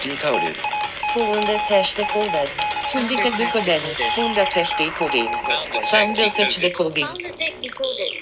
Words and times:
Decoded. 0.00 0.54
Founder 1.12 1.58
Tech 1.66 1.84
Decoded. 1.96 2.48
Founder 2.92 3.16
Tech 3.16 3.34
Decoded. 3.36 3.80
Founder 4.14 4.44
Tech 4.44 4.76
Decoded. 4.78 5.28
Founder 5.90 6.30
Tech 6.30 7.60
Decoded. 7.60 8.12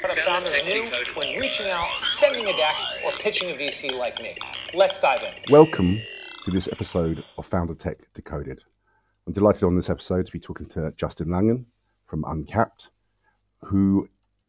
What 0.00 0.18
a 0.18 0.22
founder 0.22 0.50
knew 0.66 0.82
when 1.14 1.40
reaching 1.40 1.66
out, 1.66 1.86
sending 2.18 2.42
a 2.42 2.52
deck, 2.52 2.74
or 3.04 3.12
pitching 3.20 3.50
a 3.50 3.54
VC 3.54 3.96
like 3.96 4.20
me. 4.20 4.34
Let's 4.74 5.00
dive 5.00 5.22
in. 5.22 5.52
Welcome 5.52 5.96
to 6.44 6.50
this 6.50 6.66
episode 6.66 7.22
of 7.38 7.46
Founder 7.46 7.74
Tech 7.74 7.98
Decoded. 8.12 8.60
I'm 9.28 9.32
delighted 9.32 9.62
on 9.62 9.76
this 9.76 9.90
episode 9.90 10.26
to 10.26 10.32
be 10.32 10.40
talking 10.40 10.66
to 10.70 10.92
Justin 10.96 11.28
Langen 11.28 11.66
from 12.06 12.24
Uncapped, 12.26 12.90
who 13.62 14.08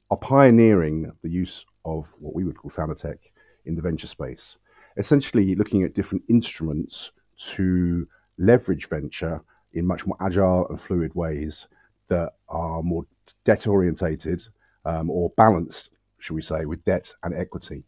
are 0.10 0.18
pioneering 0.18 1.12
the 1.22 1.30
use 1.30 1.66
of 1.86 2.12
what 2.18 2.34
we 2.34 2.44
would 2.44 2.58
call 2.58 2.72
founder 2.72 2.96
tech 2.96 3.20
in 3.66 3.76
the 3.76 3.82
venture 3.84 4.08
space. 4.08 4.58
Essentially, 4.98 5.56
looking 5.56 5.84
at 5.84 5.94
different 5.94 6.24
instruments 6.28 7.12
to 7.54 8.08
leverage 8.38 8.90
venture 8.90 9.42
in 9.74 9.86
much 9.86 10.06
more 10.06 10.18
agile 10.20 10.68
and 10.70 10.82
fluid 10.82 11.14
ways 11.14 11.68
that 12.08 12.34
are 12.50 12.82
more 12.82 13.06
debt 13.46 13.68
orientated 13.68 14.42
um, 14.86 15.10
or 15.10 15.32
balanced, 15.38 15.92
should 16.20 16.34
we 16.34 16.42
say, 16.42 16.66
with 16.66 16.84
debt 16.86 17.14
and 17.24 17.34
equity. 17.36 17.84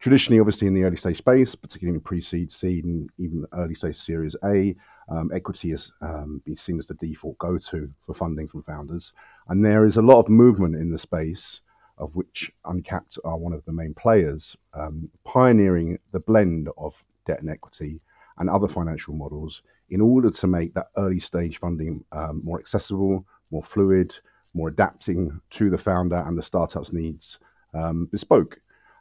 Traditionally, 0.00 0.38
obviously, 0.38 0.68
in 0.68 0.74
the 0.74 0.84
early 0.84 0.96
stage 0.96 1.18
space, 1.18 1.54
particularly 1.54 1.96
in 1.96 2.00
pre-seed, 2.00 2.52
seed, 2.52 2.84
and 2.84 3.10
even 3.18 3.44
early 3.52 3.74
stage 3.74 3.96
Series 3.96 4.36
A, 4.44 4.74
um, 5.08 5.30
equity 5.34 5.70
has 5.70 5.90
um, 6.02 6.40
been 6.44 6.56
seen 6.56 6.78
as 6.78 6.86
the 6.86 6.94
default 6.94 7.36
go-to 7.38 7.90
for 8.06 8.14
funding 8.14 8.46
from 8.46 8.62
founders, 8.62 9.12
and 9.48 9.64
there 9.64 9.86
is 9.86 9.96
a 9.96 10.02
lot 10.02 10.20
of 10.20 10.28
movement 10.28 10.76
in 10.76 10.90
the 10.90 10.98
space, 10.98 11.60
of 11.98 12.14
which 12.14 12.50
Uncapped 12.64 13.18
are 13.24 13.36
one 13.36 13.52
of 13.52 13.64
the 13.64 13.72
main 13.72 13.94
players, 13.94 14.56
um, 14.74 15.08
pioneering 15.24 15.98
the 16.12 16.20
blend 16.20 16.68
of 16.76 16.94
debt 17.26 17.40
and 17.40 17.50
equity 17.50 18.00
and 18.38 18.48
other 18.48 18.68
financial 18.68 19.14
models 19.14 19.62
in 19.90 20.00
order 20.00 20.30
to 20.30 20.46
make 20.46 20.74
that 20.74 20.88
early 20.96 21.20
stage 21.20 21.58
funding 21.58 22.04
um, 22.12 22.40
more 22.44 22.58
accessible, 22.58 23.24
more 23.50 23.62
fluid, 23.62 24.14
more 24.54 24.68
adapting 24.68 25.40
to 25.50 25.70
the 25.70 25.78
founder 25.78 26.24
and 26.26 26.36
the 26.36 26.42
startup's 26.42 26.92
needs, 26.92 27.38
um, 27.74 28.06
bespoke. 28.06 28.60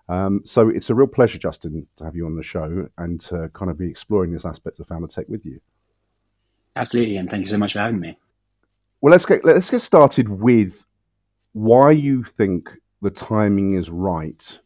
Um, 0.09 0.42
so 0.45 0.70
it's 0.70 0.90
a 0.90 0.95
real 0.95 1.08
pleasure, 1.08 1.38
Justin, 1.38 1.86
to 1.98 2.06
have 2.06 2.16
you 2.16 2.25
on 2.25 2.36
the 2.36 2.44
show 2.44 2.88
and 2.98 3.20
to 3.22 3.50
kind 3.53 3.70
of 3.70 3.78
be 3.78 3.90
exploring 3.90 4.31
this 4.31 4.45
aspect 4.45 4.80
of 4.80 4.88
founder 4.88 5.08
tech 5.08 5.28
with 5.28 5.45
you. 5.45 5.59
Absolutely, 6.75 7.18
and 7.18 7.30
thank 7.30 7.42
you 7.42 7.48
so 7.48 7.58
much 7.58 7.73
for 7.73 7.80
having 7.80 8.00
me. 8.00 8.18
Well, 9.02 9.12
let's 9.12 9.25
get 9.25 9.44
let's 9.44 9.70
get 9.70 9.81
started 9.81 10.30
with 10.30 10.84
why 11.53 11.92
you 11.92 12.23
think 12.23 12.70
the 13.02 13.09
timing 13.09 13.76
is 13.76 13.90
right 13.90 14.59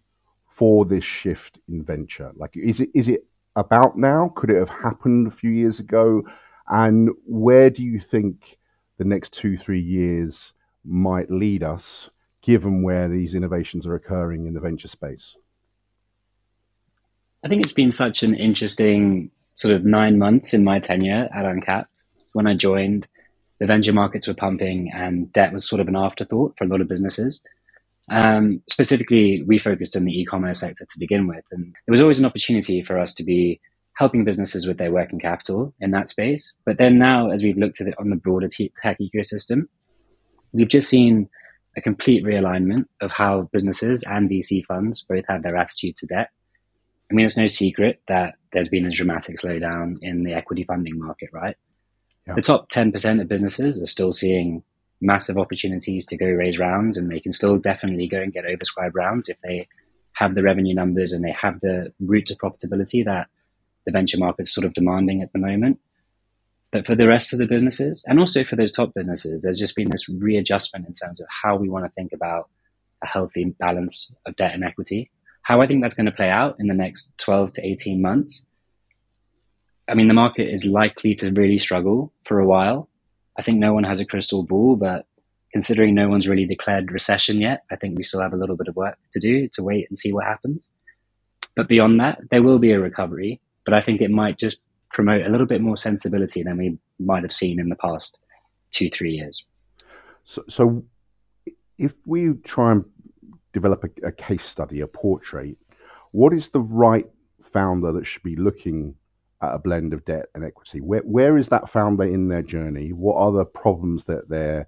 for 0.48 0.86
this 0.86 1.04
shift 1.04 1.60
in 1.68 1.84
venture. 1.84 2.32
Like, 2.36 2.56
is 2.56 2.82
it 2.82 2.90
is 2.94 3.08
it 3.08 3.26
about 3.56 3.98
now? 3.98 4.32
Could 4.36 4.50
it 4.50 4.60
have 4.60 4.70
happened 4.70 5.28
a 5.28 5.32
few 5.32 5.50
years 5.50 5.80
ago? 5.80 6.24
And 6.68 7.10
where 7.26 7.70
do 7.70 7.84
you 7.84 8.00
think 8.00 8.58
the 8.98 9.06
next 9.06 9.34
two 9.34 9.58
three 9.58 9.82
years 9.82 10.54
might 10.86 11.30
lead 11.30 11.64
us, 11.64 12.10
given 12.42 12.84
where 12.84 13.10
these 13.10 13.36
innovations 13.36 13.86
are 13.86 13.96
occurring 13.96 14.48
in 14.48 14.54
the 14.54 14.60
venture 14.60 14.88
space? 14.88 15.36
I 17.44 17.48
think 17.48 17.64
it's 17.64 17.74
been 17.74 17.92
such 17.92 18.24
an 18.24 18.36
interesting 18.36 19.32
sort 19.56 19.74
of 19.74 19.84
nine 19.84 20.20
months 20.20 20.54
in 20.54 20.64
my 20.64 20.80
tenure 20.80 21.28
at 21.34 21.46
Uncapped. 21.46 22.04
When 22.34 22.48
I 22.48 22.54
joined, 22.54 23.08
the 23.60 23.66
venture 23.66 23.94
markets 23.94 24.28
were 24.28 24.34
pumping 24.34 24.92
and 24.94 25.34
debt 25.34 25.52
was 25.52 25.68
sort 25.68 25.82
of 25.82 25.88
an 25.88 25.96
afterthought 25.96 26.58
for 26.58 26.64
a 26.64 26.68
lot 26.68 26.82
of 26.82 26.88
businesses. 26.88 27.42
Um, 28.12 28.62
specifically, 28.70 29.42
we 29.48 29.58
focused 29.58 29.96
on 29.96 30.04
the 30.04 30.12
e-commerce 30.12 30.60
sector 30.60 30.86
to 30.86 31.00
begin 31.00 31.28
with, 31.28 31.46
and 31.52 31.74
there 31.88 31.94
was 31.94 32.02
always 32.02 32.20
an 32.20 32.26
opportunity 32.26 32.84
for 32.84 33.00
us 33.00 33.14
to 33.16 33.24
be 33.24 33.62
helping 33.94 34.26
businesses 34.26 34.68
with 34.68 34.78
their 34.78 34.92
working 34.92 35.20
capital 35.20 35.74
in 35.80 35.92
that 35.92 36.10
space. 36.10 36.54
But 36.66 36.78
then 36.78 36.98
now, 36.98 37.32
as 37.32 37.42
we've 37.42 37.58
looked 37.58 37.80
at 37.80 37.88
it 37.88 37.96
on 37.98 38.10
the 38.10 38.18
broader 38.18 38.50
tech 38.50 38.98
ecosystem, 39.00 39.68
we've 40.52 40.68
just 40.68 40.90
seen 40.90 41.30
a 41.78 41.82
complete 41.82 42.26
realignment 42.26 42.86
of 43.00 43.12
how 43.12 43.50
businesses 43.54 44.04
and 44.04 44.30
VC 44.30 44.66
funds 44.66 45.06
both 45.08 45.24
have 45.30 45.42
their 45.42 45.56
attitude 45.56 45.96
to 45.98 46.08
debt. 46.08 46.30
I 47.10 47.14
mean, 47.14 47.26
it's 47.26 47.38
no 47.38 47.48
secret 47.48 48.02
that 48.10 48.36
there's 48.52 48.70
been 48.70 48.86
a 48.86 48.92
dramatic 48.92 49.38
slowdown 49.38 49.98
in 50.02 50.24
the 50.24 50.34
equity 50.34 50.66
funding 50.66 51.00
market, 51.00 51.30
right? 51.32 51.56
Yeah. 52.28 52.36
The 52.36 52.42
top 52.42 52.70
10% 52.72 53.22
of 53.22 53.28
businesses 53.30 53.82
are 53.82 53.88
still 53.88 54.12
seeing 54.12 54.64
massive 55.02 55.38
opportunities 55.38 56.06
to 56.06 56.18
go 56.18 56.28
raise 56.28 56.60
rounds 56.60 56.98
and 56.98 57.12
they 57.12 57.20
can 57.20 57.32
still 57.32 57.58
definitely 57.58 58.08
go 58.08 58.22
and 58.22 58.32
get 58.32 58.46
oversubscribed 58.46 58.94
rounds 58.94 59.30
if 59.30 59.38
they 59.42 59.68
have 60.14 60.36
the 60.36 60.44
revenue 60.44 60.76
numbers 60.76 61.14
and 61.14 61.24
they 61.24 61.32
have 61.32 61.60
the 61.60 61.92
route 62.00 62.28
to 62.28 62.36
profitability 62.36 63.04
that 63.04 63.28
the 63.86 63.92
venture 63.92 64.20
market's 64.20 64.54
sort 64.54 64.66
of 64.66 64.74
demanding 64.74 65.22
at 65.22 65.34
the 65.34 65.40
moment. 65.40 65.80
But 66.72 66.86
for 66.86 66.96
the 66.96 67.08
rest 67.08 67.34
of 67.34 67.40
the 67.40 67.48
businesses 67.48 68.04
and 68.08 68.20
also 68.20 68.44
for 68.44 68.56
those 68.56 68.72
top 68.72 68.94
businesses, 68.94 69.42
there's 69.42 69.60
just 69.60 69.76
been 69.76 69.90
this 69.90 70.08
readjustment 70.08 70.88
in 70.88 70.94
terms 70.94 71.20
of 71.20 71.28
how 71.44 71.58
we 71.58 71.70
want 71.70 71.86
to 71.86 71.92
think 71.92 72.14
about 72.14 72.50
a 73.04 73.08
healthy 73.08 73.46
balance 73.60 74.12
of 74.26 74.36
debt 74.36 74.54
and 74.54 74.64
equity. 74.64 75.12
How 75.42 75.62
I 75.62 75.68
think 75.68 75.82
that's 75.82 75.96
going 75.96 76.06
to 76.06 76.12
play 76.12 76.30
out 76.30 76.58
in 76.60 76.68
the 76.68 76.74
next 76.74 77.18
12 77.18 77.54
to 77.54 77.66
18 77.66 78.02
months. 78.02 78.46
I 79.88 79.96
mean, 79.96 80.08
the 80.08 80.14
market 80.14 80.54
is 80.54 80.64
likely 80.64 81.16
to 81.16 81.32
really 81.32 81.60
struggle 81.60 82.14
for 82.26 82.40
a 82.40 82.46
while. 82.46 82.88
I 83.42 83.44
think 83.44 83.58
no 83.58 83.74
one 83.74 83.86
has 83.86 84.00
a 84.00 84.06
crystal 84.06 84.44
ball, 84.44 84.76
but 84.76 85.08
considering 85.52 85.96
no 85.96 86.08
one's 86.08 86.28
really 86.28 86.46
declared 86.46 86.92
recession 86.92 87.42
yet, 87.42 87.64
I 87.72 87.76
think 87.76 87.98
we 87.98 88.04
still 88.04 88.22
have 88.22 88.34
a 88.34 88.38
little 88.38 88.56
bit 88.56 88.68
of 88.68 88.76
work 88.76 89.00
to 89.14 89.20
do 89.20 89.48
to 89.54 89.64
wait 89.64 89.88
and 89.90 89.98
see 89.98 90.14
what 90.14 90.26
happens. 90.26 90.70
But 91.56 91.68
beyond 91.68 92.00
that, 92.02 92.20
there 92.30 92.44
will 92.44 92.60
be 92.60 92.72
a 92.72 92.80
recovery, 92.80 93.42
but 93.66 93.74
I 93.74 93.82
think 93.82 94.00
it 94.00 94.12
might 94.12 94.38
just 94.38 94.60
promote 94.94 95.26
a 95.26 95.30
little 95.30 95.48
bit 95.48 95.60
more 95.60 95.76
sensibility 95.76 96.44
than 96.44 96.56
we 96.56 96.78
might 97.00 97.24
have 97.24 97.34
seen 97.34 97.60
in 97.60 97.68
the 97.68 97.76
past 97.78 98.20
two, 98.70 98.92
three 98.92 99.14
years. 99.14 99.44
So, 100.26 100.44
so 100.48 100.86
if 101.80 101.94
we 102.06 102.34
try 102.44 102.74
and 102.74 102.86
develop 103.54 103.84
a, 103.84 104.10
a 104.10 104.12
case 104.12 104.46
study, 104.46 104.82
a 104.82 104.88
portrait, 104.88 105.58
what 106.12 106.32
is 106.32 106.50
the 106.50 106.62
right 106.62 107.10
founder 107.52 107.92
that 107.94 108.06
should 108.06 108.22
be 108.22 108.36
looking 108.36 108.94
at 109.42 109.54
a 109.54 109.60
blend 109.60 109.94
of 109.94 110.06
debt 110.06 110.28
and 110.36 110.44
equity? 110.44 110.82
Where 110.82 111.02
where 111.02 111.38
is 111.38 111.50
that 111.50 111.70
founder 111.70 112.04
in 112.04 112.28
their 112.28 112.42
journey? 112.44 112.94
What 112.94 113.16
are 113.16 113.32
the 113.32 113.46
problems 113.46 114.06
that 114.06 114.30
they're 114.30 114.68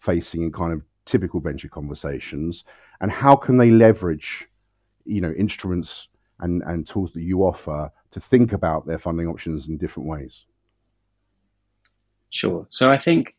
facing 0.00 0.42
in 0.42 0.52
kind 0.52 0.72
of 0.72 0.82
typical 1.04 1.40
venture 1.40 1.68
conversations, 1.68 2.64
and 3.00 3.10
how 3.10 3.36
can 3.36 3.56
they 3.56 3.70
leverage, 3.70 4.48
you 5.04 5.20
know, 5.20 5.32
instruments 5.32 6.08
and, 6.40 6.62
and 6.62 6.86
tools 6.86 7.12
that 7.12 7.22
you 7.22 7.42
offer 7.42 7.90
to 8.10 8.20
think 8.20 8.52
about 8.52 8.86
their 8.86 8.98
funding 8.98 9.26
options 9.26 9.68
in 9.68 9.76
different 9.76 10.08
ways? 10.08 10.44
Sure. 12.30 12.66
So 12.70 12.90
I 12.90 12.98
think 12.98 13.34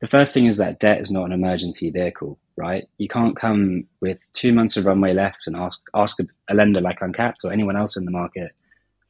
the 0.00 0.06
first 0.06 0.34
thing 0.34 0.46
is 0.46 0.56
that 0.58 0.80
debt 0.80 1.00
is 1.00 1.10
not 1.10 1.26
an 1.26 1.32
emergency 1.32 1.90
vehicle, 1.90 2.38
right? 2.56 2.88
You 2.98 3.08
can't 3.08 3.36
come 3.36 3.84
with 4.00 4.18
two 4.32 4.52
months 4.52 4.76
of 4.76 4.84
runway 4.84 5.12
left 5.12 5.46
and 5.46 5.56
ask 5.56 5.80
ask 5.94 6.20
a, 6.20 6.26
a 6.48 6.54
lender 6.54 6.80
like 6.80 6.98
Uncapped 7.00 7.44
or 7.44 7.52
anyone 7.52 7.76
else 7.76 7.96
in 7.96 8.04
the 8.04 8.10
market 8.10 8.52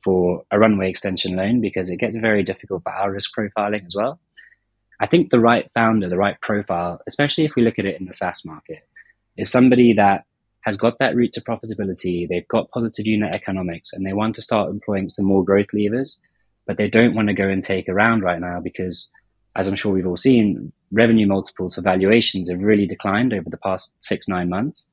for 0.04 0.44
a 0.50 0.58
runway 0.58 0.90
extension 0.90 1.36
loan 1.36 1.60
because 1.60 1.90
it 1.90 1.98
gets 1.98 2.16
very 2.16 2.42
difficult 2.42 2.82
for 2.82 2.92
our 2.92 3.12
risk 3.12 3.30
profiling 3.36 3.84
as 3.84 3.94
well. 3.96 4.18
I 5.00 5.06
think 5.06 5.30
the 5.30 5.40
right 5.40 5.68
founder, 5.74 6.08
the 6.08 6.16
right 6.16 6.40
profile, 6.40 7.00
especially 7.06 7.44
if 7.44 7.54
we 7.56 7.62
look 7.62 7.78
at 7.78 7.84
it 7.84 7.98
in 7.98 8.06
the 8.06 8.12
SaaS 8.12 8.44
market, 8.44 8.86
is 9.36 9.50
somebody 9.50 9.94
that 9.94 10.24
has 10.62 10.76
got 10.76 10.98
that 10.98 11.16
route 11.16 11.32
to 11.32 11.40
profitability. 11.40 12.28
They've 12.28 12.46
got 12.46 12.70
positive 12.70 13.06
unit 13.06 13.34
economics 13.34 13.92
and 13.92 14.06
they 14.06 14.12
want 14.12 14.36
to 14.36 14.42
start 14.42 14.70
employing 14.70 15.08
some 15.08 15.24
more 15.24 15.44
growth 15.44 15.72
levers, 15.72 16.18
but 16.66 16.76
they 16.76 16.88
don't 16.88 17.14
want 17.14 17.28
to 17.28 17.34
go 17.34 17.48
and 17.48 17.62
take 17.62 17.88
a 17.88 17.94
round 17.94 18.22
right 18.22 18.40
now 18.40 18.60
because, 18.60 19.10
as 19.56 19.66
I'm 19.66 19.74
sure 19.74 19.92
we've 19.92 20.06
all 20.06 20.16
seen, 20.16 20.72
revenue 20.92 21.26
multiples 21.26 21.74
for 21.74 21.80
valuations 21.80 22.48
have 22.48 22.60
really 22.60 22.86
declined 22.86 23.32
over 23.32 23.50
the 23.50 23.56
past 23.56 23.94
six, 23.98 24.28
nine 24.28 24.48
months. 24.48 24.86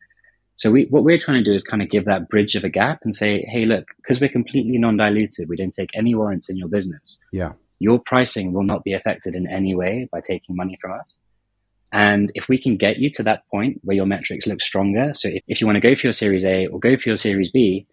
So 0.59 0.71
we, 0.71 0.87
what 0.89 1.03
we're 1.03 1.17
trying 1.17 1.41
to 1.41 1.49
do 1.49 1.53
is 1.53 1.63
kind 1.63 1.81
of 1.81 1.89
give 1.89 2.03
that 2.05 2.27
bridge 2.27 2.55
of 2.55 2.65
a 2.65 2.69
gap 2.69 2.99
and 3.05 3.15
say, 3.15 3.45
hey, 3.49 3.63
look, 3.63 3.87
because 3.95 4.19
we're 4.19 4.27
completely 4.27 4.77
non-diluted, 4.77 5.47
we 5.47 5.55
don't 5.55 5.73
take 5.73 5.91
any 5.93 6.13
warrants 6.13 6.49
in 6.49 6.57
your 6.57 6.67
business. 6.67 7.17
Yeah. 7.31 7.53
Your 7.79 7.97
pricing 7.97 8.51
will 8.51 8.65
not 8.65 8.83
be 8.83 8.91
affected 8.91 9.35
in 9.35 9.47
any 9.47 9.73
way 9.73 10.09
by 10.11 10.19
taking 10.19 10.57
money 10.57 10.77
from 10.81 10.99
us. 10.99 11.15
And 11.93 12.33
if 12.35 12.49
we 12.49 12.61
can 12.61 12.75
get 12.75 12.97
you 12.97 13.09
to 13.11 13.23
that 13.23 13.47
point 13.47 13.79
where 13.85 13.95
your 13.95 14.05
metrics 14.05 14.47
look 14.47 14.59
stronger, 14.59 15.13
so 15.13 15.29
if, 15.29 15.43
if 15.47 15.61
you 15.61 15.67
want 15.67 15.81
to 15.81 15.87
go 15.89 15.95
for 15.95 16.07
your 16.07 16.11
Series 16.11 16.43
A 16.43 16.67
or 16.67 16.77
go 16.77 16.97
for 16.97 17.07
your 17.07 17.15
Series 17.15 17.51
B, 17.51 17.87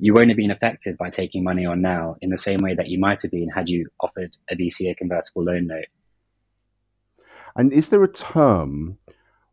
you 0.00 0.12
won't 0.12 0.30
have 0.30 0.36
been 0.36 0.50
affected 0.50 0.98
by 0.98 1.10
taking 1.10 1.44
money 1.44 1.64
on 1.64 1.80
now 1.80 2.16
in 2.20 2.30
the 2.30 2.36
same 2.36 2.58
way 2.58 2.74
that 2.74 2.88
you 2.88 2.98
might 2.98 3.22
have 3.22 3.30
been 3.30 3.50
had 3.50 3.68
you 3.68 3.86
offered 4.00 4.36
a 4.50 4.56
VC 4.56 4.90
a 4.90 4.96
convertible 4.96 5.44
loan 5.44 5.68
note. 5.68 5.86
And 7.54 7.72
is 7.72 7.88
there 7.88 8.02
a 8.02 8.12
term 8.12 8.98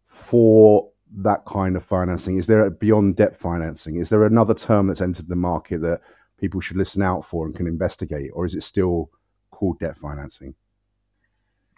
for 0.07 0.89
that 1.15 1.45
kind 1.45 1.75
of 1.75 1.85
financing? 1.85 2.37
Is 2.37 2.47
there 2.47 2.65
a 2.65 2.71
beyond 2.71 3.15
debt 3.15 3.39
financing? 3.39 3.97
Is 3.97 4.09
there 4.09 4.25
another 4.25 4.53
term 4.53 4.87
that's 4.87 5.01
entered 5.01 5.27
the 5.27 5.35
market 5.35 5.81
that 5.81 6.01
people 6.39 6.61
should 6.61 6.77
listen 6.77 7.01
out 7.01 7.25
for 7.25 7.45
and 7.45 7.55
can 7.55 7.67
investigate, 7.67 8.31
or 8.33 8.45
is 8.45 8.55
it 8.55 8.63
still 8.63 9.09
called 9.51 9.79
debt 9.79 9.97
financing? 9.97 10.53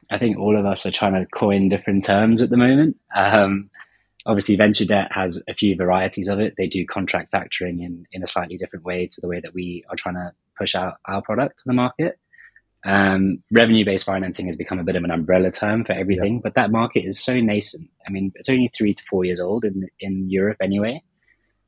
I 0.10 0.18
think 0.18 0.38
all 0.38 0.58
of 0.58 0.66
us 0.66 0.86
are 0.86 0.92
trying 0.92 1.14
to 1.14 1.26
coin 1.26 1.70
different 1.70 2.04
terms 2.04 2.42
at 2.42 2.50
the 2.50 2.58
moment. 2.58 2.98
Um, 3.16 3.70
obviously, 4.26 4.56
venture 4.56 4.86
debt 4.86 5.12
has 5.12 5.42
a 5.48 5.54
few 5.54 5.76
varieties 5.76 6.28
of 6.28 6.40
it. 6.40 6.56
They 6.58 6.68
do 6.68 6.86
contract 6.86 7.32
factoring 7.32 7.84
in, 7.84 8.08
in 8.12 8.24
a 8.24 8.28
slightly 8.28 8.58
different 8.58 8.86
way 8.86 9.08
to 9.08 9.22
the 9.22 9.28
way 9.28 9.40
that 9.40 9.54
we 9.54 9.86
are 9.90 9.96
trying 9.96 10.16
to 10.16 10.34
push 10.58 10.76
out 10.76 10.96
our 11.06 11.22
product 11.22 11.60
to 11.60 11.64
the 11.68 11.74
market. 11.74 12.20
Um, 12.86 13.44
revenue 13.52 13.84
based 13.84 14.06
financing 14.06 14.46
has 14.46 14.56
become 14.56 14.80
a 14.80 14.84
bit 14.84 14.96
of 14.96 15.04
an 15.04 15.12
umbrella 15.12 15.52
term 15.52 15.84
for 15.84 15.92
everything, 15.94 16.36
yeah. 16.36 16.40
but 16.44 16.56
that 16.56 16.72
market 16.72 17.02
is 17.02 17.22
so 17.22 17.34
nascent. 17.40 17.90
I 18.08 18.12
mean, 18.12 18.32
it's 18.36 18.50
only 18.50 18.72
three 18.76 18.94
to 18.94 19.04
four 19.10 19.26
years 19.26 19.40
old 19.40 19.66
in 19.66 19.90
in 20.00 20.30
Europe 20.30 20.58
anyway. 20.62 21.04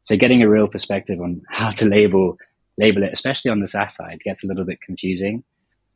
So 0.04 0.18
getting 0.18 0.42
a 0.42 0.50
real 0.50 0.68
perspective 0.68 1.20
on 1.20 1.42
how 1.50 1.72
to 1.72 1.86
label 1.86 2.38
label 2.78 3.04
it, 3.04 3.12
especially 3.12 3.52
on 3.52 3.60
the 3.60 3.68
SaaS 3.68 3.96
side, 3.96 4.22
gets 4.24 4.44
a 4.44 4.48
little 4.48 4.66
bit 4.66 4.82
confusing. 4.82 5.44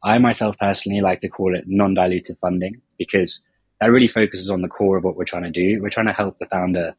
I 0.03 0.17
myself 0.19 0.57
personally 0.59 1.01
like 1.01 1.21
to 1.21 1.29
call 1.29 1.56
it 1.56 1.63
non-dilutive 1.65 2.38
funding 2.39 2.81
because 3.00 3.44
that 3.81 3.88
really 3.88 4.07
focuses 4.07 4.50
on 4.50 4.62
the 4.62 4.67
core 4.67 4.97
of 4.97 5.03
what 5.03 5.15
we're 5.15 5.25
trying 5.25 5.44
to 5.44 5.51
do. 5.51 5.81
We're 5.81 5.89
trying 5.89 6.06
to 6.07 6.13
help 6.13 6.38
the 6.38 6.45
founder 6.45 6.95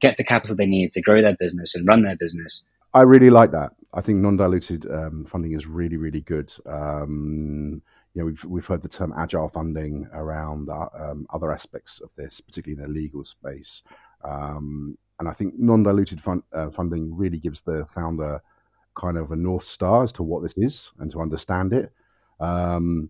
get 0.00 0.16
the 0.16 0.24
capital 0.24 0.56
they 0.56 0.66
need 0.66 0.92
to 0.92 1.02
grow 1.02 1.20
their 1.20 1.36
business 1.36 1.74
and 1.74 1.86
run 1.86 2.02
their 2.02 2.16
business. 2.16 2.64
I 2.94 3.02
really 3.02 3.30
like 3.30 3.50
that. 3.50 3.72
I 3.96 4.02
think 4.02 4.18
non-diluted 4.18 4.86
um, 4.90 5.24
funding 5.24 5.52
is 5.52 5.66
really, 5.66 5.96
really 5.96 6.20
good. 6.20 6.52
Um, 6.66 7.80
you 8.12 8.20
know, 8.20 8.26
we've 8.26 8.44
we've 8.44 8.66
heard 8.66 8.82
the 8.82 8.88
term 8.88 9.14
agile 9.16 9.48
funding 9.48 10.06
around 10.12 10.68
um, 10.68 11.26
other 11.32 11.50
aspects 11.50 12.00
of 12.00 12.10
this, 12.14 12.40
particularly 12.40 12.82
in 12.82 12.86
the 12.86 13.00
legal 13.00 13.24
space. 13.24 13.82
Um, 14.22 14.98
and 15.18 15.26
I 15.26 15.32
think 15.32 15.58
non-diluted 15.58 16.20
uh, 16.52 16.68
funding 16.70 17.16
really 17.16 17.38
gives 17.38 17.62
the 17.62 17.86
founder 17.94 18.42
kind 18.94 19.16
of 19.16 19.32
a 19.32 19.36
north 19.36 19.64
star 19.66 20.04
as 20.04 20.12
to 20.12 20.22
what 20.22 20.42
this 20.42 20.54
is 20.58 20.92
and 20.98 21.10
to 21.12 21.22
understand 21.22 21.72
it. 21.72 21.90
Um, 22.38 23.08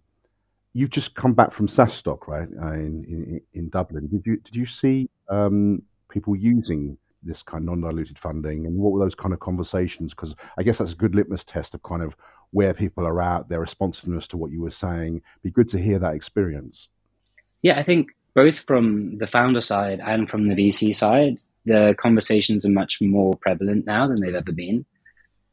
you've 0.73 0.91
just 0.91 1.17
come 1.17 1.35
back 1.35 1.53
from 1.53 1.67
SaaStock, 1.67 2.29
right, 2.29 2.49
uh, 2.63 2.75
in, 2.75 3.05
in, 3.05 3.41
in 3.55 3.69
Dublin. 3.71 4.07
Did 4.07 4.25
you 4.25 4.37
did 4.37 4.55
you 4.55 4.67
see 4.67 5.11
um, 5.29 5.83
people 6.09 6.37
using 6.37 6.97
this 7.23 7.43
kind 7.43 7.63
of 7.63 7.79
non-diluted 7.79 8.19
funding, 8.19 8.67
and 8.67 8.77
what 8.77 8.93
were 8.93 9.01
those 9.01 9.15
kind 9.15 9.35
of 9.35 9.41
conversations? 9.41 10.15
Because 10.15 10.35
I 10.59 10.63
guess 10.63 10.79
that's 10.79 10.93
a 10.93 10.97
good 10.97 11.15
litmus 11.15 11.45
test 11.45 11.75
of 11.75 11.83
kind 11.83 12.03
of 12.03 12.17
where 12.51 12.75
people 12.75 13.07
are 13.07 13.21
at, 13.21 13.49
their 13.49 13.61
responsiveness 13.61 14.29
to 14.29 14.37
what 14.37 14.51
you 14.51 14.61
were 14.61 14.71
saying. 14.71 15.23
Be 15.43 15.51
good 15.51 15.69
to 15.71 15.79
hear 15.79 15.99
that 15.99 16.15
experience. 16.15 16.89
Yeah, 17.63 17.79
I 17.79 17.83
think 17.83 18.09
both 18.35 18.61
from 18.61 19.19
the 19.19 19.27
founder 19.27 19.61
side 19.61 20.01
and 20.05 20.29
from 20.29 20.49
the 20.49 20.55
VC 20.55 20.95
side, 20.95 21.43
the 21.65 21.95
conversations 21.99 22.65
are 22.65 22.71
much 22.71 22.99
more 23.01 23.35
prevalent 23.35 23.87
now 23.87 24.07
than 24.07 24.21
they've 24.21 24.35
ever 24.35 24.53
been. 24.53 24.87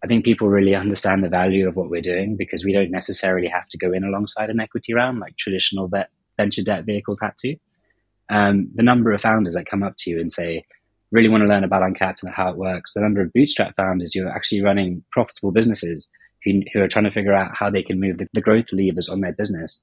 I 0.04 0.08
think 0.08 0.26
people 0.26 0.50
really 0.50 0.76
understand 0.76 1.24
the 1.24 1.30
value 1.30 1.68
of 1.68 1.78
what 1.78 1.90
we're 1.90 2.02
doing 2.02 2.36
because 2.36 2.66
we 2.66 2.74
don't 2.74 2.92
necessarily 2.92 3.48
have 3.48 3.68
to 3.70 3.78
go 3.78 3.94
in 3.94 4.04
alongside 4.04 4.50
an 4.50 4.60
equity 4.60 4.94
round 4.94 5.20
like 5.20 5.38
traditional 5.38 5.88
vet, 5.88 6.10
venture 6.36 6.64
debt 6.64 6.86
vehicles 6.86 7.22
had 7.22 7.38
to. 7.40 7.56
Um, 8.30 8.72
the 8.76 8.84
number 8.84 9.12
of 9.14 9.22
founders 9.22 9.54
that 9.54 9.70
come 9.70 9.82
up 9.82 9.96
to 10.00 10.10
you 10.10 10.20
and 10.20 10.32
say, 10.32 10.66
really 11.14 11.30
want 11.30 11.44
to 11.44 11.48
learn 11.48 11.64
about 11.64 11.84
Uncapped 11.84 12.24
and 12.24 12.34
how 12.34 12.50
it 12.50 12.58
works, 12.58 12.94
the 12.94 13.02
number 13.02 13.22
of 13.22 13.32
bootstrap 13.34 13.76
founders 13.76 14.14
who 14.14 14.26
are 14.26 14.36
actually 14.36 14.62
running 14.62 15.04
profitable 15.12 15.52
businesses 15.52 16.10
who, 16.44 16.62
who 16.74 16.82
are 16.82 16.88
trying 16.88 17.06
to 17.06 17.12
figure 17.12 17.34
out 17.34 17.52
how 17.54 17.70
they 17.70 17.84
can 17.84 18.00
move 18.00 18.18
the, 18.18 18.28
the 18.34 18.42
growth 18.42 18.66
levers 18.72 19.10
on 19.10 19.22
their 19.22 19.32
business, 19.32 19.80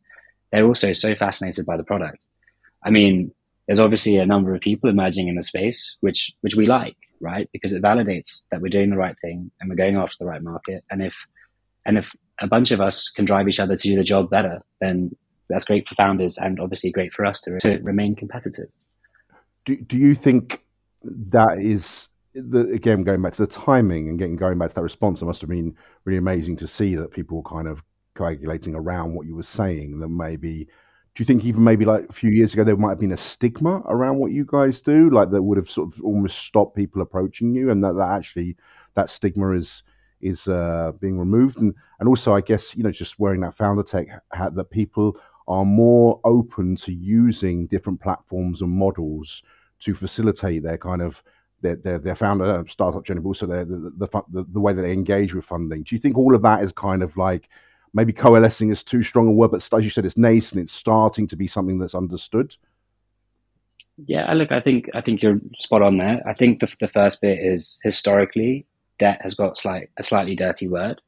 they're 0.50 0.66
also 0.66 0.92
so 0.92 1.14
fascinated 1.14 1.64
by 1.64 1.76
the 1.76 1.84
product. 1.84 2.24
I 2.84 2.90
mean, 2.90 3.32
there's 3.66 3.80
obviously 3.80 4.16
a 4.16 4.26
number 4.26 4.54
of 4.54 4.60
people 4.60 4.90
emerging 4.90 5.28
in 5.28 5.36
the 5.36 5.42
space, 5.42 5.96
which 6.00 6.32
which 6.40 6.56
we 6.56 6.66
like, 6.66 6.96
right? 7.20 7.48
Because 7.52 7.72
it 7.72 7.82
validates 7.82 8.46
that 8.50 8.60
we're 8.60 8.68
doing 8.68 8.90
the 8.90 8.96
right 8.96 9.14
thing 9.22 9.52
and 9.60 9.70
we're 9.70 9.76
going 9.76 9.96
after 9.96 10.16
the 10.18 10.26
right 10.26 10.42
market. 10.42 10.82
And 10.90 11.02
if 11.02 11.14
and 11.86 11.96
if 11.96 12.10
a 12.40 12.48
bunch 12.48 12.72
of 12.72 12.80
us 12.80 13.10
can 13.14 13.24
drive 13.24 13.48
each 13.48 13.60
other 13.60 13.76
to 13.76 13.88
do 13.88 13.96
the 13.96 14.02
job 14.02 14.28
better, 14.28 14.62
then 14.80 15.14
that's 15.48 15.66
great 15.66 15.88
for 15.88 15.94
founders 15.94 16.36
and 16.38 16.58
obviously 16.58 16.90
great 16.90 17.12
for 17.12 17.24
us 17.24 17.40
to, 17.42 17.58
to 17.60 17.78
remain 17.82 18.16
competitive. 18.16 18.68
Do, 19.64 19.76
do 19.76 19.96
you 19.96 20.14
think 20.14 20.62
that 21.02 21.58
is 21.60 22.08
the, 22.34 22.68
again 22.68 23.02
going 23.02 23.22
back 23.22 23.32
to 23.34 23.42
the 23.42 23.46
timing 23.46 24.08
and 24.08 24.18
getting 24.18 24.36
going 24.36 24.58
back 24.58 24.70
to 24.70 24.74
that 24.76 24.82
response? 24.82 25.22
It 25.22 25.26
must 25.26 25.40
have 25.40 25.50
been 25.50 25.74
really 26.04 26.18
amazing 26.18 26.56
to 26.56 26.66
see 26.66 26.96
that 26.96 27.10
people 27.12 27.38
were 27.38 27.50
kind 27.50 27.68
of 27.68 27.82
coagulating 28.14 28.74
around 28.74 29.14
what 29.14 29.26
you 29.26 29.34
were 29.34 29.42
saying. 29.42 30.00
That 30.00 30.08
maybe 30.08 30.68
do 31.14 31.22
you 31.22 31.26
think 31.26 31.44
even 31.44 31.64
maybe 31.64 31.84
like 31.84 32.08
a 32.08 32.12
few 32.12 32.30
years 32.30 32.54
ago 32.54 32.64
there 32.64 32.76
might 32.76 32.90
have 32.90 33.00
been 33.00 33.12
a 33.12 33.16
stigma 33.16 33.82
around 33.86 34.18
what 34.18 34.32
you 34.32 34.44
guys 34.46 34.80
do, 34.80 35.10
like 35.10 35.30
that 35.30 35.42
would 35.42 35.58
have 35.58 35.70
sort 35.70 35.92
of 35.92 36.00
almost 36.02 36.38
stopped 36.38 36.76
people 36.76 37.02
approaching 37.02 37.52
you, 37.54 37.70
and 37.70 37.82
that, 37.82 37.94
that 37.96 38.10
actually 38.10 38.56
that 38.94 39.10
stigma 39.10 39.52
is 39.52 39.82
is 40.20 40.48
uh, 40.48 40.92
being 41.00 41.18
removed, 41.18 41.60
and 41.60 41.74
and 41.98 42.08
also 42.08 42.34
I 42.34 42.42
guess 42.42 42.76
you 42.76 42.82
know 42.82 42.90
just 42.90 43.18
wearing 43.18 43.40
that 43.40 43.56
founder 43.56 43.82
tech 43.82 44.06
hat 44.32 44.54
that 44.54 44.70
people 44.70 45.16
are 45.48 45.64
more 45.64 46.20
open 46.24 46.76
to 46.76 46.92
using 46.92 47.66
different 47.66 48.00
platforms 48.00 48.60
and 48.60 48.70
models 48.70 49.42
to 49.80 49.94
facilitate 49.94 50.62
their 50.62 50.78
kind 50.78 51.02
of 51.02 51.22
their, 51.62 51.76
their, 51.76 51.98
their 51.98 52.14
founder 52.14 52.44
uh, 52.44 52.64
startup 52.68 53.04
journey, 53.04 53.20
but 53.20 53.28
also 53.28 53.46
their, 53.46 53.64
the, 53.64 53.92
the, 53.96 54.22
the, 54.32 54.44
the 54.52 54.60
way 54.60 54.72
that 54.72 54.82
they 54.82 54.92
engage 54.92 55.34
with 55.34 55.44
funding. 55.44 55.82
Do 55.82 55.94
you 55.94 56.00
think 56.00 56.16
all 56.16 56.34
of 56.34 56.42
that 56.42 56.62
is 56.62 56.72
kind 56.72 57.02
of 57.02 57.16
like 57.16 57.48
maybe 57.92 58.12
coalescing 58.12 58.70
is 58.70 58.82
too 58.82 59.02
strong 59.02 59.28
a 59.28 59.30
word, 59.30 59.50
but 59.50 59.68
as 59.72 59.84
you 59.84 59.90
said, 59.90 60.06
it's 60.06 60.16
nascent. 60.16 60.62
It's 60.62 60.72
starting 60.72 61.26
to 61.28 61.36
be 61.36 61.46
something 61.46 61.78
that's 61.78 61.94
understood. 61.94 62.56
Yeah, 64.06 64.32
look, 64.32 64.52
I 64.52 64.60
think 64.60 64.88
I 64.94 65.02
think 65.02 65.22
you're 65.22 65.40
spot 65.58 65.82
on 65.82 65.98
there. 65.98 66.22
I 66.26 66.32
think 66.32 66.60
the 66.60 66.74
the 66.80 66.88
first 66.88 67.20
bit 67.20 67.38
is 67.38 67.78
historically 67.82 68.66
debt 68.98 69.20
has 69.22 69.34
got 69.34 69.58
slight 69.58 69.90
a 69.98 70.02
slightly 70.02 70.36
dirty 70.36 70.68
word, 70.68 71.02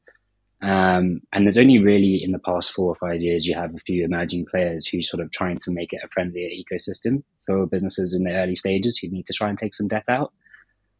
um, 0.63 1.19
and 1.33 1.45
there's 1.45 1.57
only 1.57 1.79
really 1.79 2.23
in 2.23 2.31
the 2.31 2.39
past 2.39 2.71
four 2.71 2.87
or 2.87 2.95
five 2.95 3.21
years 3.21 3.45
you 3.45 3.53
have 3.53 3.75
a 3.75 3.79
few 3.79 4.05
emerging 4.05 4.45
players 4.45 4.87
who 4.87 5.01
sort 5.03 5.21
of 5.21 5.29
trying 5.29 5.57
to 5.57 5.71
make 5.71 5.91
it 5.91 5.99
a 6.01 6.07
friendlier 6.07 6.47
ecosystem 6.47 7.21
for 7.45 7.67
businesses 7.67 8.13
in 8.13 8.23
the 8.23 8.33
early 8.33 8.55
stages 8.55 8.97
who 8.97 9.09
need 9.09 9.25
to 9.25 9.33
try 9.33 9.49
and 9.49 9.57
take 9.57 9.73
some 9.73 9.89
debt 9.89 10.05
out. 10.07 10.31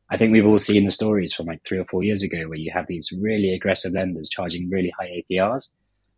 I 0.09 0.17
think 0.17 0.33
we've 0.33 0.45
all 0.45 0.59
seen 0.59 0.83
the 0.83 0.91
stories 0.91 1.33
from 1.33 1.45
like 1.45 1.61
three 1.65 1.79
or 1.79 1.85
four 1.85 2.03
years 2.03 2.23
ago 2.23 2.39
where 2.49 2.57
you 2.57 2.73
have 2.73 2.87
these 2.87 3.13
really 3.17 3.53
aggressive 3.53 3.93
lenders 3.93 4.27
charging 4.29 4.69
really 4.69 4.91
high 4.99 5.23
APRs. 5.31 5.69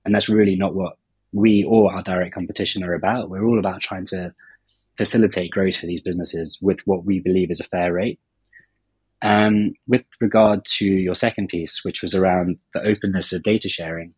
And 0.03 0.15
that's 0.15 0.27
really 0.27 0.55
not 0.55 0.73
what 0.73 0.97
we 1.31 1.65
or 1.65 1.93
our 1.93 2.01
direct 2.01 2.33
competition 2.33 2.83
are 2.83 2.95
about. 2.95 3.29
We're 3.29 3.45
all 3.45 3.59
about 3.59 3.81
trying 3.81 4.05
to 4.07 4.33
facilitate 4.97 5.51
growth 5.51 5.75
for 5.75 5.85
these 5.85 6.01
businesses 6.01 6.57
with 6.63 6.79
what 6.85 7.05
we 7.05 7.19
believe 7.19 7.51
is 7.51 7.61
a 7.61 7.65
fair 7.65 7.93
rate. 7.93 8.19
Um, 9.25 9.73
with 9.87 10.05
regard 10.21 10.65
to 10.77 10.85
your 10.85 11.15
second 11.15 11.49
piece, 11.49 11.83
which 11.83 12.03
was 12.03 12.13
around 12.13 12.59
the 12.75 12.87
openness 12.87 13.33
of 13.33 13.41
data 13.41 13.69
sharing, 13.69 14.13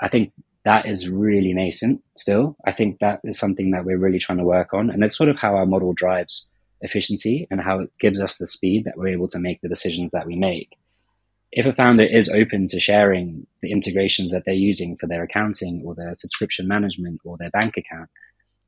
I 0.00 0.08
think 0.08 0.32
that 0.64 0.86
is 0.86 1.10
really 1.10 1.52
nascent 1.52 2.02
still. 2.16 2.56
I 2.66 2.72
think 2.72 3.00
that 3.00 3.20
is 3.24 3.38
something 3.38 3.72
that 3.72 3.84
we're 3.84 3.98
really 3.98 4.18
trying 4.18 4.38
to 4.38 4.44
work 4.44 4.72
on. 4.72 4.88
And 4.88 5.04
it's 5.04 5.18
sort 5.18 5.28
of 5.28 5.36
how 5.36 5.56
our 5.56 5.66
model 5.66 5.92
drives 5.92 6.46
efficiency 6.80 7.46
and 7.50 7.60
how 7.60 7.80
it 7.80 7.90
gives 8.00 8.18
us 8.18 8.38
the 8.38 8.46
speed 8.46 8.86
that 8.86 8.96
we're 8.96 9.08
able 9.08 9.28
to 9.28 9.38
make 9.38 9.60
the 9.60 9.68
decisions 9.68 10.10
that 10.12 10.26
we 10.26 10.36
make. 10.36 10.70
If 11.52 11.66
a 11.66 11.74
founder 11.74 12.04
is 12.04 12.30
open 12.30 12.66
to 12.68 12.80
sharing 12.80 13.46
the 13.60 13.72
integrations 13.72 14.30
that 14.30 14.44
they're 14.46 14.54
using 14.54 14.96
for 14.96 15.06
their 15.06 15.22
accounting 15.22 15.82
or 15.84 15.94
their 15.94 16.14
subscription 16.14 16.66
management 16.66 17.20
or 17.26 17.36
their 17.36 17.50
bank 17.50 17.74
account, 17.76 18.08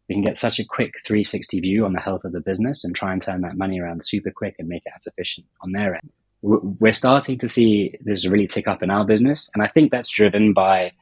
we 0.08 0.14
can 0.14 0.24
get 0.24 0.36
such 0.36 0.58
a 0.58 0.64
quick 0.64 0.94
360 1.04 1.60
view 1.60 1.84
on 1.84 1.92
the 1.92 2.00
health 2.00 2.24
of 2.24 2.32
the 2.32 2.40
business 2.40 2.84
and 2.84 2.94
try 2.94 3.12
and 3.12 3.20
turn 3.20 3.40
that 3.42 3.56
money 3.56 3.80
around 3.80 4.04
super 4.04 4.30
quick 4.30 4.56
and 4.58 4.68
make 4.68 4.82
it 4.86 4.92
as 4.96 5.06
efficient 5.06 5.46
on 5.62 5.72
their 5.72 5.94
end. 5.94 6.10
We're 6.42 6.92
starting 6.92 7.38
to 7.38 7.48
see 7.48 7.94
this 8.00 8.26
really 8.26 8.46
tick 8.46 8.68
up 8.68 8.82
in 8.82 8.90
our 8.90 9.04
business. 9.04 9.50
And 9.54 9.62
I 9.62 9.68
think 9.68 9.90
that's 9.90 10.08
driven 10.08 10.52
by 10.52 10.92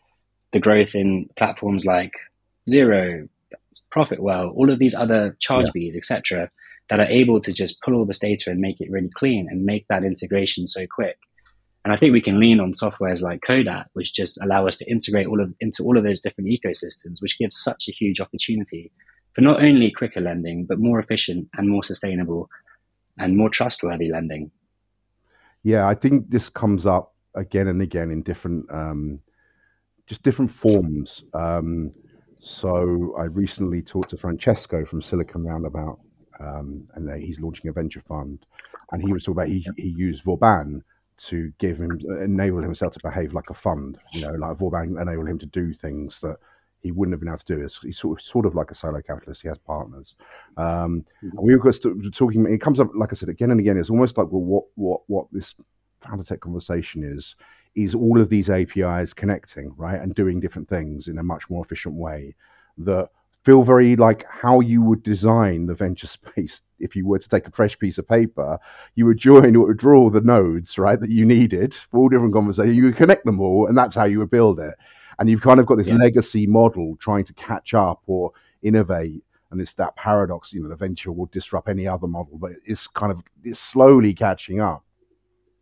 the 0.53 0.61
growth 0.61 0.95
in 0.95 1.29
platforms 1.37 1.85
like 1.85 2.13
Xero, 2.71 3.29
Profitwell, 3.95 4.55
all 4.55 4.71
of 4.71 4.79
these 4.79 4.95
other 4.95 5.37
charge 5.39 5.67
yeah. 5.75 5.91
etc 5.95 6.51
that 6.91 7.01
are 7.01 7.07
able 7.07 7.41
to 7.41 7.53
just 7.53 7.81
pull 7.81 7.95
all 7.95 8.05
this 8.05 8.19
data 8.19 8.51
and 8.51 8.61
make 8.61 8.81
it 8.81 8.91
really 8.91 9.11
clean 9.15 9.49
and 9.51 9.65
make 9.65 9.87
that 9.89 10.05
integration 10.05 10.67
so 10.67 10.87
quick. 10.87 11.17
And 11.85 11.93
I 11.93 11.97
think 11.97 12.13
we 12.13 12.23
can 12.23 12.41
lean 12.41 12.61
on 12.61 12.73
softwares 12.73 13.21
like 13.21 13.43
Codat, 13.47 13.85
which 13.93 14.15
just 14.15 14.41
allow 14.43 14.67
us 14.67 14.79
to 14.79 14.91
integrate 14.91 15.27
all 15.27 15.41
of 15.41 15.53
into 15.61 15.83
all 15.85 15.99
of 15.99 16.05
those 16.05 16.21
different 16.21 16.49
ecosystems, 16.49 17.21
which 17.21 17.39
gives 17.39 17.63
such 17.63 17.89
a 17.89 17.93
huge 17.93 18.21
opportunity 18.21 18.91
for 19.35 19.43
not 19.43 19.63
only 19.63 19.91
quicker 19.91 20.21
lending, 20.21 20.65
but 20.65 20.79
more 20.79 20.99
efficient 20.99 21.49
and 21.59 21.69
more 21.69 21.83
sustainable 21.83 22.49
and 23.19 23.37
more 23.37 23.51
trustworthy 23.51 24.11
lending. 24.11 24.51
Yeah, 25.63 25.87
I 25.87 25.95
think 25.95 26.31
this 26.31 26.49
comes 26.49 26.87
up 26.87 27.15
again 27.35 27.69
and 27.69 27.83
again 27.83 28.11
in 28.11 28.23
different, 28.23 28.71
um, 28.71 29.21
just 30.07 30.23
different 30.23 30.51
forms. 30.51 31.25
Um, 31.35 31.93
so 32.39 33.15
I 33.19 33.25
recently 33.25 33.83
talked 33.83 34.11
to 34.11 34.17
Francesco 34.17 34.85
from 34.85 35.03
Silicon 35.03 35.45
Roundabout 35.45 35.99
um, 36.41 36.87
and 36.95 37.23
he's 37.23 37.41
launching 37.41 37.69
a 37.69 37.73
venture 37.73 38.03
fund. 38.07 38.45
And 38.93 39.03
he 39.03 39.13
was 39.13 39.25
talking 39.25 39.39
about 39.39 39.49
he, 39.49 39.67
he 39.77 39.89
used 39.89 40.23
Vauban 40.23 40.83
to 41.17 41.53
give 41.59 41.79
him 41.79 41.99
enable 42.23 42.63
himself 42.63 42.93
to 42.95 43.01
behave 43.03 43.33
like 43.33 43.51
a 43.51 43.55
fund. 43.55 43.99
You 44.13 44.23
know, 44.23 44.33
like 44.33 44.57
Vauban 44.57 44.99
enable 45.01 45.27
him 45.27 45.39
to 45.39 45.47
do 45.47 45.73
things 45.73 46.21
that 46.21 46.37
he 46.81 46.93
wouldn't 46.93 47.15
have 47.15 47.21
been 47.21 47.29
able 47.29 47.39
to 47.39 47.57
do. 47.57 47.69
He's 47.83 47.99
sort 47.99 48.19
of, 48.19 48.25
sort 48.25 48.47
of 48.47 48.55
like 48.55 48.71
a 48.71 48.75
solo 48.75 49.01
capitalist. 49.01 49.43
He 49.43 49.49
has 49.49 49.59
partners. 49.59 50.17
Um, 50.57 51.05
mm-hmm. 51.25 51.41
we 51.41 51.57
were 51.57 51.73
talking. 52.11 52.47
It 52.47 52.61
comes 52.61 52.79
up, 52.79 52.91
like 52.95 53.11
I 53.13 53.15
said, 53.15 53.31
again 53.31 53.51
and 53.51 53.61
again. 53.61 53.79
It's 53.79 53.91
almost 53.91 54.19
like 54.19 54.29
well, 54.31 54.43
what 54.43 54.65
what 54.75 55.01
what 55.07 55.27
this 55.33 55.55
founder 56.03 56.25
tech 56.25 56.41
conversation 56.41 57.03
is 57.03 57.37
is 57.75 57.95
all 57.95 58.21
of 58.21 58.29
these 58.29 58.51
APIs 58.51 59.15
connecting, 59.15 59.75
right, 59.77 60.01
and 60.01 60.15
doing 60.15 60.41
different 60.41 60.69
things 60.69 61.09
in 61.09 61.19
a 61.19 61.23
much 61.23 61.49
more 61.51 61.65
efficient 61.65 61.95
way 61.95 62.35
that 62.79 63.09
feel 63.45 63.63
very 63.63 63.95
like 63.97 64.25
how 64.29 64.61
you 64.61 64.81
would 64.83 65.03
design 65.03 65.67
the 65.67 65.75
venture 65.75 66.07
space 66.07 66.63
if 66.79 66.97
you 66.97 67.07
were 67.07 67.19
to 67.19 67.29
take 67.29 67.47
a 67.47 67.51
fresh 67.51 67.79
piece 67.79 67.99
of 67.99 68.09
paper. 68.09 68.59
You 68.95 69.07
would 69.07 69.19
join 69.19 69.55
or 69.57 69.73
draw 69.75 70.11
the 70.11 70.21
nodes 70.21 70.79
right 70.79 70.99
that 70.99 71.11
you 71.11 71.25
needed 71.27 71.75
for 71.75 71.99
all 71.99 72.09
different 72.09 72.33
conversations. 72.35 72.77
You 72.77 72.85
would 72.85 72.97
connect 72.97 73.25
them 73.25 73.41
all 73.41 73.67
and 73.67 73.77
that's 73.77 73.95
how 73.95 74.05
you 74.05 74.19
would 74.21 74.31
build 74.31 74.61
it. 74.61 74.75
And 75.19 75.29
you've 75.31 75.43
kind 75.43 75.61
of 75.61 75.67
got 75.67 75.79
this 75.79 75.89
Yeah. 75.89 75.97
legacy 75.97 76.47
model 76.47 76.97
trying 76.99 77.25
to 77.25 77.35
catch 77.35 77.75
up 77.75 78.03
or 78.07 78.33
innovate 78.63 79.23
and 79.51 79.61
it's 79.61 79.75
that 79.75 79.95
paradox 79.95 80.53
you 80.53 80.63
know 80.63 80.69
the 80.71 80.75
venture 80.75 81.13
will 81.13 81.27
disrupt 81.27 81.69
any 81.69 81.87
other 81.87 82.07
model 82.09 82.39
but 82.39 82.53
it's 82.65 82.87
kind 82.89 83.13
of 83.13 83.23
it's 83.45 83.61
slowly 83.61 84.15
catching 84.15 84.61
up. 84.61 84.83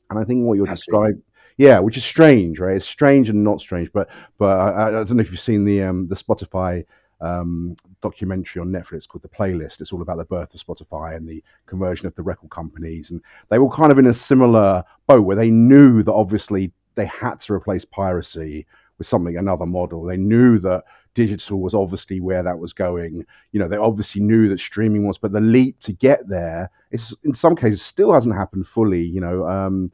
And 0.08 0.18
i 0.18 0.24
think 0.24 0.44
what 0.46 0.54
you're 0.54 0.66
describing 0.66 1.22
yeah 1.56 1.78
which 1.80 1.96
is 1.96 2.04
strange 2.04 2.58
right? 2.60 2.76
It's 2.76 2.86
strange 2.86 3.28
and 3.28 3.42
not 3.44 3.60
strange 3.60 3.92
but 3.92 4.08
but 4.38 4.56
i, 4.58 4.86
I 4.88 4.90
don't 4.90 5.10
know 5.12 5.20
if 5.20 5.30
you've 5.30 5.40
seen 5.40 5.64
the 5.64 5.82
um 5.82 6.08
the 6.08 6.14
spotify 6.14 6.84
um, 7.22 7.76
documentary 8.00 8.60
on 8.60 8.68
Netflix 8.68 9.08
called 9.08 9.22
The 9.22 9.28
Playlist. 9.28 9.80
It's 9.80 9.92
all 9.92 10.02
about 10.02 10.18
the 10.18 10.24
birth 10.24 10.54
of 10.54 10.60
Spotify 10.60 11.16
and 11.16 11.28
the 11.28 11.42
conversion 11.66 12.06
of 12.06 12.14
the 12.14 12.22
record 12.22 12.50
companies. 12.50 13.10
And 13.10 13.22
they 13.48 13.58
were 13.58 13.70
kind 13.70 13.92
of 13.92 13.98
in 13.98 14.06
a 14.06 14.14
similar 14.14 14.84
boat 15.06 15.24
where 15.24 15.36
they 15.36 15.50
knew 15.50 16.02
that 16.02 16.12
obviously 16.12 16.72
they 16.94 17.06
had 17.06 17.40
to 17.40 17.52
replace 17.52 17.84
piracy 17.84 18.66
with 18.98 19.06
something, 19.06 19.36
another 19.36 19.66
model. 19.66 20.04
They 20.04 20.16
knew 20.16 20.58
that 20.60 20.84
digital 21.14 21.60
was 21.60 21.74
obviously 21.74 22.20
where 22.20 22.42
that 22.42 22.58
was 22.58 22.72
going. 22.72 23.24
You 23.52 23.60
know, 23.60 23.68
they 23.68 23.76
obviously 23.76 24.22
knew 24.22 24.48
that 24.48 24.60
streaming 24.60 25.06
was, 25.06 25.18
but 25.18 25.32
the 25.32 25.40
leap 25.40 25.78
to 25.80 25.92
get 25.92 26.28
there 26.28 26.70
is 26.90 27.14
in 27.24 27.34
some 27.34 27.56
cases 27.56 27.82
still 27.82 28.12
hasn't 28.12 28.34
happened 28.34 28.66
fully. 28.66 29.02
You 29.02 29.20
know, 29.20 29.46
um, 29.46 29.92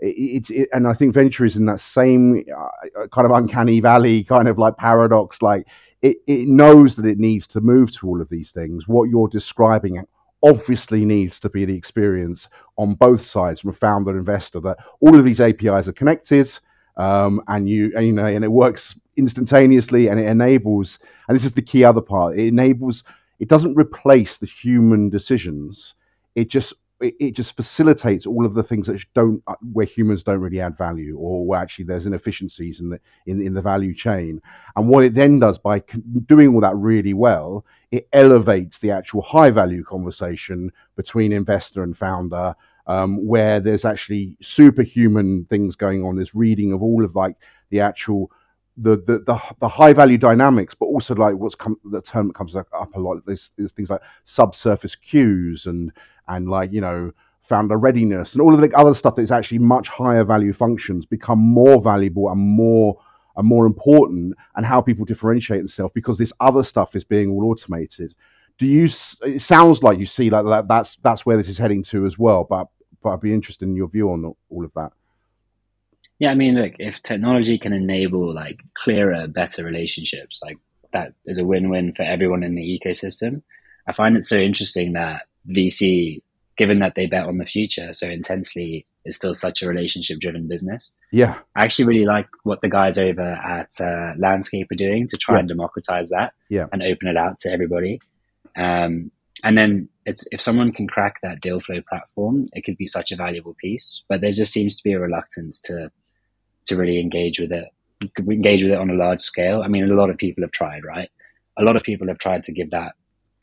it, 0.00 0.50
it, 0.50 0.68
and 0.72 0.86
I 0.86 0.94
think 0.94 1.14
venture 1.14 1.44
is 1.44 1.56
in 1.56 1.66
that 1.66 1.80
same 1.80 2.44
uh, 2.56 3.06
kind 3.08 3.26
of 3.26 3.32
uncanny 3.32 3.80
valley 3.80 4.24
kind 4.24 4.48
of 4.48 4.58
like 4.58 4.76
paradox. 4.76 5.42
Like 5.42 5.66
it, 6.02 6.18
it 6.26 6.48
knows 6.48 6.96
that 6.96 7.06
it 7.06 7.18
needs 7.18 7.46
to 7.48 7.60
move 7.60 7.92
to 7.92 8.08
all 8.08 8.20
of 8.20 8.28
these 8.28 8.50
things. 8.52 8.88
What 8.88 9.10
you're 9.10 9.28
describing 9.28 10.02
obviously 10.42 11.04
needs 11.04 11.40
to 11.40 11.50
be 11.50 11.64
the 11.64 11.76
experience 11.76 12.48
on 12.76 12.94
both 12.94 13.20
sides 13.20 13.60
from 13.60 13.72
founder 13.74 14.10
and 14.10 14.18
investor 14.18 14.60
that 14.60 14.78
all 15.00 15.18
of 15.18 15.24
these 15.24 15.40
APIs 15.40 15.88
are 15.88 15.92
connected. 15.92 16.48
Um, 16.96 17.42
and 17.48 17.68
you, 17.68 17.92
and, 17.96 18.06
you 18.06 18.12
know, 18.12 18.26
and 18.26 18.44
it 18.44 18.50
works 18.50 18.98
instantaneously, 19.16 20.08
and 20.08 20.18
it 20.18 20.26
enables. 20.26 20.98
And 21.28 21.36
this 21.36 21.44
is 21.44 21.52
the 21.52 21.62
key 21.62 21.84
other 21.84 22.00
part. 22.00 22.38
It 22.38 22.46
enables. 22.46 23.04
It 23.38 23.48
doesn't 23.48 23.74
replace 23.74 24.36
the 24.36 24.46
human 24.46 25.08
decisions. 25.08 25.94
It 26.34 26.48
just 26.48 26.74
it, 27.00 27.32
just 27.32 27.56
facilitates 27.56 28.26
all 28.26 28.44
of 28.44 28.54
the 28.54 28.62
things 28.62 28.86
that 28.86 29.02
don't 29.14 29.42
uh, 29.46 29.54
where 29.72 29.86
humans 29.86 30.22
don't 30.22 30.40
really 30.40 30.60
add 30.60 30.76
value 30.76 31.16
or 31.18 31.46
where 31.46 31.60
actually 31.60 31.86
there's 31.86 32.06
inefficiencies 32.06 32.80
in 32.80 32.90
the 32.90 33.00
in, 33.26 33.40
in 33.40 33.54
the 33.54 33.62
value 33.62 33.94
chain. 33.94 34.40
And 34.76 34.88
what 34.88 35.04
it 35.04 35.14
then 35.14 35.38
does 35.38 35.58
by 35.58 35.82
doing 36.26 36.54
all 36.54 36.60
that 36.60 36.76
really 36.76 37.14
well 37.14 37.64
it 37.90 38.08
elevates 38.12 38.78
the 38.78 38.92
actual 38.92 39.22
high 39.22 39.50
value 39.50 39.82
conversation 39.82 40.70
between 40.96 41.32
investor 41.32 41.82
and 41.82 41.96
founder 41.96 42.54
um, 42.86 43.24
where 43.26 43.60
there's 43.60 43.84
actually 43.84 44.36
superhuman 44.40 45.44
things 45.46 45.76
going 45.76 46.04
on. 46.04 46.16
There's 46.16 46.34
reading 46.34 46.72
of 46.72 46.82
all 46.82 47.04
of 47.04 47.16
like 47.16 47.36
the 47.70 47.80
actual 47.80 48.30
the, 48.76 48.96
the, 48.96 49.18
the, 49.26 49.40
the 49.60 49.68
high 49.68 49.92
value 49.92 50.18
dynamics, 50.18 50.74
but 50.74 50.86
also 50.86 51.14
like 51.14 51.34
what's 51.34 51.54
come 51.54 51.76
the 51.84 52.00
term 52.00 52.28
that 52.28 52.34
comes 52.34 52.56
up 52.56 52.68
a 52.94 53.00
lot. 53.00 53.24
There's, 53.26 53.50
there's 53.56 53.72
things 53.72 53.90
like 53.90 54.00
subsurface 54.24 54.96
cues 54.96 55.66
and 55.66 55.92
and 56.28 56.48
like 56.48 56.72
you 56.72 56.80
know 56.80 57.12
founder 57.42 57.76
readiness 57.76 58.34
and 58.34 58.42
all 58.42 58.54
of 58.54 58.60
the 58.60 58.72
other 58.76 58.94
stuff 58.94 59.16
that's 59.16 59.32
actually 59.32 59.58
much 59.58 59.88
higher 59.88 60.22
value 60.22 60.52
functions 60.52 61.04
become 61.04 61.38
more 61.40 61.82
valuable 61.82 62.30
and 62.30 62.40
more 62.40 62.96
and 63.36 63.46
more 63.46 63.66
important 63.66 64.34
and 64.54 64.64
how 64.64 64.80
people 64.80 65.04
differentiate 65.04 65.60
themselves 65.60 65.92
because 65.92 66.16
this 66.16 66.32
other 66.38 66.62
stuff 66.62 66.94
is 66.94 67.02
being 67.02 67.28
all 67.28 67.50
automated 67.50 68.14
do 68.56 68.66
you 68.66 68.88
it 69.24 69.42
sounds 69.42 69.82
like 69.82 69.98
you 69.98 70.06
see 70.06 70.30
like 70.30 70.44
that 70.44 70.68
that's 70.68 70.96
that's 71.02 71.26
where 71.26 71.36
this 71.36 71.48
is 71.48 71.58
heading 71.58 71.82
to 71.82 72.06
as 72.06 72.16
well 72.16 72.44
but 72.44 72.68
but 73.02 73.10
i'd 73.10 73.20
be 73.20 73.34
interested 73.34 73.68
in 73.68 73.74
your 73.74 73.88
view 73.88 74.10
on 74.12 74.32
all 74.50 74.64
of 74.64 74.72
that 74.74 74.92
Yeah, 76.20 76.30
I 76.30 76.34
mean, 76.34 76.54
look, 76.54 76.74
if 76.78 77.02
technology 77.02 77.58
can 77.58 77.72
enable 77.72 78.32
like 78.32 78.60
clearer, 78.74 79.26
better 79.26 79.64
relationships, 79.64 80.38
like 80.42 80.58
that 80.92 81.14
is 81.26 81.38
a 81.38 81.44
win-win 81.44 81.94
for 81.96 82.02
everyone 82.02 82.42
in 82.44 82.54
the 82.54 82.80
ecosystem. 82.80 83.42
I 83.88 83.92
find 83.92 84.16
it 84.16 84.24
so 84.24 84.36
interesting 84.36 84.92
that 84.92 85.22
VC, 85.48 86.22
given 86.58 86.80
that 86.80 86.94
they 86.94 87.06
bet 87.06 87.26
on 87.26 87.38
the 87.38 87.46
future 87.46 87.92
so 87.94 88.06
intensely, 88.08 88.86
is 89.06 89.16
still 89.16 89.34
such 89.34 89.62
a 89.62 89.68
relationship-driven 89.68 90.46
business. 90.46 90.92
yeah 91.10 91.38
I 91.56 91.64
actually 91.64 91.86
really 91.86 92.04
like 92.04 92.28
what 92.44 92.60
the 92.60 92.68
guys 92.68 92.98
over 92.98 93.22
at 93.56 93.70
uh, 93.80 94.12
Landscape 94.18 94.70
are 94.70 94.74
doing 94.86 95.06
to 95.08 95.16
try 95.16 95.36
Yeah. 95.36 95.40
and 95.40 95.48
democratize 95.48 96.10
that 96.10 96.34
Yeah. 96.50 96.66
and 96.70 96.82
open 96.82 97.08
it 97.08 97.16
out 97.16 97.38
to 97.40 97.50
everybody. 97.50 97.98
Um, 98.56 99.10
and 99.42 99.56
then 99.56 99.88
it's 100.04 100.26
if 100.32 100.42
someone 100.42 100.72
can 100.72 100.86
crack 100.86 101.14
that 101.22 101.40
deal 101.40 101.60
flow 101.60 101.80
platform, 101.88 102.48
it 102.52 102.64
could 102.66 102.76
be 102.76 102.86
such 102.86 103.10
a 103.10 103.16
valuable 103.16 103.56
piece. 103.58 104.02
But 104.08 104.20
there 104.20 104.32
just 104.32 104.52
seems 104.52 104.76
to 104.76 104.82
be 104.84 104.92
a 104.92 105.00
reluctance 105.00 105.60
to 105.62 105.90
to 106.70 106.76
really 106.76 106.98
engage 106.98 107.38
with 107.38 107.52
it, 107.52 107.68
engage 108.18 108.62
with 108.62 108.72
it 108.72 108.78
on 108.78 108.90
a 108.90 108.94
large 108.94 109.20
scale. 109.20 109.62
I 109.62 109.68
mean, 109.68 109.84
a 109.84 109.94
lot 109.94 110.10
of 110.10 110.16
people 110.16 110.42
have 110.42 110.50
tried, 110.50 110.84
right? 110.84 111.10
A 111.58 111.62
lot 111.62 111.76
of 111.76 111.82
people 111.82 112.08
have 112.08 112.18
tried 112.18 112.44
to 112.44 112.52
give 112.52 112.70
that 112.70 112.94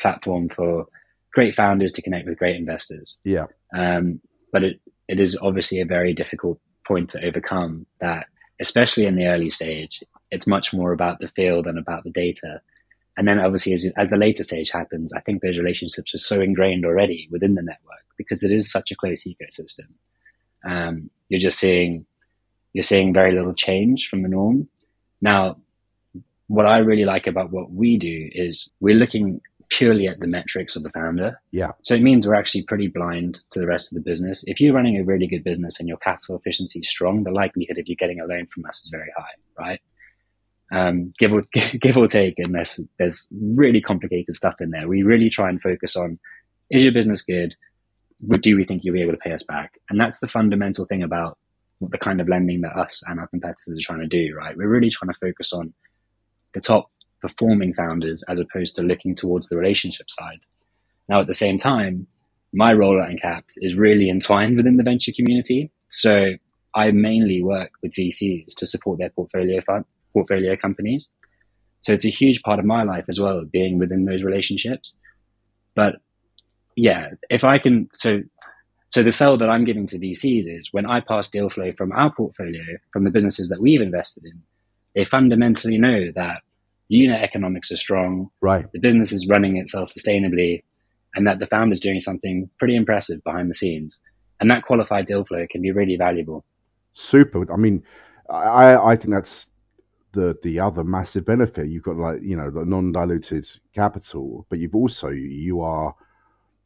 platform 0.02 0.50
for 0.50 0.88
great 1.34 1.56
founders 1.56 1.92
to 1.94 2.02
connect 2.02 2.28
with 2.28 2.40
great 2.40 2.56
investors. 2.56 3.18
yeah 3.24 3.46
Um, 3.74 4.22
but 4.52 4.64
it, 4.64 4.80
it 5.08 5.20
is 5.20 5.38
obviously 5.40 5.82
a 5.82 5.86
very 5.86 6.14
difficult 6.14 6.60
point 6.88 7.12
to 7.12 7.24
overcome 7.24 7.86
that, 8.02 8.28
especially 8.60 9.06
in 9.06 9.16
the 9.16 9.28
early 9.28 9.50
stage, 9.50 10.04
it's 10.32 10.48
much 10.48 10.74
more 10.74 10.94
about 10.94 11.20
the 11.20 11.28
feel 11.28 11.62
than 11.64 11.78
about 11.78 12.04
the 12.04 12.10
data. 12.10 12.62
And 13.18 13.28
then 13.28 13.40
obviously 13.40 13.74
as, 13.74 13.86
as 13.98 14.10
the 14.10 14.18
later 14.18 14.44
stage 14.44 14.72
happens, 14.72 15.14
I 15.14 15.22
think 15.22 15.42
those 15.42 15.58
relationships 15.58 16.14
are 16.16 16.20
so 16.20 16.42
ingrained 16.42 16.86
already 16.86 17.28
within 17.32 17.56
the 17.56 17.62
network 17.62 18.06
because 18.18 18.44
it 18.44 18.52
is 18.52 18.72
such 18.72 18.92
a 18.92 18.96
close 18.96 19.26
ecosystem. 19.28 19.90
Um, 20.66 21.10
you're 21.30 21.40
just 21.40 21.60
seeing, 21.60 22.06
you're 22.78 22.84
seeing 22.84 23.12
very 23.12 23.32
little 23.32 23.56
change 23.56 24.08
from 24.08 24.22
the 24.22 24.30
norm. 24.30 24.70
Now, 25.20 25.58
what 26.46 26.68
I 26.68 26.78
really 26.78 27.06
like 27.06 27.26
about 27.26 27.50
what 27.52 27.72
we 27.72 27.98
do 27.98 28.30
is 28.32 28.70
we're 28.80 28.94
looking 28.94 29.42
purely 29.70 30.08
at 30.08 30.20
the 30.20 30.28
metrics 30.28 30.76
of 30.76 30.84
the 30.84 30.92
founder. 30.92 31.42
Yeah. 31.50 31.72
So 31.82 31.96
it 31.96 32.04
means 32.04 32.28
we're 32.28 32.36
actually 32.36 32.66
pretty 32.66 32.88
blind 32.88 33.40
to 33.50 33.60
the 33.60 33.66
rest 33.66 33.92
of 33.92 33.96
the 33.96 34.08
business. 34.08 34.44
If 34.46 34.62
you're 34.62 34.76
running 34.76 34.96
a 34.98 35.04
really 35.04 35.26
good 35.26 35.44
business 35.44 35.80
and 35.80 35.90
your 35.90 35.98
capital 35.98 36.38
efficiency 36.38 36.78
is 36.82 36.88
strong, 36.88 37.24
the 37.24 37.32
likelihood 37.32 37.80
of 37.80 37.88
you 37.88 37.96
getting 37.96 38.20
a 38.20 38.26
loan 38.26 38.46
from 38.54 38.66
us 38.66 38.84
is 38.84 38.90
very 38.90 39.12
high, 39.18 39.34
right? 39.58 39.82
Um, 40.72 41.14
give 41.18 41.34
or 41.34 41.46
give 41.82 41.98
or 41.98 42.08
take, 42.08 42.36
unless 42.38 42.80
there's 43.00 43.28
really 43.34 43.82
complicated 43.82 44.36
stuff 44.36 44.62
in 44.62 44.70
there. 44.70 44.88
We 44.88 45.02
really 45.02 45.32
try 45.32 45.50
and 45.50 45.60
focus 45.60 45.96
on: 45.96 46.20
is 46.70 46.84
your 46.84 46.94
business 46.94 47.24
good? 47.24 47.56
Do 48.42 48.56
we 48.56 48.66
think 48.66 48.84
you'll 48.84 48.94
be 48.94 49.02
able 49.02 49.14
to 49.14 49.18
pay 49.18 49.34
us 49.34 49.44
back? 49.44 49.80
And 49.90 50.00
that's 50.00 50.20
the 50.20 50.28
fundamental 50.28 50.86
thing 50.86 51.02
about 51.02 51.40
the 51.82 51.98
kind 51.98 52.22
of 52.22 52.28
lending 52.28 52.62
that 52.62 52.76
us 52.76 53.04
and 53.06 53.20
our 53.20 53.28
competitors 53.28 53.78
are 53.78 53.86
trying 53.86 54.02
to 54.02 54.08
do, 54.08 54.36
right? 54.36 54.58
We're 54.58 54.68
really 54.68 54.90
trying 54.90 55.12
to 55.14 55.20
focus 55.20 55.54
on 55.54 55.74
the 56.54 56.62
top 56.62 56.92
performing 57.22 57.74
founders 57.74 58.24
as 58.28 58.40
opposed 58.40 58.76
to 58.76 58.84
looking 58.84 59.16
towards 59.16 59.50
the 59.50 59.58
relationship 59.58 60.10
side. 60.10 60.40
Now, 61.10 61.22
at 61.22 61.28
the 61.28 61.34
same 61.34 61.58
time, 61.58 62.08
my 62.54 62.74
role 62.74 63.02
at 63.02 63.10
Uncapped 63.10 63.54
is 63.58 63.76
really 63.76 64.10
entwined 64.10 64.58
within 64.58 64.78
the 64.78 64.84
venture 64.84 65.12
community. 65.16 65.72
So 65.90 66.34
I 66.74 66.92
mainly 66.92 67.44
work 67.44 67.72
with 67.82 67.94
VCs 67.96 68.56
to 68.56 68.66
support 68.66 69.00
their 69.00 69.10
portfolio 69.10 69.62
fund, 69.62 69.86
portfolio 70.14 70.56
companies. 70.56 71.10
So 71.82 71.94
it's 71.94 72.06
a 72.06 72.10
huge 72.10 72.42
part 72.42 72.60
of 72.60 72.66
my 72.66 72.84
life 72.84 73.06
as 73.10 73.20
well, 73.20 73.44
being 73.46 73.78
within 73.78 74.06
those 74.06 74.24
relationships. 74.24 74.94
But 75.76 75.96
yeah, 76.76 77.12
if 77.30 77.44
I 77.44 77.60
can, 77.60 77.90
so 77.94 78.22
so 78.98 79.04
the 79.04 79.12
sell 79.12 79.38
that 79.38 79.48
I'm 79.48 79.64
giving 79.64 79.86
to 79.86 80.00
VCs 80.00 80.48
is 80.48 80.74
when 80.74 80.88
I 80.88 81.02
pass 81.02 81.30
deal 81.30 81.52
flow 81.52 81.72
from 81.72 81.92
our 81.92 82.12
portfolio, 82.12 82.64
from 82.92 83.04
the 83.04 83.12
businesses 83.12 83.50
that 83.50 83.62
we've 83.62 83.80
invested 83.80 84.26
in, 84.26 84.42
they 84.96 85.06
fundamentally 85.06 85.78
know 85.78 86.12
that 86.16 86.42
unit 86.88 87.22
economics 87.22 87.72
are 87.72 87.78
strong, 87.78 88.32
right 88.42 88.66
the 88.74 88.80
business 88.80 89.12
is 89.12 89.28
running 89.30 89.58
itself 89.58 89.92
sustainably, 89.92 90.64
and 91.14 91.28
that 91.28 91.38
the 91.38 91.46
founder's 91.46 91.80
doing 91.80 92.00
something 92.00 92.50
pretty 92.58 92.76
impressive 92.76 93.24
behind 93.24 93.52
the 93.52 93.54
scenes. 93.54 94.02
And 94.40 94.50
that 94.50 94.64
qualified 94.64 95.06
deal 95.06 95.24
flow 95.24 95.46
can 95.48 95.62
be 95.62 95.72
really 95.72 95.96
valuable. 95.96 96.44
super. 96.94 97.54
I 97.54 97.58
mean, 97.58 97.84
I 98.28 98.78
I 98.78 98.96
think 98.96 99.14
that's 99.14 99.46
the 100.14 100.36
the 100.42 100.60
other 100.60 100.84
massive 100.84 101.24
benefit. 101.24 101.68
You've 101.68 101.84
got 101.84 101.98
like 101.98 102.24
you 102.24 102.36
know 102.36 102.50
the 102.50 102.66
non-diluted 102.66 103.48
capital, 103.76 104.48
but 104.50 104.58
you've 104.58 104.74
also 104.74 105.10
you 105.10 105.62
are 105.62 105.94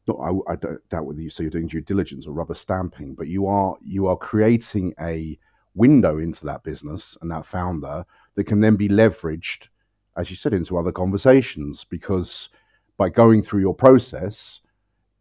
not. 0.06 0.18
I, 0.20 0.52
I 0.52 0.56
doubt 0.90 1.06
whether 1.06 1.20
you 1.20 1.30
say 1.30 1.44
you're 1.44 1.50
doing 1.50 1.68
due 1.68 1.80
diligence 1.80 2.26
or 2.26 2.32
rubber 2.32 2.54
stamping, 2.54 3.14
but 3.14 3.28
you 3.28 3.46
are 3.46 3.76
you 3.84 4.06
are 4.06 4.16
creating 4.16 4.94
a 5.00 5.38
window 5.74 6.18
into 6.18 6.44
that 6.46 6.62
business 6.62 7.16
and 7.22 7.30
that 7.30 7.46
founder 7.46 8.04
that 8.34 8.44
can 8.44 8.60
then 8.60 8.76
be 8.76 8.88
leveraged, 8.88 9.68
as 10.16 10.30
you 10.30 10.36
said, 10.36 10.52
into 10.52 10.76
other 10.76 10.92
conversations 10.92 11.84
because 11.84 12.48
by 12.96 13.08
going 13.08 13.42
through 13.42 13.60
your 13.60 13.74
process, 13.74 14.60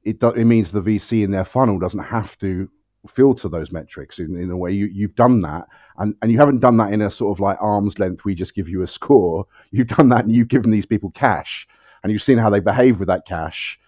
it 0.03 0.19
do, 0.19 0.29
it 0.29 0.45
means 0.45 0.71
the 0.71 0.81
VC 0.81 1.23
in 1.23 1.31
their 1.31 1.45
funnel 1.45 1.79
doesn't 1.79 2.03
have 2.03 2.38
to 2.39 2.69
filter 3.07 3.50
those 3.50 3.71
metrics 3.71 4.19
in, 4.19 4.35
in 4.35 4.51
a 4.51 4.57
way 4.57 4.71
you, 4.71 4.85
you've 4.85 5.15
done 5.15 5.41
that 5.41 5.65
and, 5.97 6.13
and 6.21 6.31
you 6.31 6.38
haven't 6.38 6.59
done 6.59 6.77
that 6.77 6.93
in 6.93 7.01
a 7.01 7.09
sort 7.09 7.35
of 7.35 7.39
like 7.39 7.57
arm's 7.59 7.97
length 7.97 8.23
we 8.23 8.35
just 8.35 8.53
give 8.53 8.69
you 8.69 8.83
a 8.83 8.88
score 8.88 9.43
you've 9.71 9.88
done 9.88 10.07
that 10.07 10.23
and 10.23 10.35
you've 10.35 10.47
given 10.47 10.69
these 10.69 10.85
people 10.85 11.09
cash 11.09 11.67
and 12.03 12.11
you've 12.11 12.23
seen 12.23 12.38
how 12.38 12.50
they 12.50 12.59
behave 12.59 13.00
with 13.00 13.07
that 13.07 13.25
cash, 13.25 13.79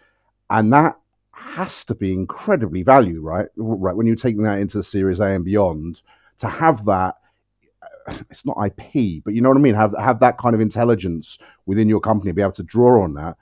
and 0.49 0.73
that 0.73 0.99
has 1.31 1.85
to 1.85 1.95
be 1.95 2.13
incredibly 2.13 2.83
valued, 2.83 3.23
right? 3.23 3.47
Right 3.57 3.95
when 3.95 4.07
you're 4.07 4.15
taking 4.15 4.43
that 4.43 4.59
into 4.59 4.83
Series 4.83 5.19
A 5.19 5.25
and 5.25 5.45
beyond, 5.45 6.01
to 6.39 6.47
have 6.47 6.85
that. 6.85 7.15
It's 8.31 8.45
not 8.45 8.57
IP, 8.65 9.23
but 9.23 9.33
you 9.33 9.41
know 9.41 9.49
what 9.49 9.57
I 9.57 9.61
mean. 9.61 9.75
Have 9.75 9.95
have 9.99 10.19
that 10.21 10.37
kind 10.37 10.55
of 10.55 10.61
intelligence 10.61 11.39
within 11.65 11.89
your 11.89 12.01
company, 12.01 12.31
be 12.33 12.41
able 12.41 12.51
to 12.53 12.63
draw 12.63 13.03
on 13.03 13.13
that 13.15 13.37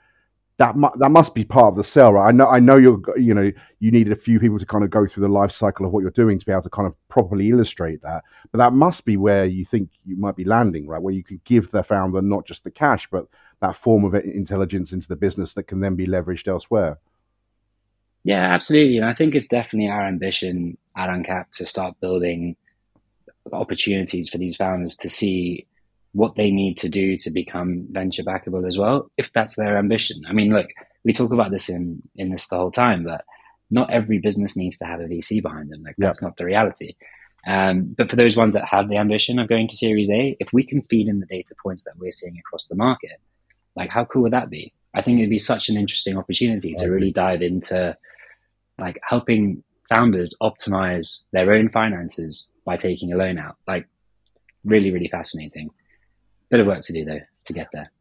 that 0.57 0.77
mu- 0.77 0.89
that 0.99 1.09
must 1.11 1.33
be 1.35 1.43
part 1.43 1.69
of 1.73 1.75
the 1.75 1.83
sell, 1.83 2.13
right? 2.13 2.29
I 2.29 2.31
know 2.31 2.45
I 2.45 2.59
know 2.59 2.77
you're 2.77 3.01
you 3.17 3.33
know 3.33 3.51
you 3.79 3.91
needed 3.91 4.13
a 4.13 4.17
few 4.17 4.39
people 4.39 4.59
to 4.59 4.65
kind 4.65 4.83
of 4.83 4.91
go 4.91 5.07
through 5.07 5.23
the 5.23 5.33
life 5.33 5.51
cycle 5.51 5.85
of 5.85 5.91
what 5.91 6.01
you're 6.01 6.11
doing 6.11 6.39
to 6.39 6.45
be 6.45 6.51
able 6.53 6.61
to 6.63 6.69
kind 6.69 6.87
of 6.87 6.95
properly 7.09 7.49
illustrate 7.49 8.01
that. 8.03 8.23
But 8.51 8.59
that 8.59 8.73
must 8.73 9.05
be 9.05 9.17
where 9.17 9.45
you 9.45 9.65
think 9.65 9.89
you 10.05 10.17
might 10.17 10.35
be 10.35 10.45
landing, 10.45 10.87
right? 10.87 11.01
Where 11.01 11.13
you 11.13 11.23
can 11.23 11.41
give 11.45 11.71
the 11.71 11.83
founder 11.83 12.21
not 12.21 12.45
just 12.45 12.63
the 12.63 12.71
cash, 12.71 13.07
but 13.11 13.27
that 13.61 13.77
form 13.77 14.03
of 14.03 14.15
intelligence 14.15 14.91
into 14.91 15.07
the 15.07 15.15
business 15.15 15.53
that 15.53 15.63
can 15.63 15.79
then 15.79 15.95
be 15.95 16.07
leveraged 16.07 16.47
elsewhere. 16.47 16.97
Yeah, 18.23 18.53
absolutely. 18.53 18.97
And 18.97 19.05
I 19.05 19.13
think 19.13 19.35
it's 19.35 19.47
definitely 19.47 19.89
our 19.89 20.05
ambition 20.05 20.77
at 20.95 21.09
Uncap 21.09 21.51
to 21.57 21.65
start 21.65 21.99
building 21.99 22.55
opportunities 23.51 24.29
for 24.29 24.37
these 24.37 24.55
founders 24.55 24.97
to 24.97 25.09
see 25.09 25.67
what 26.13 26.35
they 26.35 26.51
need 26.51 26.77
to 26.77 26.89
do 26.89 27.17
to 27.17 27.31
become 27.31 27.87
venture 27.89 28.23
backable 28.23 28.67
as 28.67 28.77
well, 28.77 29.09
if 29.17 29.31
that's 29.31 29.55
their 29.55 29.77
ambition. 29.77 30.23
I 30.27 30.33
mean, 30.33 30.53
look, 30.53 30.67
we 31.03 31.13
talk 31.13 31.31
about 31.31 31.51
this 31.51 31.69
in, 31.69 32.01
in 32.15 32.29
this 32.29 32.47
the 32.47 32.57
whole 32.57 32.71
time, 32.71 33.03
but 33.03 33.23
not 33.69 33.89
every 33.89 34.19
business 34.19 34.57
needs 34.57 34.79
to 34.79 34.85
have 34.85 34.99
a 34.99 35.05
VC 35.05 35.41
behind 35.41 35.71
them. 35.71 35.83
Like 35.83 35.95
that's 35.97 36.21
not 36.21 36.35
the 36.35 36.45
reality. 36.45 36.95
Um, 37.47 37.95
but 37.97 38.09
for 38.09 38.17
those 38.17 38.35
ones 38.35 38.53
that 38.53 38.67
have 38.67 38.89
the 38.89 38.97
ambition 38.97 39.39
of 39.39 39.49
going 39.49 39.67
to 39.69 39.75
Series 39.75 40.11
A, 40.11 40.35
if 40.39 40.51
we 40.53 40.63
can 40.63 40.83
feed 40.83 41.07
in 41.07 41.19
the 41.19 41.25
data 41.25 41.55
points 41.63 41.85
that 41.85 41.97
we're 41.97 42.11
seeing 42.11 42.37
across 42.37 42.67
the 42.67 42.75
market, 42.75 43.19
like 43.75 43.89
how 43.89 44.05
cool 44.05 44.23
would 44.23 44.33
that 44.33 44.49
be? 44.49 44.73
I 44.93 45.01
think 45.01 45.19
it'd 45.19 45.29
be 45.29 45.39
such 45.39 45.69
an 45.69 45.77
interesting 45.77 46.17
opportunity 46.17 46.73
to 46.75 46.89
really 46.89 47.11
dive 47.11 47.41
into 47.41 47.95
like 48.77 48.99
helping 49.07 49.63
founders 49.87 50.33
optimize 50.41 51.23
their 51.31 51.51
own 51.53 51.69
finances 51.69 52.49
by 52.65 52.77
taking 52.77 53.13
a 53.13 53.17
loan 53.17 53.37
out. 53.37 53.57
Like 53.67 53.87
really, 54.65 54.91
really 54.91 55.07
fascinating. 55.07 55.69
Bit 56.49 56.59
of 56.59 56.67
work 56.67 56.81
to 56.81 56.93
do 56.93 57.05
though 57.05 57.21
to 57.45 57.53
get 57.53 57.67
there. 57.71 57.91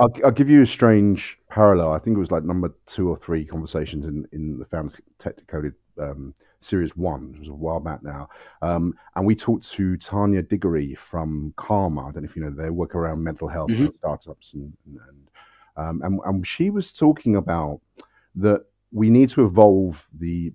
I'll, 0.00 0.12
I'll, 0.24 0.30
give 0.30 0.50
you 0.50 0.62
a 0.62 0.66
strange 0.66 1.38
parallel. 1.48 1.92
I 1.92 1.98
think 1.98 2.16
it 2.16 2.20
was 2.20 2.30
like 2.30 2.44
number 2.44 2.74
two 2.86 3.08
or 3.08 3.16
three 3.16 3.44
conversations 3.44 4.06
in, 4.06 4.26
in 4.32 4.58
the 4.58 4.64
Found 4.66 4.94
Tech 5.18 5.36
Decoded 5.36 5.74
um, 6.00 6.34
series 6.60 6.96
one. 6.96 7.32
It 7.36 7.40
was 7.40 7.48
a 7.48 7.54
while 7.54 7.80
back 7.80 8.02
now. 8.02 8.28
Um, 8.60 8.94
and 9.14 9.24
we 9.24 9.34
talked 9.34 9.70
to 9.72 9.96
Tanya 9.96 10.42
Diggory 10.42 10.94
from 10.94 11.54
Karma. 11.56 12.08
I 12.08 12.12
don't 12.12 12.22
know 12.22 12.28
if 12.28 12.36
you 12.36 12.42
know, 12.42 12.50
they 12.50 12.70
work 12.70 12.94
around 12.94 13.22
mental 13.22 13.48
health 13.48 13.70
mm-hmm. 13.70 13.86
and 13.86 13.94
startups. 13.94 14.52
And, 14.54 14.72
and, 14.86 15.28
um, 15.76 16.02
and, 16.02 16.20
and 16.24 16.46
she 16.46 16.70
was 16.70 16.92
talking 16.92 17.36
about 17.36 17.80
that 18.34 18.64
we 18.92 19.10
need 19.10 19.28
to 19.30 19.44
evolve 19.44 20.06
the 20.18 20.52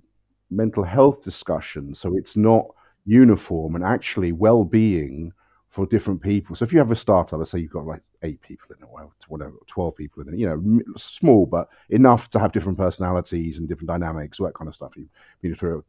mental 0.50 0.84
health 0.84 1.24
discussion 1.24 1.94
so 1.94 2.16
it's 2.16 2.38
not 2.38 2.66
uniform 3.06 3.76
and 3.76 3.84
actually 3.84 4.32
well-being 4.32 5.32
for 5.78 5.86
different 5.86 6.20
people. 6.20 6.56
So 6.56 6.66
if 6.66 6.74
you 6.74 6.80
have 6.80 6.90
a 6.90 6.96
startup, 6.96 7.38
let's 7.38 7.52
say 7.52 7.60
you've 7.60 7.72
got 7.72 7.86
like 7.86 8.02
eight 8.24 8.42
people 8.42 8.66
in 8.76 8.82
it, 8.82 8.90
well, 8.92 9.14
whatever, 9.28 9.54
twelve 9.68 9.96
people 9.96 10.24
in 10.24 10.34
it, 10.34 10.40
you 10.40 10.48
know, 10.48 10.82
small 10.98 11.46
but 11.46 11.70
enough 11.92 12.32
to 12.32 12.40
have 12.40 12.52
different 12.52 12.80
personalities 12.80 13.60
and 13.60 13.70
different 13.70 13.88
dynamics, 13.88 14.40
all 14.40 14.48
that 14.48 14.56
kind 14.56 14.68
of 14.68 14.74
stuff. 14.74 14.94
You 14.96 15.08
need 15.44 15.60
through 15.60 15.86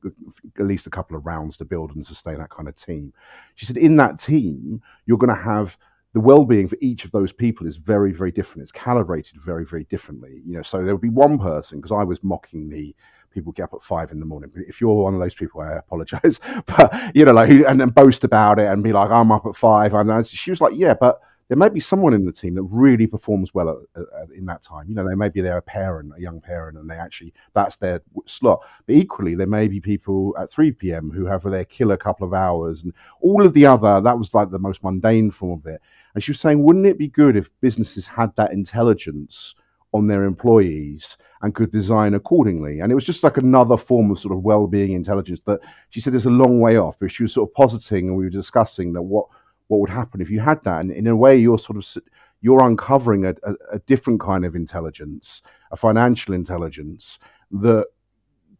at 0.58 0.66
least 0.66 0.86
a 0.86 0.90
couple 0.90 1.16
of 1.16 1.24
rounds 1.24 1.56
to 1.56 1.64
build 1.64 1.96
and 1.96 2.06
sustain 2.06 2.36
that 2.36 2.50
kind 2.50 2.68
of 2.68 2.76
team. 2.76 3.14
She 3.54 3.64
said, 3.64 3.78
in 3.78 3.96
that 3.96 4.20
team, 4.20 4.82
you're 5.06 5.16
going 5.16 5.34
to 5.34 5.42
have 5.42 5.74
the 6.12 6.20
well-being 6.20 6.68
for 6.68 6.76
each 6.82 7.06
of 7.06 7.10
those 7.12 7.32
people 7.32 7.66
is 7.66 7.76
very, 7.76 8.12
very 8.12 8.30
different. 8.30 8.64
It's 8.64 8.72
calibrated 8.72 9.40
very, 9.40 9.64
very 9.64 9.84
differently. 9.84 10.42
You 10.46 10.58
know, 10.58 10.62
so 10.62 10.84
there 10.84 10.94
would 10.94 11.00
be 11.00 11.08
one 11.08 11.38
person 11.38 11.78
because 11.78 11.92
I 11.92 12.04
was 12.04 12.22
mocking 12.22 12.68
the 12.68 12.94
people 13.38 13.52
get 13.52 13.64
up 13.64 13.74
at 13.74 13.82
five 13.82 14.10
in 14.10 14.20
the 14.20 14.26
morning. 14.26 14.50
If 14.54 14.80
you're 14.80 14.94
one 14.94 15.14
of 15.14 15.20
those 15.20 15.34
people, 15.34 15.60
I 15.60 15.72
apologize. 15.72 16.40
But 16.66 17.14
you 17.14 17.24
know, 17.24 17.32
like 17.32 17.50
and 17.50 17.80
then 17.80 17.90
boast 17.90 18.24
about 18.24 18.58
it 18.58 18.66
and 18.66 18.82
be 18.82 18.92
like, 18.92 19.10
I'm 19.10 19.32
up 19.32 19.46
at 19.46 19.56
five. 19.56 19.94
And 19.94 20.26
she 20.26 20.50
was 20.50 20.60
like, 20.60 20.74
yeah, 20.74 20.94
but 20.94 21.20
there 21.48 21.56
may 21.56 21.68
be 21.68 21.80
someone 21.80 22.12
in 22.12 22.26
the 22.26 22.32
team 22.32 22.54
that 22.56 22.62
really 22.64 23.06
performs 23.06 23.54
well 23.54 23.70
at, 23.70 24.02
at, 24.02 24.30
in 24.36 24.44
that 24.46 24.62
time. 24.62 24.86
You 24.88 24.94
know, 24.94 25.08
they 25.08 25.14
may 25.14 25.30
be 25.30 25.40
they're 25.40 25.56
a 25.56 25.62
parent, 25.62 26.12
a 26.16 26.20
young 26.20 26.40
parent, 26.40 26.76
and 26.76 26.88
they 26.88 26.96
actually 26.96 27.32
that's 27.54 27.76
their 27.76 28.02
slot. 28.26 28.60
But 28.86 28.96
equally, 28.96 29.34
there 29.34 29.46
may 29.46 29.66
be 29.66 29.80
people 29.80 30.36
at 30.38 30.50
3 30.50 30.72
p.m. 30.72 31.10
who 31.10 31.24
have 31.24 31.42
their 31.44 31.64
killer 31.64 31.96
couple 31.96 32.26
of 32.26 32.34
hours, 32.34 32.82
and 32.82 32.92
all 33.22 33.44
of 33.44 33.54
the 33.54 33.66
other. 33.66 34.00
That 34.00 34.18
was 34.18 34.34
like 34.34 34.50
the 34.50 34.58
most 34.58 34.84
mundane 34.84 35.30
form 35.30 35.60
of 35.60 35.66
it. 35.66 35.80
And 36.14 36.22
she 36.22 36.32
was 36.32 36.40
saying, 36.40 36.62
wouldn't 36.62 36.86
it 36.86 36.98
be 36.98 37.08
good 37.08 37.36
if 37.36 37.50
businesses 37.60 38.06
had 38.06 38.34
that 38.36 38.52
intelligence 38.52 39.54
on 39.92 40.06
their 40.06 40.24
employees 40.24 41.16
and 41.42 41.54
could 41.54 41.70
design 41.70 42.14
accordingly. 42.14 42.80
And 42.80 42.90
it 42.92 42.94
was 42.94 43.04
just 43.04 43.22
like 43.22 43.36
another 43.36 43.76
form 43.76 44.10
of 44.10 44.18
sort 44.18 44.34
of 44.34 44.42
well-being 44.42 44.92
intelligence 44.92 45.40
that 45.46 45.60
she 45.90 46.00
said 46.00 46.14
is 46.14 46.26
a 46.26 46.30
long 46.30 46.60
way 46.60 46.76
off. 46.76 46.98
But 46.98 47.12
she 47.12 47.22
was 47.22 47.32
sort 47.32 47.48
of 47.48 47.54
positing, 47.54 48.08
and 48.08 48.16
we 48.16 48.24
were 48.24 48.30
discussing 48.30 48.92
that 48.94 49.02
what 49.02 49.26
what 49.68 49.80
would 49.80 49.90
happen 49.90 50.20
if 50.20 50.30
you 50.30 50.40
had 50.40 50.62
that. 50.64 50.80
And 50.80 50.90
in 50.90 51.06
a 51.06 51.16
way, 51.16 51.36
you're 51.36 51.58
sort 51.58 51.78
of 51.78 52.02
you're 52.40 52.62
uncovering 52.62 53.24
a, 53.26 53.34
a, 53.42 53.54
a 53.72 53.78
different 53.80 54.20
kind 54.20 54.44
of 54.44 54.54
intelligence, 54.54 55.42
a 55.72 55.76
financial 55.76 56.34
intelligence 56.34 57.18
that 57.50 57.86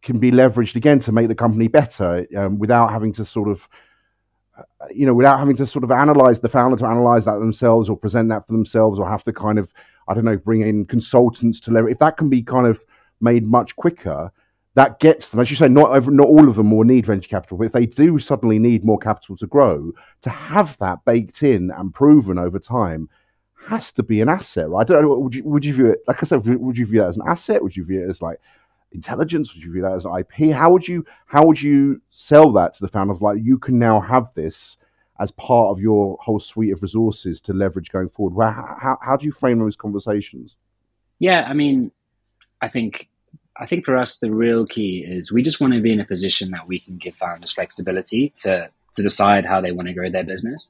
can 0.03 0.19
be 0.19 0.31
leveraged 0.31 0.77
again 0.77 1.01
to 1.01 1.12
make 1.12 1.29
the 1.29 1.35
company 1.35 1.69
better 1.69 2.27
um, 2.37 2.59
without 2.59 2.91
having 2.91 3.12
to 3.12 3.25
sort 3.25 3.49
of 3.49 3.69
uh, 4.57 4.62
you 4.91 5.07
know 5.07 5.14
without 5.14 5.38
having 5.38 5.57
to 5.57 5.67
sort 5.67 5.85
of 5.85 5.91
analyze 5.91 6.38
the 6.41 6.49
founder 6.49 6.77
to 6.77 6.87
analyze 6.87 7.25
that 7.25 7.38
themselves 7.38 7.88
or 7.88 7.97
present 7.97 8.29
that 8.29 8.47
for 8.47 8.53
themselves 8.53 8.99
or 8.99 9.09
have 9.09 9.25
to 9.25 9.33
kind 9.33 9.59
of 9.59 9.73
I 10.09 10.14
don't 10.14 10.25
know, 10.25 10.37
bring 10.37 10.62
in 10.62 10.87
consultants 10.87 11.61
to 11.61 11.71
leverage. 11.71 11.92
If 11.92 11.99
that 12.01 12.16
can 12.16 12.29
be 12.29 12.42
kind 12.42 12.66
of 12.66 12.83
made 13.21 13.47
much 13.47 13.77
quicker, 13.77 14.33
that 14.75 15.01
gets 15.01 15.29
them, 15.29 15.40
as 15.40 15.51
you 15.51 15.57
say, 15.57 15.68
not 15.68 16.07
not 16.07 16.29
all 16.29 16.49
of 16.49 16.57
them 16.57 16.71
will 16.71 16.85
need 16.85 17.07
venture 17.07 17.29
capital, 17.29 17.59
but 17.59 17.66
if 17.66 17.73
they 17.73 17.87
do 17.87 18.18
suddenly 18.18 18.59
need 18.59 18.85
more 18.85 18.99
capital 18.99 19.37
to 19.37 19.47
grow, 19.47 19.92
to 20.23 20.31
have 20.31 20.79
that 20.79 21.05
baked 21.05 21.42
in 21.42 21.71
and 21.71 21.92
proven 21.92 22.38
over 22.38 22.59
time 22.59 23.09
has 23.66 23.92
to 23.92 24.03
be 24.03 24.21
an 24.21 24.29
asset, 24.29 24.68
right? 24.71 24.83
I 24.83 24.85
don't 24.85 25.03
know. 25.03 25.18
Would 25.18 25.35
you 25.35 25.44
would 25.44 25.64
you 25.64 25.75
view 25.75 25.87
it 25.87 25.99
like 26.07 26.23
I 26.23 26.27
said? 26.27 26.47
Would 26.47 26.79
you 26.79 26.87
view 26.87 27.01
that 27.01 27.09
as 27.09 27.16
an 27.16 27.25
asset? 27.27 27.62
Would 27.62 27.77
you 27.77 27.85
view 27.85 28.05
it 28.05 28.09
as 28.09 28.23
like 28.23 28.40
intelligence? 28.92 29.53
Would 29.53 29.62
you 29.62 29.73
view 29.73 29.83
that 29.83 29.92
as 29.92 30.07
IP? 30.07 30.53
How 30.53 30.71
would 30.71 30.87
you 30.87 31.05
how 31.27 31.44
would 31.44 31.61
you 31.61 32.01
sell 32.11 32.53
that 32.53 32.75
to 32.75 32.81
the 32.81 32.88
founders? 32.88 33.21
Like 33.21 33.38
you 33.42 33.59
can 33.59 33.79
now 33.79 34.01
have 34.01 34.31
this 34.35 34.79
as 35.20 35.31
part 35.33 35.70
of 35.70 35.81
your 35.81 36.16
whole 36.20 36.40
suite 36.40 36.72
of 36.72 36.83
resources 36.83 37.40
to 37.42 37.52
leverage 37.52 37.90
going 37.90 38.09
forward? 38.09 38.35
Where, 38.35 38.50
how, 38.50 38.98
how 39.00 39.16
do 39.16 39.26
you 39.26 39.33
frame 39.33 39.59
those 39.59 39.76
conversations? 39.76 40.57
Yeah, 41.18 41.44
I 41.48 41.54
mean, 41.54 41.90
I 42.61 42.68
think 42.68 43.09
I 43.57 43.66
think 43.66 43.85
for 43.85 43.96
us 43.96 44.18
the 44.18 44.31
real 44.31 44.66
key 44.66 45.04
is 45.07 45.33
we 45.33 45.42
just 45.42 45.61
want 45.61 45.74
to 45.74 45.81
be 45.81 45.92
in 45.92 46.00
a 46.00 46.04
position 46.04 46.52
that 46.52 46.68
we 46.68 46.78
can 46.78 46.96
give 46.96 47.16
founders 47.16 47.52
flexibility 47.52 48.33
to 48.42 48.70
to 48.94 49.02
decide 49.02 49.44
how 49.44 49.61
they 49.61 49.72
want 49.72 49.88
to 49.88 49.94
grow 49.94 50.11
their 50.11 50.24
business. 50.24 50.68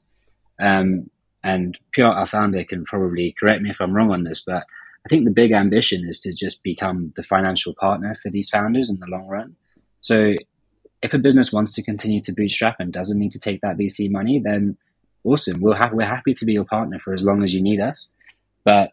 Um, 0.59 1.09
and 1.43 1.77
Piers, 1.91 2.13
our 2.15 2.27
founder, 2.27 2.63
can 2.63 2.83
probably 2.85 3.33
correct 3.39 3.61
me 3.61 3.69
if 3.69 3.77
I'm 3.79 3.93
wrong 3.93 4.11
on 4.11 4.23
this, 4.23 4.43
but 4.45 4.65
I 5.05 5.09
think 5.09 5.23
the 5.23 5.31
big 5.31 5.51
ambition 5.51 6.03
is 6.05 6.19
to 6.21 6.33
just 6.33 6.61
become 6.63 7.13
the 7.15 7.23
financial 7.23 7.73
partner 7.73 8.15
for 8.21 8.29
these 8.29 8.49
founders 8.49 8.89
in 8.89 8.99
the 8.99 9.07
long 9.07 9.27
run. 9.27 9.55
So 10.01 10.33
if 11.01 11.13
a 11.13 11.19
business 11.19 11.53
wants 11.53 11.75
to 11.75 11.83
continue 11.83 12.21
to 12.21 12.33
bootstrap 12.33 12.77
and 12.79 12.91
doesn't 12.91 13.19
need 13.19 13.31
to 13.31 13.39
take 13.39 13.61
that 13.61 13.77
VC 13.77 14.11
money, 14.11 14.39
then 14.43 14.77
awesome. 15.23 15.61
We'll 15.61 15.75
ha- 15.75 15.91
we're 15.93 16.05
happy 16.05 16.33
to 16.33 16.45
be 16.45 16.53
your 16.53 16.65
partner 16.65 16.99
for 16.99 17.13
as 17.13 17.23
long 17.23 17.43
as 17.43 17.53
you 17.53 17.61
need 17.61 17.79
us. 17.79 18.07
But 18.65 18.91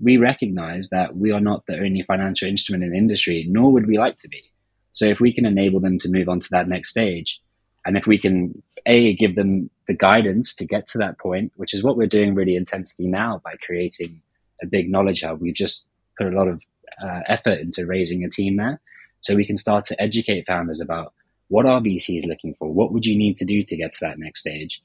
we 0.00 0.16
recognize 0.16 0.90
that 0.90 1.16
we 1.16 1.32
are 1.32 1.40
not 1.40 1.66
the 1.66 1.76
only 1.76 2.02
financial 2.02 2.48
instrument 2.48 2.84
in 2.84 2.90
the 2.90 2.98
industry, 2.98 3.46
nor 3.48 3.72
would 3.72 3.86
we 3.86 3.98
like 3.98 4.16
to 4.18 4.28
be. 4.28 4.44
So 4.92 5.06
if 5.06 5.20
we 5.20 5.32
can 5.32 5.44
enable 5.44 5.80
them 5.80 5.98
to 5.98 6.10
move 6.10 6.28
on 6.28 6.40
to 6.40 6.48
that 6.52 6.68
next 6.68 6.90
stage, 6.90 7.40
and 7.84 7.96
if 7.96 8.06
we 8.06 8.18
can 8.18 8.62
a 8.86 9.14
give 9.14 9.34
them 9.34 9.70
the 9.86 9.94
guidance 9.94 10.54
to 10.56 10.66
get 10.66 10.86
to 10.88 10.98
that 10.98 11.18
point, 11.18 11.52
which 11.56 11.74
is 11.74 11.82
what 11.82 11.96
we're 11.96 12.06
doing 12.06 12.34
really 12.34 12.56
intensely 12.56 13.06
now 13.06 13.40
by 13.44 13.54
creating 13.64 14.22
a 14.62 14.66
big 14.66 14.90
knowledge 14.90 15.22
hub. 15.22 15.40
We've 15.40 15.54
just 15.54 15.88
put 16.16 16.26
a 16.26 16.36
lot 16.36 16.48
of 16.48 16.60
uh, 17.02 17.20
effort 17.26 17.60
into 17.60 17.86
raising 17.86 18.24
a 18.24 18.30
team 18.30 18.56
there, 18.56 18.80
so 19.20 19.34
we 19.34 19.46
can 19.46 19.56
start 19.56 19.84
to 19.86 20.00
educate 20.00 20.46
founders 20.46 20.80
about 20.80 21.12
what 21.48 21.66
are 21.66 21.80
VCs 21.80 22.26
looking 22.26 22.54
for? 22.58 22.72
What 22.72 22.92
would 22.92 23.06
you 23.06 23.16
need 23.16 23.36
to 23.36 23.44
do 23.44 23.62
to 23.62 23.76
get 23.76 23.92
to 23.92 24.06
that 24.06 24.18
next 24.18 24.40
stage? 24.40 24.82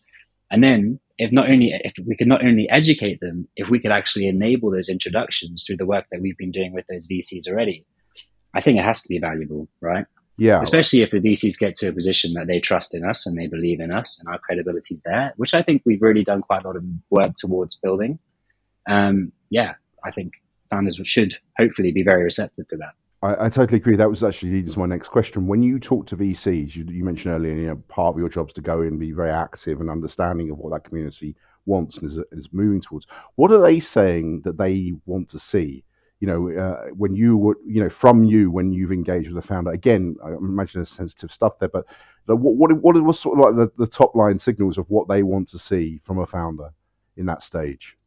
And 0.50 0.64
then 0.64 1.00
if 1.18 1.32
not 1.32 1.50
only, 1.50 1.72
if 1.74 1.94
we 2.06 2.16
could 2.16 2.28
not 2.28 2.46
only 2.46 2.70
educate 2.70 3.20
them, 3.20 3.48
if 3.56 3.70
we 3.70 3.80
could 3.80 3.92
actually 3.92 4.28
enable 4.28 4.72
those 4.72 4.90
introductions 4.90 5.64
through 5.66 5.78
the 5.78 5.86
work 5.86 6.06
that 6.12 6.22
we've 6.22 6.38
been 6.38 6.52
doing 6.52 6.74
with 6.74 6.86
those 6.88 7.08
VCs 7.08 7.48
already, 7.48 7.86
I 8.54 8.62
think 8.62 8.80
it 8.80 8.84
has 8.84 9.02
to 9.04 9.10
be 9.10 9.20
valuable, 9.20 9.68
right? 9.82 10.06
Yeah. 10.38 10.60
Especially 10.62 11.02
if 11.02 11.12
the 11.12 11.20
VCs 11.20 11.60
get 11.60 11.76
to 11.76 11.90
a 11.90 11.94
position 11.94 12.34
that 12.34 12.48
they 12.48 12.60
trust 12.60 12.96
in 12.96 13.04
us 13.04 13.28
and 13.28 13.38
they 13.38 13.48
believe 13.48 13.80
in 13.80 13.92
us 13.92 14.18
and 14.20 14.28
our 14.28 14.40
credibility 14.40 14.96
is 14.96 15.02
there, 15.04 15.34
which 15.38 15.54
I 15.54 15.62
think 15.62 15.84
we've 15.86 16.02
really 16.02 16.24
done 16.24 16.42
quite 16.42 16.64
a 16.64 16.68
lot 16.68 16.76
of 16.76 16.84
work 17.12 17.36
towards 17.38 17.76
building. 17.76 18.18
Um, 18.90 19.32
yeah, 19.50 19.74
I 20.04 20.12
think 20.12 20.34
founders 20.70 21.00
should 21.04 21.36
hopefully 21.58 21.92
be 21.92 22.04
very 22.04 22.24
receptive 22.24 22.68
to 22.68 22.78
that. 22.78 22.94
I, 23.24 23.46
I, 23.46 23.50
totally 23.50 23.78
agree. 23.78 23.96
That 23.96 24.10
was 24.10 24.24
actually 24.24 24.52
leads 24.52 24.74
to 24.74 24.80
my 24.80 24.86
next 24.86 25.08
question. 25.08 25.48
When 25.48 25.64
you 25.64 25.80
talk 25.80 26.06
to 26.08 26.18
VCs, 26.18 26.76
you, 26.76 26.84
you 26.86 27.04
mentioned 27.04 27.34
earlier, 27.34 27.54
you 27.56 27.68
know, 27.68 27.82
part 27.88 28.14
of 28.14 28.20
your 28.20 28.30
job 28.30 28.50
is 28.50 28.54
to 28.54 28.62
go 28.62 28.82
in 28.82 28.90
and 28.90 29.00
be 29.00 29.12
very 29.12 29.32
active 29.32 29.82
and 29.82 29.90
understanding 29.90 30.50
of 30.52 30.58
what 30.58 30.74
that 30.74 30.88
community 30.88 31.36
wants 31.66 31.98
and 31.98 32.12
is, 32.12 32.20
is 32.32 32.50
moving 32.52 32.82
towards. 32.82 33.08
What 33.36 33.52
are 33.52 33.62
they 33.62 33.80
saying 33.80 34.42
that 34.42 34.58
they 34.58 34.94
want 35.06 35.30
to 35.30 35.40
see? 35.40 35.84
you 36.20 36.28
know, 36.28 36.50
uh, 36.58 36.86
when 36.96 37.14
you 37.18 37.36
would, 37.36 37.58
you 37.68 37.84
know, 37.84 37.90
from 37.90 38.24
you 38.24 38.50
when 38.50 38.72
you've 38.72 38.94
engaged 38.94 39.28
with 39.28 39.44
a 39.44 39.46
founder. 39.46 39.72
Again, 39.72 40.16
I 40.24 40.30
imagine 40.30 40.80
there's 40.80 40.90
sensitive 40.90 41.34
stuff 41.34 41.60
there, 41.60 41.68
but 41.68 41.86
what 42.28 42.56
what 42.56 42.72
what 42.82 43.04
was 43.04 43.20
sort 43.20 43.38
of 43.38 43.44
like 43.44 43.56
the, 43.58 43.84
the 43.84 43.92
top 43.92 44.16
line 44.16 44.40
signals 44.40 44.78
of 44.78 44.90
what 44.90 45.10
they 45.10 45.22
want 45.22 45.50
to 45.50 45.60
see 45.60 46.00
from 46.06 46.20
a 46.20 46.26
founder 46.26 46.70
in 47.18 47.26
that 47.26 47.44
stage? 47.44 47.98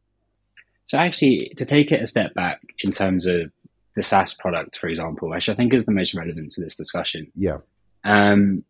So 0.85 0.97
actually, 0.97 1.51
to 1.57 1.65
take 1.65 1.91
it 1.91 2.01
a 2.01 2.07
step 2.07 2.33
back 2.33 2.61
in 2.79 2.91
terms 2.91 3.27
of 3.27 3.51
the 3.97 4.03
SaaS 4.03 4.35
product, 4.35 4.77
for 4.77 4.87
example, 4.87 5.29
which 5.31 5.49
I 5.49 5.55
think 5.55 5.73
is 5.73 5.87
the 5.87 5.91
most 5.91 6.13
relevant 6.13 6.51
to 6.51 6.61
this 6.61 6.77
discussion. 6.77 7.31
Yeah. 7.35 7.57
Um, 8.03 8.63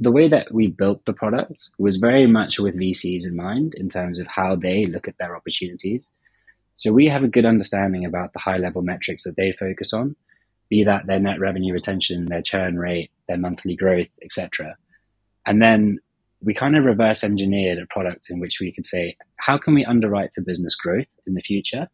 the 0.00 0.10
way 0.10 0.28
that 0.28 0.50
we 0.50 0.68
built 0.68 1.04
the 1.04 1.12
product 1.12 1.68
was 1.78 1.98
very 1.98 2.26
much 2.26 2.58
with 2.58 2.74
VCs 2.74 3.26
in 3.26 3.36
mind 3.36 3.74
in 3.74 3.90
terms 3.90 4.18
of 4.18 4.26
how 4.26 4.56
they 4.56 4.86
look 4.86 5.08
at 5.08 5.18
their 5.18 5.36
opportunities. 5.36 6.10
So 6.74 6.90
we 6.90 7.08
have 7.08 7.22
a 7.22 7.28
good 7.28 7.44
understanding 7.44 8.06
about 8.06 8.32
the 8.32 8.38
high 8.38 8.56
level 8.56 8.80
metrics 8.80 9.24
that 9.24 9.36
they 9.36 9.52
focus 9.52 9.92
on, 9.92 10.16
be 10.70 10.84
that 10.84 11.06
their 11.06 11.20
net 11.20 11.38
revenue 11.38 11.74
retention, 11.74 12.24
their 12.24 12.40
churn 12.40 12.78
rate, 12.78 13.10
their 13.28 13.36
monthly 13.36 13.76
growth, 13.76 14.08
etc. 14.22 14.74
And 15.44 15.60
then 15.60 15.98
we 16.40 16.54
kind 16.54 16.78
of 16.78 16.86
reverse 16.86 17.24
engineered 17.24 17.78
a 17.78 17.84
product 17.86 18.30
in 18.30 18.40
which 18.40 18.58
we 18.58 18.72
could 18.72 18.86
say, 18.86 19.18
how 19.36 19.58
can 19.58 19.74
we 19.74 19.84
underwrite 19.84 20.32
for 20.34 20.40
business 20.40 20.76
growth 20.76 21.08
in 21.26 21.34
the 21.34 21.42
future? 21.42 21.88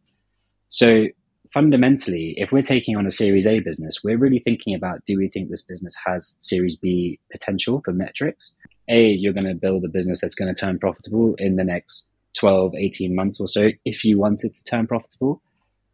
So 0.69 1.07
fundamentally, 1.55 2.33
if 2.35 2.51
we're 2.51 2.61
taking 2.61 2.97
on 2.97 3.05
a 3.05 3.09
Series 3.09 3.47
A 3.47 3.61
business, 3.61 4.03
we're 4.03 4.17
really 4.17 4.39
thinking 4.39 4.75
about 4.75 5.05
do 5.05 5.17
we 5.17 5.29
think 5.29 5.49
this 5.49 5.63
business 5.63 5.95
has 6.05 6.35
Series 6.41 6.75
B 6.75 7.17
potential 7.31 7.81
for 7.83 7.93
metrics? 7.93 8.55
A, 8.89 9.07
you're 9.07 9.31
going 9.31 9.47
to 9.47 9.55
build 9.55 9.85
a 9.85 9.87
business 9.87 10.19
that's 10.19 10.35
going 10.35 10.53
to 10.53 10.59
turn 10.59 10.79
profitable 10.79 11.33
in 11.37 11.55
the 11.55 11.63
next 11.63 12.09
12, 12.37 12.75
18 12.75 13.15
months 13.15 13.39
or 13.39 13.47
so 13.47 13.69
if 13.85 14.03
you 14.03 14.19
want 14.19 14.43
it 14.43 14.53
to 14.53 14.63
turn 14.65 14.85
profitable. 14.85 15.41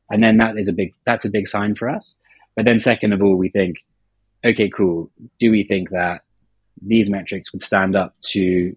And 0.10 0.24
then 0.24 0.38
that 0.38 0.58
is 0.58 0.68
a 0.68 0.74
big, 0.74 0.96
that's 1.06 1.26
a 1.26 1.30
big 1.32 1.48
sign 1.48 1.76
for 1.76 1.90
us. 1.90 2.16
But 2.56 2.66
then 2.66 2.80
second 2.80 3.14
of 3.14 3.22
all, 3.22 3.36
we 3.36 3.50
think, 3.50 3.78
okay, 4.44 4.68
cool. 4.68 5.12
Do 5.40 5.52
we 5.52 5.64
think 5.64 5.92
that 5.92 6.24
these 6.82 7.12
metrics 7.12 7.54
would 7.54 7.62
stand 7.62 7.96
up 7.96 8.16
to 8.32 8.76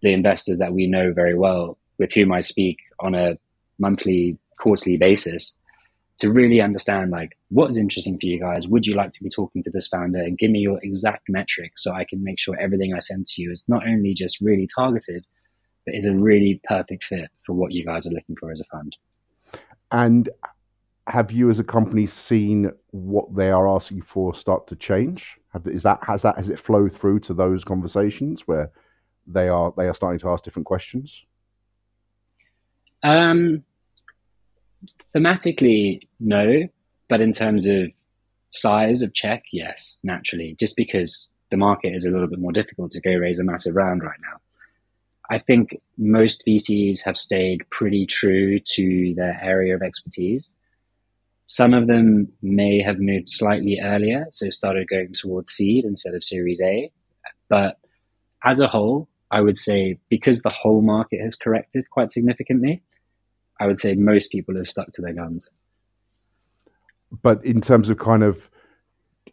the 0.00 0.14
investors 0.14 0.58
that 0.58 0.72
we 0.72 0.86
know 0.86 1.12
very 1.12 1.36
well 1.36 1.76
with 1.98 2.14
whom 2.14 2.32
I 2.32 2.40
speak 2.40 2.78
on 2.98 3.14
a 3.14 3.36
monthly, 3.78 4.38
quarterly 4.58 4.96
basis? 4.96 5.54
To 6.18 6.30
really 6.30 6.60
understand 6.60 7.10
like 7.10 7.36
what 7.48 7.70
is 7.70 7.78
interesting 7.78 8.18
for 8.18 8.26
you 8.26 8.38
guys. 8.38 8.68
Would 8.68 8.86
you 8.86 8.94
like 8.94 9.12
to 9.12 9.22
be 9.22 9.30
talking 9.30 9.62
to 9.64 9.70
this 9.70 9.88
founder 9.88 10.18
and 10.18 10.38
give 10.38 10.50
me 10.50 10.60
your 10.60 10.78
exact 10.82 11.22
metrics 11.28 11.82
so 11.82 11.92
I 11.92 12.04
can 12.04 12.22
make 12.22 12.38
sure 12.38 12.56
everything 12.58 12.94
I 12.94 13.00
send 13.00 13.26
to 13.26 13.42
you 13.42 13.52
is 13.52 13.64
not 13.68 13.86
only 13.86 14.14
just 14.14 14.40
really 14.40 14.68
targeted, 14.72 15.24
but 15.84 15.94
is 15.94 16.06
a 16.06 16.14
really 16.14 16.60
perfect 16.64 17.04
fit 17.04 17.28
for 17.44 17.54
what 17.54 17.72
you 17.72 17.84
guys 17.84 18.06
are 18.06 18.10
looking 18.10 18.36
for 18.38 18.52
as 18.52 18.60
a 18.60 18.64
fund. 18.64 18.96
And 19.90 20.28
have 21.06 21.32
you 21.32 21.50
as 21.50 21.58
a 21.58 21.64
company 21.64 22.06
seen 22.06 22.70
what 22.90 23.34
they 23.34 23.50
are 23.50 23.68
asking 23.68 24.02
for 24.02 24.34
start 24.34 24.66
to 24.68 24.76
change? 24.76 25.36
Have, 25.52 25.66
is 25.66 25.82
that 25.82 25.98
has 26.02 26.22
that 26.22 26.36
has 26.36 26.48
it 26.48 26.60
flow 26.60 26.88
through 26.88 27.20
to 27.20 27.34
those 27.34 27.64
conversations 27.64 28.46
where 28.46 28.70
they 29.26 29.48
are 29.48 29.74
they 29.76 29.88
are 29.88 29.94
starting 29.94 30.20
to 30.20 30.30
ask 30.30 30.44
different 30.44 30.66
questions? 30.66 31.24
Um, 33.02 33.64
Thematically, 35.14 36.08
no, 36.18 36.68
but 37.08 37.20
in 37.20 37.32
terms 37.32 37.66
of 37.66 37.90
size 38.50 39.02
of 39.02 39.14
check, 39.14 39.44
yes, 39.52 39.98
naturally, 40.02 40.56
just 40.58 40.76
because 40.76 41.28
the 41.50 41.56
market 41.56 41.94
is 41.94 42.04
a 42.04 42.10
little 42.10 42.28
bit 42.28 42.38
more 42.38 42.52
difficult 42.52 42.92
to 42.92 43.00
go 43.00 43.12
raise 43.12 43.38
a 43.38 43.44
massive 43.44 43.76
round 43.76 44.02
right 44.02 44.18
now. 44.22 44.38
I 45.30 45.38
think 45.38 45.80
most 45.96 46.44
VCs 46.46 47.02
have 47.04 47.16
stayed 47.16 47.68
pretty 47.70 48.06
true 48.06 48.58
to 48.58 49.14
their 49.14 49.38
area 49.42 49.74
of 49.74 49.82
expertise. 49.82 50.52
Some 51.46 51.74
of 51.74 51.86
them 51.86 52.32
may 52.42 52.82
have 52.82 52.98
moved 52.98 53.28
slightly 53.28 53.80
earlier, 53.82 54.26
so 54.30 54.50
started 54.50 54.88
going 54.88 55.12
towards 55.12 55.52
seed 55.52 55.84
instead 55.84 56.14
of 56.14 56.24
Series 56.24 56.60
A. 56.60 56.90
But 57.48 57.78
as 58.44 58.60
a 58.60 58.68
whole, 58.68 59.08
I 59.30 59.40
would 59.40 59.56
say 59.56 59.98
because 60.08 60.42
the 60.42 60.50
whole 60.50 60.82
market 60.82 61.20
has 61.20 61.36
corrected 61.36 61.88
quite 61.90 62.10
significantly, 62.10 62.82
I 63.62 63.68
would 63.68 63.78
say 63.78 63.94
most 63.94 64.32
people 64.32 64.56
have 64.56 64.68
stuck 64.68 64.90
to 64.94 65.02
their 65.02 65.12
guns. 65.12 65.48
But 67.22 67.44
in 67.44 67.60
terms 67.60 67.90
of 67.90 67.98
kind 67.98 68.24
of 68.24 68.50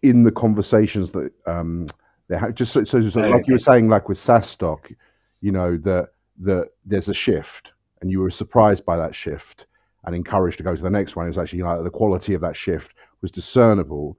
in 0.04 0.22
the 0.22 0.32
conversations 0.32 1.10
that 1.12 1.32
um, 1.48 1.88
they 2.28 2.38
have, 2.38 2.54
just 2.54 2.72
so, 2.72 2.84
so, 2.84 3.02
so 3.10 3.22
oh, 3.22 3.24
like 3.24 3.34
okay. 3.38 3.44
you 3.48 3.54
were 3.54 3.58
saying, 3.58 3.90
like 3.90 4.08
with 4.08 4.20
SaaStock, 4.20 4.96
you 5.42 5.52
know 5.52 5.78
that 5.78 6.10
that 6.42 6.70
there's 6.86 7.10
a 7.10 7.14
shift, 7.14 7.72
and 8.02 8.12
you 8.12 8.20
were 8.20 8.30
surprised 8.30 8.86
by 8.86 8.98
that 8.98 9.16
shift 9.16 9.66
and 10.04 10.16
encouraged 10.16 10.60
to 10.60 10.64
go 10.64 10.76
to 10.76 10.82
the 10.84 10.92
next 10.92 11.16
one. 11.16 11.26
It 11.26 11.30
was 11.30 11.40
actually 11.40 11.64
like 11.64 11.84
the 11.84 11.90
quality 11.90 12.36
of 12.36 12.42
that 12.42 12.56
shift 12.56 12.94
was 13.22 13.32
discernible. 13.32 14.16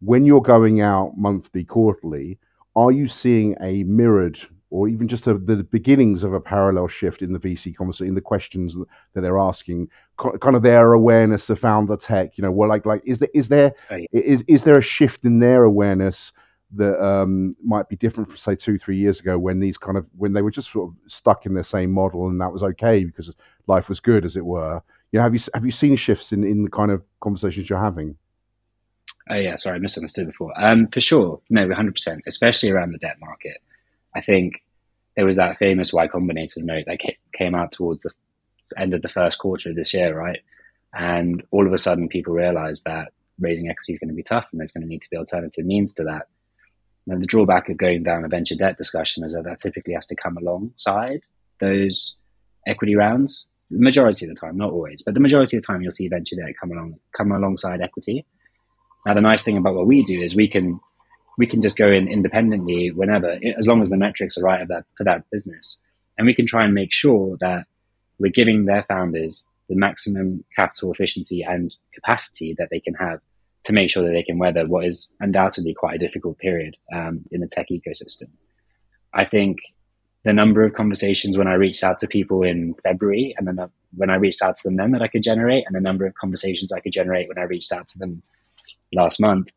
When 0.00 0.24
you're 0.24 0.42
going 0.42 0.80
out 0.80 1.16
monthly, 1.16 1.62
quarterly, 1.62 2.40
are 2.74 2.90
you 2.90 3.06
seeing 3.06 3.54
a 3.60 3.84
mirrored 3.84 4.40
or 4.72 4.88
even 4.88 5.06
just 5.06 5.26
a, 5.26 5.34
the 5.34 5.56
beginnings 5.56 6.24
of 6.24 6.32
a 6.32 6.40
parallel 6.40 6.88
shift 6.88 7.20
in 7.20 7.34
the 7.34 7.38
VC 7.38 7.76
conversation, 7.76 8.08
in 8.08 8.14
the 8.14 8.22
questions 8.22 8.74
that 9.12 9.20
they're 9.20 9.38
asking, 9.38 9.86
kind 10.18 10.56
of 10.56 10.62
their 10.62 10.94
awareness 10.94 11.50
of 11.50 11.58
founder 11.58 11.96
tech. 11.96 12.38
You 12.38 12.42
know, 12.42 12.50
well, 12.50 12.70
like 12.70 12.86
like 12.86 13.02
is 13.04 13.18
there 13.18 13.28
is 13.34 13.48
there 13.48 13.74
is 14.12 14.42
is 14.48 14.64
there 14.64 14.78
a 14.78 14.82
shift 14.82 15.24
in 15.26 15.40
their 15.40 15.64
awareness 15.64 16.32
that 16.74 16.98
um, 17.04 17.54
might 17.62 17.86
be 17.90 17.96
different 17.96 18.30
from 18.30 18.38
say 18.38 18.56
two 18.56 18.78
three 18.78 18.96
years 18.96 19.20
ago 19.20 19.38
when 19.38 19.60
these 19.60 19.76
kind 19.76 19.98
of 19.98 20.06
when 20.16 20.32
they 20.32 20.40
were 20.40 20.50
just 20.50 20.72
sort 20.72 20.88
of 20.88 21.12
stuck 21.12 21.44
in 21.44 21.52
their 21.52 21.62
same 21.62 21.92
model 21.92 22.28
and 22.28 22.40
that 22.40 22.50
was 22.50 22.62
okay 22.62 23.04
because 23.04 23.30
life 23.66 23.90
was 23.90 24.00
good 24.00 24.24
as 24.24 24.36
it 24.36 24.44
were. 24.44 24.82
You 25.12 25.18
know, 25.18 25.24
have 25.24 25.34
you 25.34 25.40
have 25.52 25.66
you 25.66 25.72
seen 25.72 25.96
shifts 25.96 26.32
in 26.32 26.44
in 26.44 26.64
the 26.64 26.70
kind 26.70 26.90
of 26.90 27.02
conversations 27.20 27.68
you're 27.68 27.78
having? 27.78 28.16
Oh 29.28 29.36
yeah, 29.36 29.56
sorry, 29.56 29.76
I 29.76 29.78
misunderstood 29.80 30.28
before. 30.28 30.52
Um, 30.56 30.88
for 30.88 31.00
sure, 31.00 31.40
no, 31.50 31.68
100%, 31.68 32.22
especially 32.26 32.70
around 32.70 32.92
the 32.92 32.98
debt 32.98 33.18
market. 33.20 33.58
I 34.14 34.20
think 34.20 34.62
there 35.16 35.26
was 35.26 35.36
that 35.36 35.58
famous 35.58 35.92
Y 35.92 36.08
Combinator 36.08 36.58
note 36.58 36.84
that 36.86 37.00
came 37.32 37.54
out 37.54 37.72
towards 37.72 38.02
the 38.02 38.12
end 38.76 38.94
of 38.94 39.02
the 39.02 39.08
first 39.08 39.38
quarter 39.38 39.70
of 39.70 39.76
this 39.76 39.92
year, 39.94 40.16
right? 40.16 40.40
And 40.94 41.42
all 41.50 41.66
of 41.66 41.72
a 41.72 41.78
sudden, 41.78 42.08
people 42.08 42.34
realized 42.34 42.84
that 42.84 43.12
raising 43.38 43.68
equity 43.68 43.92
is 43.92 43.98
going 43.98 44.10
to 44.10 44.14
be 44.14 44.22
tough, 44.22 44.46
and 44.52 44.60
there's 44.60 44.72
going 44.72 44.82
to 44.82 44.88
need 44.88 45.02
to 45.02 45.10
be 45.10 45.16
alternative 45.16 45.64
means 45.64 45.94
to 45.94 46.04
that. 46.04 46.28
Now, 47.06 47.18
the 47.18 47.26
drawback 47.26 47.68
of 47.68 47.76
going 47.76 48.04
down 48.04 48.24
a 48.24 48.28
venture 48.28 48.54
debt 48.54 48.78
discussion 48.78 49.24
is 49.24 49.32
that 49.32 49.44
that 49.44 49.58
typically 49.58 49.94
has 49.94 50.06
to 50.06 50.16
come 50.16 50.36
alongside 50.36 51.22
those 51.60 52.14
equity 52.66 52.94
rounds. 52.94 53.46
The 53.70 53.78
majority 53.78 54.26
of 54.26 54.30
the 54.30 54.40
time, 54.40 54.56
not 54.56 54.70
always, 54.70 55.02
but 55.02 55.14
the 55.14 55.20
majority 55.20 55.56
of 55.56 55.62
the 55.62 55.66
time, 55.66 55.82
you'll 55.82 55.90
see 55.90 56.08
venture 56.08 56.36
debt 56.36 56.54
come 56.60 56.70
along, 56.70 56.98
come 57.16 57.32
alongside 57.32 57.80
equity. 57.80 58.24
Now, 59.04 59.14
the 59.14 59.20
nice 59.20 59.42
thing 59.42 59.56
about 59.56 59.74
what 59.74 59.86
we 59.86 60.04
do 60.04 60.20
is 60.20 60.36
we 60.36 60.48
can 60.48 60.78
we 61.38 61.46
can 61.46 61.62
just 61.62 61.76
go 61.76 61.90
in 61.90 62.08
independently 62.08 62.90
whenever, 62.90 63.38
as 63.58 63.66
long 63.66 63.80
as 63.80 63.88
the 63.88 63.96
metrics 63.96 64.38
are 64.38 64.42
right 64.42 64.66
for 64.96 65.04
that 65.04 65.24
business. 65.30 65.80
And 66.18 66.26
we 66.26 66.34
can 66.34 66.46
try 66.46 66.62
and 66.62 66.74
make 66.74 66.92
sure 66.92 67.36
that 67.40 67.66
we're 68.18 68.32
giving 68.32 68.64
their 68.64 68.84
founders 68.84 69.48
the 69.68 69.76
maximum 69.76 70.44
capital 70.54 70.92
efficiency 70.92 71.42
and 71.42 71.74
capacity 71.94 72.54
that 72.58 72.68
they 72.70 72.80
can 72.80 72.94
have 72.94 73.20
to 73.64 73.72
make 73.72 73.90
sure 73.90 74.04
that 74.04 74.12
they 74.12 74.22
can 74.22 74.38
weather 74.38 74.66
what 74.66 74.84
is 74.84 75.08
undoubtedly 75.20 75.72
quite 75.72 75.94
a 75.94 75.98
difficult 75.98 76.38
period 76.38 76.76
um, 76.92 77.24
in 77.30 77.40
the 77.40 77.46
tech 77.46 77.68
ecosystem. 77.70 78.28
I 79.14 79.24
think 79.24 79.58
the 80.24 80.32
number 80.32 80.64
of 80.64 80.74
conversations 80.74 81.38
when 81.38 81.48
I 81.48 81.54
reached 81.54 81.84
out 81.84 82.00
to 82.00 82.08
people 82.08 82.42
in 82.42 82.74
February 82.82 83.34
and 83.36 83.46
then 83.46 83.58
when 83.94 84.10
I 84.10 84.16
reached 84.16 84.42
out 84.42 84.56
to 84.56 84.62
them 84.64 84.76
then 84.76 84.92
that 84.92 85.02
I 85.02 85.08
could 85.08 85.22
generate 85.22 85.64
and 85.66 85.74
the 85.74 85.80
number 85.80 86.06
of 86.06 86.14
conversations 86.14 86.72
I 86.72 86.80
could 86.80 86.92
generate 86.92 87.28
when 87.28 87.38
I 87.38 87.42
reached 87.42 87.72
out 87.72 87.88
to 87.88 87.98
them 87.98 88.22
last 88.92 89.20
month 89.20 89.48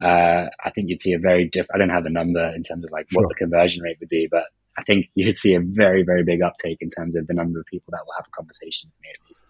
uh, 0.00 0.46
I 0.64 0.70
think 0.70 0.88
you'd 0.88 1.00
see 1.00 1.12
a 1.12 1.18
very 1.18 1.48
different, 1.48 1.72
I 1.74 1.78
don't 1.78 1.94
have 1.94 2.06
a 2.06 2.10
number 2.10 2.52
in 2.54 2.62
terms 2.62 2.84
of 2.84 2.90
like 2.90 3.10
sure. 3.10 3.22
what 3.22 3.28
the 3.28 3.34
conversion 3.34 3.82
rate 3.82 3.96
would 4.00 4.08
be, 4.08 4.28
but 4.30 4.44
I 4.76 4.82
think 4.84 5.06
you'd 5.14 5.36
see 5.36 5.54
a 5.54 5.60
very, 5.60 6.02
very 6.04 6.22
big 6.22 6.42
uptake 6.42 6.78
in 6.80 6.90
terms 6.90 7.16
of 7.16 7.26
the 7.26 7.34
number 7.34 7.58
of 7.58 7.66
people 7.66 7.90
that 7.92 8.00
will 8.06 8.14
have 8.16 8.26
a 8.26 8.36
conversation 8.36 8.90
with 8.90 9.02
me 9.02 9.08
at 9.10 9.28
least. 9.28 9.46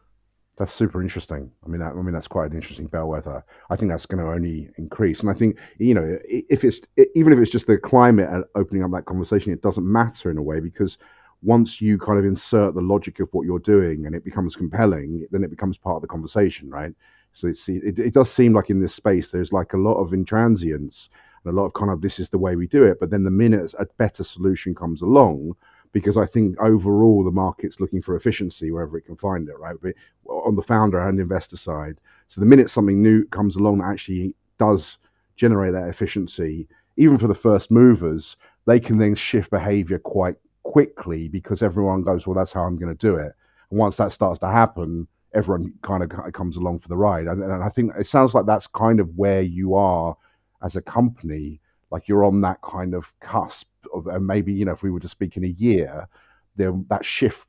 That's 0.57 0.75
super 0.75 1.01
interesting. 1.01 1.53
I 1.65 1.69
mean, 1.69 1.81
that, 1.81 1.93
I 1.93 2.03
mean 2.03 2.15
that's 2.15 2.27
quite 2.27 2.51
an 2.51 2.57
interesting 2.57 2.87
bellwether. 2.87 3.45
I 3.71 3.77
think 3.77 3.93
that's 3.93 4.07
going 4.07 4.25
to 4.25 4.31
only 4.31 4.71
increase, 4.77 5.21
and 5.21 5.31
I 5.31 5.35
think 5.35 5.57
you 5.79 5.95
know, 5.95 6.19
if 6.25 6.65
it's 6.65 6.81
even 7.15 7.33
if 7.33 7.39
it's 7.39 7.51
just 7.51 7.69
the 7.69 7.79
climate 7.79 8.29
and 8.29 8.45
opening 8.57 8.83
up 8.83 8.91
that 8.91 9.05
conversation, 9.05 9.53
it 9.53 9.63
doesn't 9.63 9.85
matter 9.85 10.33
in 10.33 10.37
a 10.37 10.43
way 10.43 10.59
because 10.59 10.99
once 11.43 11.81
you 11.81 11.97
kind 11.97 12.19
of 12.19 12.25
insert 12.25 12.75
the 12.75 12.81
logic 12.81 13.21
of 13.21 13.29
what 13.31 13.47
you're 13.47 13.61
doing 13.61 14.07
and 14.07 14.17
it 14.17 14.25
becomes 14.25 14.57
compelling, 14.57 15.25
then 15.31 15.45
it 15.45 15.51
becomes 15.51 15.79
part 15.79 15.97
of 15.97 16.03
the 16.03 16.09
conversation, 16.09 16.69
right? 16.69 16.93
So 17.41 17.49
it, 17.49 17.99
it 17.99 18.15
does 18.15 18.31
seem 18.31 18.53
like 18.53 18.71
in 18.71 18.81
this 18.81 18.95
space 18.95 19.29
there's 19.29 19.53
like 19.53 19.73
a 19.73 19.79
lot 19.79 19.95
of 19.95 20.13
intransience 20.13 21.09
and 21.45 21.53
a 21.53 21.57
lot 21.57 21.67
of 21.67 21.75
kind 21.75 21.91
of 21.91 22.01
this 22.01 22.19
is 22.19 22.29
the 22.29 22.39
way 22.39 22.57
we 22.57 22.67
do 22.67 22.85
it. 22.85 22.99
But 23.01 23.11
then 23.11 23.25
the 23.25 23.31
minute 23.31 23.75
a 23.79 23.87
better 23.97 24.25
solution 24.25 24.75
comes 24.75 25.03
along, 25.03 25.55
because 25.93 26.17
I 26.17 26.27
think 26.27 26.61
overall 26.61 27.25
the 27.25 27.31
market's 27.31 27.81
looking 27.81 28.03
for 28.03 28.17
efficiency 28.17 28.71
wherever 28.71 28.99
it 28.99 29.07
can 29.07 29.17
find 29.17 29.49
it, 29.49 29.59
right? 29.59 29.77
But 29.81 29.95
on 30.27 30.57
the 30.57 30.63
founder 30.63 31.01
and 31.01 31.19
investor 31.19 31.57
side. 31.57 31.99
So 32.27 32.41
the 32.41 32.47
minute 32.47 32.69
something 32.69 33.03
new 33.03 33.25
comes 33.27 33.57
along 33.57 33.79
that 33.79 33.89
actually 33.89 34.35
does 34.59 34.99
generate 35.37 35.73
that 35.73 35.89
efficiency, 35.89 36.69
even 36.97 37.17
for 37.17 37.29
the 37.29 37.35
first 37.35 37.71
movers, 37.71 38.37
they 38.67 38.81
can 38.81 38.99
then 38.99 39.15
shift 39.15 39.51
behavior 39.51 39.99
quite 39.99 40.37
quickly 40.65 41.29
because 41.29 41.63
everyone 41.63 42.03
goes, 42.03 42.27
well, 42.27 42.35
that's 42.35 42.53
how 42.53 42.65
I'm 42.65 42.77
going 42.77 42.95
to 42.95 43.07
do 43.07 43.15
it. 43.17 43.33
And 43.71 43.79
once 43.79 43.97
that 43.97 44.13
starts 44.13 44.41
to 44.41 44.49
happen, 44.49 45.07
everyone 45.35 45.73
kind 45.83 46.03
of 46.03 46.33
comes 46.33 46.57
along 46.57 46.81
for 46.81 46.89
the 46.89 46.97
ride. 46.97 47.27
And, 47.27 47.43
and 47.43 47.63
I 47.63 47.69
think 47.69 47.93
it 47.99 48.07
sounds 48.07 48.35
like 48.35 48.47
that's 48.47 48.67
kind 48.67 49.01
of 49.01 49.17
where 49.17 49.43
you 49.43 49.75
are 49.75 50.17
as 50.63 50.77
a 50.77 50.83
company. 50.83 51.61
Like 51.91 52.09
you're 52.09 52.25
on 52.25 52.41
that 52.43 52.61
kind 52.63 52.95
of 52.95 53.13
cusp 53.21 53.69
of, 53.95 54.07
and 54.07 54.27
maybe 54.27 54.53
you 54.53 54.65
know, 54.65 54.73
if 54.73 54.83
we 54.83 54.91
were 54.91 55.01
to 55.01 55.09
speak 55.09 55.37
in 55.37 55.45
a 55.45 55.49
year, 55.49 56.09
there 56.57 56.75
that 56.89 57.05
shift 57.05 57.47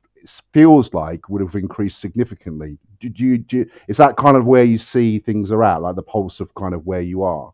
feels 0.52 0.92
like 0.94 1.28
would 1.28 1.40
have 1.40 1.54
increased 1.54 1.98
significantly. 1.98 2.78
Do, 3.00 3.08
do 3.08 3.24
you, 3.24 3.38
do 3.38 3.66
is 3.88 3.96
that 3.96 4.16
kind 4.16 4.36
of 4.36 4.46
where 4.46 4.64
you 4.64 4.78
see 4.78 5.18
things 5.18 5.50
are 5.52 5.64
at, 5.64 5.82
like 5.82 5.96
the 5.96 6.02
pulse 6.02 6.40
of 6.40 6.54
kind 6.54 6.74
of 6.74 6.86
where 6.86 7.00
you 7.00 7.22
are? 7.22 7.52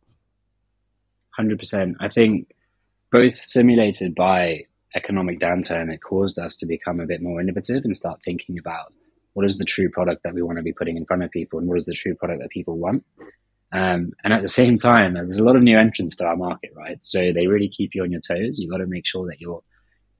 Hundred 1.30 1.58
percent. 1.58 1.96
I 2.00 2.08
think 2.08 2.52
both 3.12 3.34
simulated 3.34 4.14
by 4.14 4.64
economic 4.94 5.38
downturn, 5.40 5.92
it 5.92 6.00
caused 6.02 6.38
us 6.38 6.56
to 6.56 6.66
become 6.66 7.00
a 7.00 7.06
bit 7.06 7.22
more 7.22 7.40
innovative 7.40 7.84
and 7.84 7.96
start 7.96 8.20
thinking 8.24 8.58
about 8.58 8.92
what 9.36 9.44
is 9.44 9.58
the 9.58 9.66
true 9.66 9.90
product 9.90 10.22
that 10.22 10.32
we 10.32 10.40
want 10.40 10.56
to 10.56 10.62
be 10.62 10.72
putting 10.72 10.96
in 10.96 11.04
front 11.04 11.22
of 11.22 11.30
people 11.30 11.58
and 11.58 11.68
what 11.68 11.76
is 11.76 11.84
the 11.84 11.92
true 11.92 12.14
product 12.14 12.40
that 12.40 12.48
people 12.48 12.78
want. 12.78 13.04
Um, 13.70 14.12
and 14.24 14.32
at 14.32 14.40
the 14.40 14.48
same 14.48 14.78
time, 14.78 15.12
there's 15.12 15.38
a 15.38 15.44
lot 15.44 15.56
of 15.56 15.62
new 15.62 15.76
entrants 15.76 16.16
to 16.16 16.24
our 16.24 16.38
market, 16.38 16.70
right? 16.74 16.96
So 17.04 17.18
they 17.18 17.46
really 17.46 17.68
keep 17.68 17.90
you 17.94 18.02
on 18.02 18.10
your 18.10 18.22
toes. 18.22 18.58
You've 18.58 18.70
got 18.70 18.78
to 18.78 18.86
make 18.86 19.06
sure 19.06 19.26
that 19.26 19.38
you're 19.38 19.62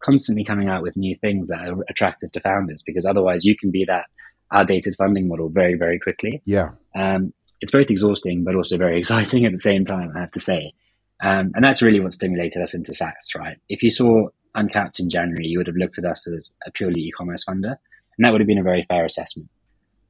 constantly 0.01 0.45
coming 0.45 0.69
out 0.69 0.83
with 0.83 0.99
new 0.99 1.17
things 1.17 1.49
that 1.49 1.67
are 1.67 1.83
attractive 1.89 2.31
to 2.33 2.41
founders 2.41 2.83
because 2.85 3.07
otherwise 3.07 3.43
you 3.47 3.57
can 3.57 3.71
be 3.71 3.87
that 3.87 4.05
outdated 4.53 4.97
funding 4.99 5.29
model 5.29 5.49
very, 5.49 5.77
very 5.77 5.99
quickly. 5.99 6.43
Yeah. 6.45 6.73
Um, 6.95 7.33
it's 7.63 7.73
both 7.73 7.89
exhausting, 7.89 8.45
but 8.45 8.55
also 8.55 8.77
very 8.77 8.99
exciting 9.01 9.47
at 9.47 9.53
the 9.53 9.59
same 9.59 9.87
time, 9.87 10.13
I 10.15 10.21
have 10.21 10.33
to 10.33 10.41
say. 10.41 10.75
Um, 11.23 11.53
and 11.55 11.65
that's 11.65 11.81
really 11.81 12.01
what 12.01 12.13
stimulated 12.13 12.61
us 12.61 12.75
into 12.75 12.93
SaaS, 12.93 13.31
right? 13.35 13.57
If 13.67 13.83
you 13.83 13.89
saw 13.89 14.29
Uncapped 14.55 15.01
in 15.01 15.11
January, 15.11 15.47
you 15.47 15.59
would 15.59 15.67
have 15.67 15.77
looked 15.77 15.99
at 15.99 16.05
us 16.05 16.27
as 16.27 16.53
a 16.67 16.71
purely 16.71 17.03
e-commerce 17.03 17.45
funder, 17.47 17.77
and 18.17 18.25
that 18.25 18.33
would 18.33 18.41
have 18.41 18.49
been 18.49 18.59
a 18.59 18.63
very 18.63 18.85
fair 18.89 19.05
assessment. 19.05 19.49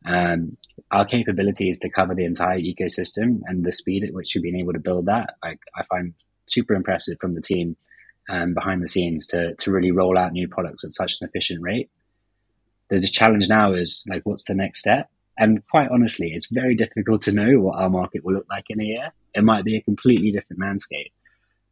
Um, 0.05 0.57
our 0.91 1.05
capabilities 1.05 1.81
to 1.81 1.89
cover 1.89 2.15
the 2.15 2.25
entire 2.25 2.61
ecosystem 2.61 3.41
and 3.47 3.65
the 3.65 3.73
speed 3.73 4.05
at 4.05 4.15
which 4.15 4.33
we've 4.35 4.43
been 4.45 4.61
able 4.61 4.75
to 4.75 4.79
build 4.79 5.07
that, 5.07 5.35
I, 5.43 5.57
I 5.75 5.85
find 5.91 6.15
super 6.47 6.75
impressive 6.75 7.19
from 7.21 7.35
the 7.35 7.41
team 7.41 7.77
um, 8.29 8.55
behind 8.55 8.83
the 8.83 8.87
scenes 8.87 9.27
to 9.29 9.55
to 9.57 9.71
really 9.71 9.91
roll 9.91 10.19
out 10.19 10.33
new 10.33 10.49
products 10.49 10.85
at 10.85 10.93
such 10.93 11.17
an 11.21 11.29
efficient 11.29 11.63
rate. 11.63 11.91
The 12.89 13.01
challenge 13.01 13.49
now 13.49 13.73
is 13.73 14.05
like, 14.09 14.23
what's 14.25 14.45
the 14.45 14.55
next 14.55 14.79
step? 14.79 15.11
And 15.39 15.67
quite 15.69 15.91
honestly, 15.91 16.33
it's 16.33 16.47
very 16.47 16.77
difficult 16.77 17.23
to 17.23 17.33
know 17.33 17.59
what 17.61 17.79
our 17.79 17.91
market 17.91 18.25
will 18.25 18.35
look 18.35 18.47
like 18.49 18.67
in 18.71 18.81
a 18.81 18.85
year. 18.85 19.13
It 19.35 19.45
might 19.45 19.65
be 19.65 19.77
a 19.77 19.83
completely 19.83 20.31
different 20.31 20.63
landscape. 20.63 21.13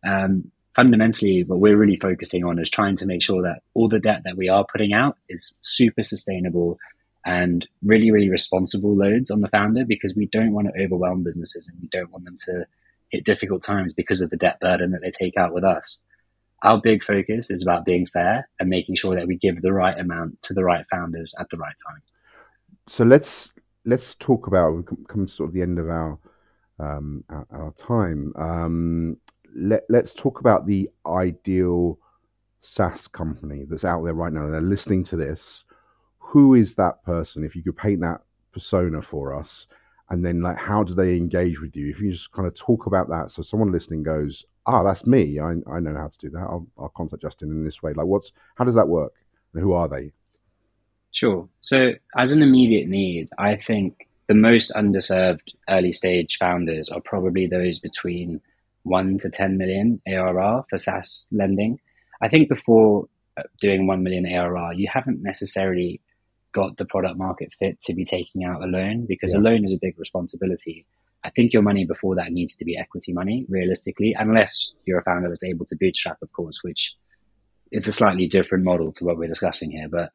Um, 0.05 0.51
fundamentally, 0.75 1.45
what 1.45 1.61
we're 1.61 1.77
really 1.77 1.99
focusing 1.99 2.45
on 2.45 2.59
is 2.59 2.71
trying 2.71 2.97
to 2.97 3.07
make 3.07 3.23
sure 3.23 3.43
that 3.43 3.63
all 3.75 3.89
the 3.89 4.01
debt 4.01 4.23
that 4.25 4.37
we 4.37 4.49
are 4.49 4.67
putting 4.71 4.93
out 4.93 5.17
is 5.29 5.59
super 5.63 6.03
sustainable 6.03 6.79
and 7.25 7.67
really, 7.83 8.11
really 8.11 8.29
responsible 8.29 8.95
loads 8.95 9.31
on 9.31 9.41
the 9.41 9.49
founder 9.49 9.85
because 9.87 10.15
we 10.15 10.27
don't 10.27 10.53
want 10.53 10.69
to 10.69 10.85
overwhelm 10.85 11.23
businesses 11.23 11.69
and 11.69 11.81
we 11.81 11.89
don't 11.89 12.11
want 12.11 12.25
them 12.25 12.37
to 12.47 12.67
hit 13.09 13.25
difficult 13.25 13.63
times 13.63 13.93
because 13.93 14.21
of 14.21 14.31
the 14.31 14.37
debt 14.37 14.61
burden 14.61 14.91
that 14.91 15.01
they 15.01 15.11
take 15.11 15.37
out 15.37 15.55
with 15.55 15.65
us. 15.65 15.99
Our 16.63 16.81
big 16.81 17.03
focus 17.03 17.51
is 17.51 17.63
about 17.63 17.85
being 17.85 18.07
fair 18.07 18.49
and 18.59 18.69
making 18.69 18.97
sure 18.97 19.17
that 19.17 19.27
we 19.27 19.37
give 19.37 19.61
the 19.61 19.73
right 19.73 19.99
amount 19.99 20.43
to 20.43 20.55
the 20.55 20.65
right 20.65 20.85
founders 20.91 21.35
at 21.39 21.49
the 21.51 21.59
right 21.59 21.75
time. 21.87 22.03
So 22.89 23.05
let's 23.05 23.53
let's 23.85 24.15
talk 24.15 24.47
about 24.47 24.75
we 24.75 24.83
come 25.07 25.27
to 25.27 25.33
sort 25.33 25.51
of 25.51 25.55
the 25.55 25.63
end 25.63 25.79
of 25.79 25.89
our 25.89 26.19
um, 26.79 27.25
our, 27.29 27.47
our, 27.53 27.73
time. 27.73 28.33
Um, 28.37 29.17
let, 29.55 29.85
let's 29.89 30.15
talk 30.15 30.41
about 30.41 30.67
the 30.67 30.91
ideal 31.07 31.99
SaaS 32.61 33.07
company 33.09 33.65
that's 33.69 33.85
out 33.85 34.03
there 34.05 34.15
right 34.15 34.33
now. 34.33 34.49
They're 34.49 34.61
listening 34.61 35.05
to 35.05 35.17
this. 35.17 35.65
Who 36.19 36.55
is 36.55 36.75
that 36.77 37.05
person? 37.05 37.45
If 37.45 37.55
you 37.55 37.63
could 37.63 37.77
paint 37.77 38.01
that 38.01 38.23
persona 38.53 39.03
for 39.03 39.35
us, 39.35 39.67
and 40.11 40.25
then 40.25 40.43
like 40.43 40.57
how 40.57 40.83
do 40.83 40.95
they 40.95 41.17
engage 41.17 41.61
with 41.61 41.77
you? 41.77 41.91
If 41.91 42.01
you 42.01 42.13
just 42.13 42.33
kind 42.33 42.47
of 42.47 42.55
talk 42.55 42.87
about 42.87 43.09
that, 43.09 43.31
so 43.31 43.43
someone 43.43 43.73
listening 43.73 44.03
goes, 44.03 44.45
"Ah, 44.67 44.83
that's 44.83 45.07
me. 45.07 45.39
I, 45.39 45.55
I 45.71 45.81
know 45.81 45.95
how 45.95 46.09
to 46.09 46.19
do 46.19 46.31
that. 46.31 46.41
I'll, 46.41 46.67
I'll 46.79 46.93
contact 46.97 47.23
Justin 47.23 47.51
in 47.51 47.65
this 47.65 47.83
way." 47.83 47.93
Like, 47.93 48.07
what's 48.07 48.33
how 48.57 48.65
does 48.65 48.75
that 48.75 48.89
work? 48.89 49.13
And 49.53 49.63
who 49.63 49.73
are 49.73 49.89
they? 49.89 50.13
Sure. 51.13 51.49
So, 51.61 51.93
as 52.17 52.33
an 52.33 52.43
immediate 52.43 52.89
need, 52.89 53.29
I 53.39 53.57
think 53.57 54.09
the 54.27 54.35
most 54.35 54.73
underserved 54.75 55.55
early 55.69 55.93
stage 55.93 56.39
founders 56.39 56.89
are 56.89 57.01
probably 57.01 57.47
those 57.47 57.79
between 57.79 58.41
one 58.85 59.19
to 59.19 59.31
10 59.31 59.59
million 59.59 60.01
ARR 60.07 60.65
for 60.71 60.79
SaaS 60.79 61.27
lending. 61.33 61.81
I 62.23 62.29
think 62.29 62.49
before 62.49 63.09
uh, 63.37 63.43
doing 63.61 63.87
1 63.87 64.03
million 64.03 64.27
ARR, 64.27 64.75
you 64.75 64.89
haven't 64.93 65.23
necessarily 65.23 66.01
got 66.53 66.77
the 66.77 66.85
product 66.85 67.19
market 67.19 67.51
fit 67.59 67.81
to 67.83 67.95
be 67.95 68.05
taking 68.05 68.45
out 68.45 68.63
a 68.63 68.67
loan 68.67 69.07
because 69.07 69.35
yeah. 69.35 69.41
a 69.41 69.43
loan 69.43 69.65
is 69.65 69.73
a 69.73 69.79
big 69.81 69.99
responsibility. 69.99 70.87
I 71.25 71.31
think 71.31 71.53
your 71.53 71.63
money 71.63 71.85
before 71.85 72.17
that 72.17 72.31
needs 72.31 72.57
to 72.57 72.65
be 72.65 72.79
equity 72.79 73.13
money, 73.13 73.47
realistically, 73.49 74.15
unless 74.17 74.73
you're 74.85 75.01
a 75.01 75.05
founder 75.05 75.31
that's 75.31 75.45
able 75.45 75.65
to 75.67 75.77
bootstrap, 75.77 76.19
of 76.23 76.31
course, 76.33 76.61
which 76.63 76.95
is 77.73 77.89
a 77.89 77.93
slightly 77.93 78.29
different 78.29 78.65
model 78.65 78.93
to 78.93 79.05
what 79.05 79.17
we're 79.17 79.29
discussing 79.29 79.73
here. 79.73 79.89
But 79.89 80.13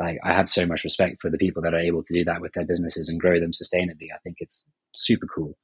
like, 0.00 0.18
I 0.24 0.32
have 0.32 0.48
so 0.48 0.66
much 0.66 0.84
respect 0.84 1.20
for 1.20 1.30
the 1.30 1.38
people 1.38 1.62
that 1.62 1.74
are 1.74 1.78
able 1.78 2.02
to 2.02 2.14
do 2.14 2.24
that 2.24 2.40
with 2.40 2.52
their 2.54 2.64
businesses 2.64 3.08
and 3.08 3.20
grow 3.20 3.38
them 3.38 3.52
sustainably. 3.52 4.08
I 4.14 4.18
think 4.24 4.38
it's 4.40 4.66
super 4.94 5.26
cool. 5.26 5.56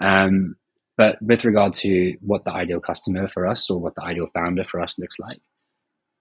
Um, 0.00 0.56
but 0.96 1.16
with 1.22 1.44
regard 1.44 1.74
to 1.74 2.16
what 2.20 2.44
the 2.44 2.52
ideal 2.52 2.80
customer 2.80 3.28
for 3.28 3.46
us 3.46 3.70
or 3.70 3.78
what 3.78 3.94
the 3.94 4.02
ideal 4.02 4.26
founder 4.26 4.64
for 4.64 4.80
us 4.80 4.98
looks 4.98 5.18
like, 5.18 5.40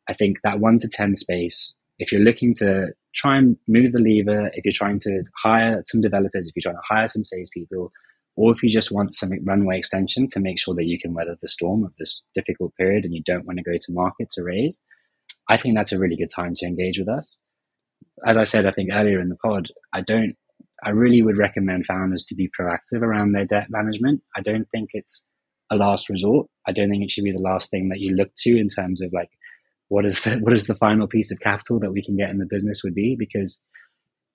I 0.08 0.14
think 0.14 0.38
that 0.44 0.60
one 0.60 0.80
to 0.80 0.90
10 0.90 1.16
space, 1.16 1.76
if 2.00 2.12
you're 2.12 2.22
looking 2.22 2.54
to 2.56 2.94
try 3.14 3.38
and 3.38 3.58
move 3.68 3.92
the 3.92 4.00
lever, 4.00 4.50
if 4.54 4.66
you're 4.66 4.74
trying 4.74 5.00
to 5.00 5.24
hire 5.44 5.84
some 5.86 6.02
developers, 6.02 6.48
if 6.48 6.56
you're 6.56 6.72
trying 6.72 6.82
to 6.82 6.88
hire 6.88 7.08
some 7.08 7.24
salespeople, 7.24 7.92
or 8.36 8.54
if 8.54 8.64
you 8.64 8.70
just 8.70 8.92
want 8.92 9.14
some 9.14 9.32
runway 9.46 9.78
extension 9.78 10.28
to 10.30 10.40
make 10.40 10.58
sure 10.60 10.74
that 10.76 10.86
you 10.86 11.00
can 11.00 11.14
weather 11.14 11.38
the 11.42 11.48
storm 11.48 11.84
of 11.84 11.94
this 12.00 12.24
difficult 12.34 12.74
period 12.76 13.04
and 13.04 13.14
you 13.14 13.22
don't 13.26 13.46
want 13.46 13.58
to 13.58 13.64
go 13.64 13.78
to 13.80 13.92
market 13.92 14.30
to 14.32 14.44
raise, 14.44 14.82
I 15.50 15.58
think 15.58 15.76
that's 15.76 15.92
a 15.92 16.00
really 16.00 16.16
good 16.16 16.30
time 16.34 16.54
to 16.56 16.66
engage 16.66 16.98
with 16.98 17.10
us. 17.10 17.38
As 18.26 18.38
I 18.38 18.46
said, 18.46 18.66
I 18.66 18.72
think 18.72 18.90
earlier 18.92 19.20
in 19.20 19.30
the 19.30 19.36
pod, 19.36 19.68
I 19.94 20.02
don't 20.02 20.36
I 20.84 20.89
really 20.89 21.22
would 21.22 21.38
recommend 21.38 21.86
founders 21.86 22.26
to 22.26 22.36
be 22.36 22.50
proactive 22.50 23.02
around 23.02 23.32
their 23.32 23.46
debt 23.46 23.67
management. 23.70 24.22
I 24.36 24.41
don't 24.41 24.67
think 24.72 24.89
it's 24.94 25.28
a 25.72 25.76
last 25.76 26.10
resort. 26.10 26.48
I 26.67 26.72
don't 26.72 26.89
think 26.89 27.04
it 27.04 27.12
should 27.12 27.24
be 27.24 27.32
the 27.32 27.39
last 27.39 27.70
thing 27.70 27.89
that 27.89 28.00
you 28.00 28.15
look 28.15 28.30
to 28.39 28.58
in 28.58 28.67
terms 28.67 29.02
of 29.02 29.12
like 29.13 29.30
what 29.88 30.06
is 30.06 30.22
the 30.22 30.38
what 30.41 30.54
is 30.54 30.65
the 30.67 30.76
final 30.76 31.08
piece 31.08 31.32
of 31.32 31.39
capital 31.39 31.80
that 31.80 31.91
we 31.91 32.04
can 32.04 32.17
get 32.17 32.30
in 32.30 32.39
the 32.39 32.48
business 32.50 32.84
would 32.84 32.96
be 32.96 33.15
because 33.17 33.62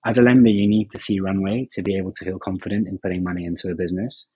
as 0.05 0.17
a 0.17 0.21
lender 0.21 0.49
you 0.49 0.67
need 0.67 0.91
to 0.91 0.99
see 0.99 1.19
runway 1.19 1.67
to 1.71 1.81
be 1.81 1.97
able 1.97 2.13
to 2.13 2.25
feel 2.25 2.39
confident 2.39 2.87
in 2.87 2.97
putting 2.97 3.23
money 3.23 3.45
into 3.45 3.69
a 3.69 3.75
business. 3.75 4.27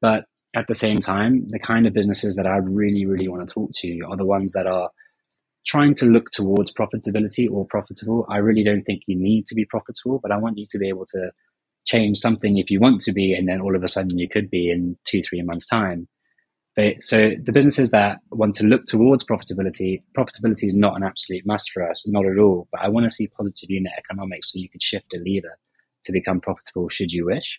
But 0.00 0.24
at 0.56 0.66
the 0.66 0.74
same 0.74 0.98
time, 0.98 1.46
the 1.48 1.58
kind 1.58 1.86
of 1.86 1.92
businesses 1.92 2.36
that 2.36 2.46
I 2.46 2.56
really, 2.56 3.06
really 3.06 3.28
want 3.28 3.46
to 3.46 3.52
talk 3.52 3.70
to 3.76 4.00
are 4.08 4.16
the 4.16 4.24
ones 4.24 4.52
that 4.52 4.66
are 4.66 4.90
trying 5.66 5.94
to 5.96 6.06
look 6.06 6.30
towards 6.30 6.72
profitability 6.72 7.50
or 7.50 7.66
profitable. 7.66 8.26
I 8.30 8.38
really 8.38 8.64
don't 8.64 8.82
think 8.82 9.02
you 9.06 9.16
need 9.16 9.46
to 9.46 9.54
be 9.54 9.64
profitable, 9.64 10.18
but 10.22 10.32
I 10.32 10.38
want 10.38 10.58
you 10.58 10.66
to 10.70 10.78
be 10.78 10.88
able 10.88 11.06
to 11.06 11.30
change 11.86 12.18
something 12.18 12.58
if 12.58 12.70
you 12.70 12.80
want 12.80 13.02
to 13.02 13.12
be, 13.12 13.34
and 13.34 13.48
then 13.48 13.60
all 13.60 13.74
of 13.76 13.82
a 13.82 13.88
sudden 13.88 14.18
you 14.18 14.28
could 14.28 14.50
be 14.50 14.70
in 14.70 14.96
two, 15.04 15.22
three 15.22 15.42
months' 15.42 15.68
time. 15.68 16.08
But, 16.76 17.02
so 17.02 17.32
the 17.42 17.52
businesses 17.52 17.90
that 17.90 18.18
want 18.30 18.56
to 18.56 18.64
look 18.64 18.84
towards 18.86 19.24
profitability, 19.24 20.02
profitability 20.16 20.64
is 20.64 20.74
not 20.74 20.96
an 20.96 21.02
absolute 21.02 21.44
must 21.44 21.72
for 21.72 21.88
us, 21.90 22.06
not 22.06 22.24
at 22.24 22.38
all. 22.38 22.68
But 22.70 22.82
I 22.82 22.88
want 22.88 23.04
to 23.04 23.14
see 23.14 23.26
positive 23.26 23.68
unit 23.68 23.92
economics 23.98 24.52
so 24.52 24.60
you 24.60 24.68
could 24.68 24.82
shift 24.82 25.12
a 25.14 25.18
lever 25.18 25.58
to 26.04 26.12
become 26.12 26.40
profitable 26.40 26.88
should 26.88 27.10
you 27.10 27.26
wish. 27.26 27.58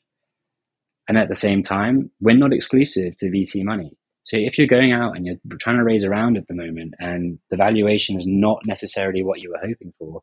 And 1.08 1.18
at 1.18 1.28
the 1.28 1.36
same 1.36 1.64
time, 1.64 2.12
we're 2.22 2.38
not 2.38 2.54
exclusive 2.54 3.16
to 3.18 3.32
VC 3.32 3.64
money. 3.64 3.98
So 4.24 4.38
if 4.38 4.58
you're 4.58 4.68
going 4.68 4.92
out 4.92 5.16
and 5.16 5.26
you're 5.26 5.38
trying 5.60 5.78
to 5.78 5.84
raise 5.84 6.06
around 6.06 6.38
at 6.38 6.48
the 6.48 6.54
moment 6.54 6.94
and 7.00 7.40
the 7.50 7.58
valuation 7.58 8.20
is 8.20 8.28
not 8.28 8.60
necessarily 8.66 9.24
what 9.24 9.40
you 9.40 9.52
were 9.52 9.68
hoping 9.68 9.94
for, 9.98 10.22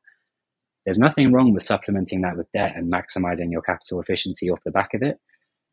there's 0.84 0.98
nothing 0.98 1.32
wrong 1.32 1.52
with 1.52 1.64
supplementing 1.64 2.20
that 2.20 2.36
with 2.36 2.50
debt 2.52 2.74
and 2.76 2.92
maximizing 2.92 3.50
your 3.50 3.62
capital 3.62 4.00
efficiency 4.00 4.50
off 4.50 4.62
the 4.64 4.70
back 4.70 4.94
of 4.94 5.02
it. 5.02 5.18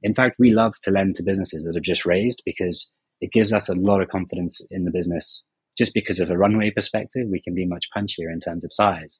In 0.01 0.15
fact, 0.15 0.37
we 0.39 0.51
love 0.51 0.73
to 0.83 0.91
lend 0.91 1.15
to 1.17 1.23
businesses 1.23 1.63
that 1.63 1.75
have 1.75 1.83
just 1.83 2.05
raised 2.05 2.41
because 2.45 2.89
it 3.21 3.31
gives 3.31 3.53
us 3.53 3.69
a 3.69 3.75
lot 3.75 4.01
of 4.01 4.09
confidence 4.09 4.61
in 4.71 4.83
the 4.83 4.91
business. 4.91 5.43
Just 5.77 5.93
because 5.93 6.19
of 6.19 6.29
a 6.29 6.37
runway 6.37 6.71
perspective, 6.71 7.27
we 7.29 7.41
can 7.41 7.53
be 7.53 7.65
much 7.65 7.89
punchier 7.95 8.31
in 8.31 8.39
terms 8.39 8.65
of 8.65 8.73
size. 8.73 9.19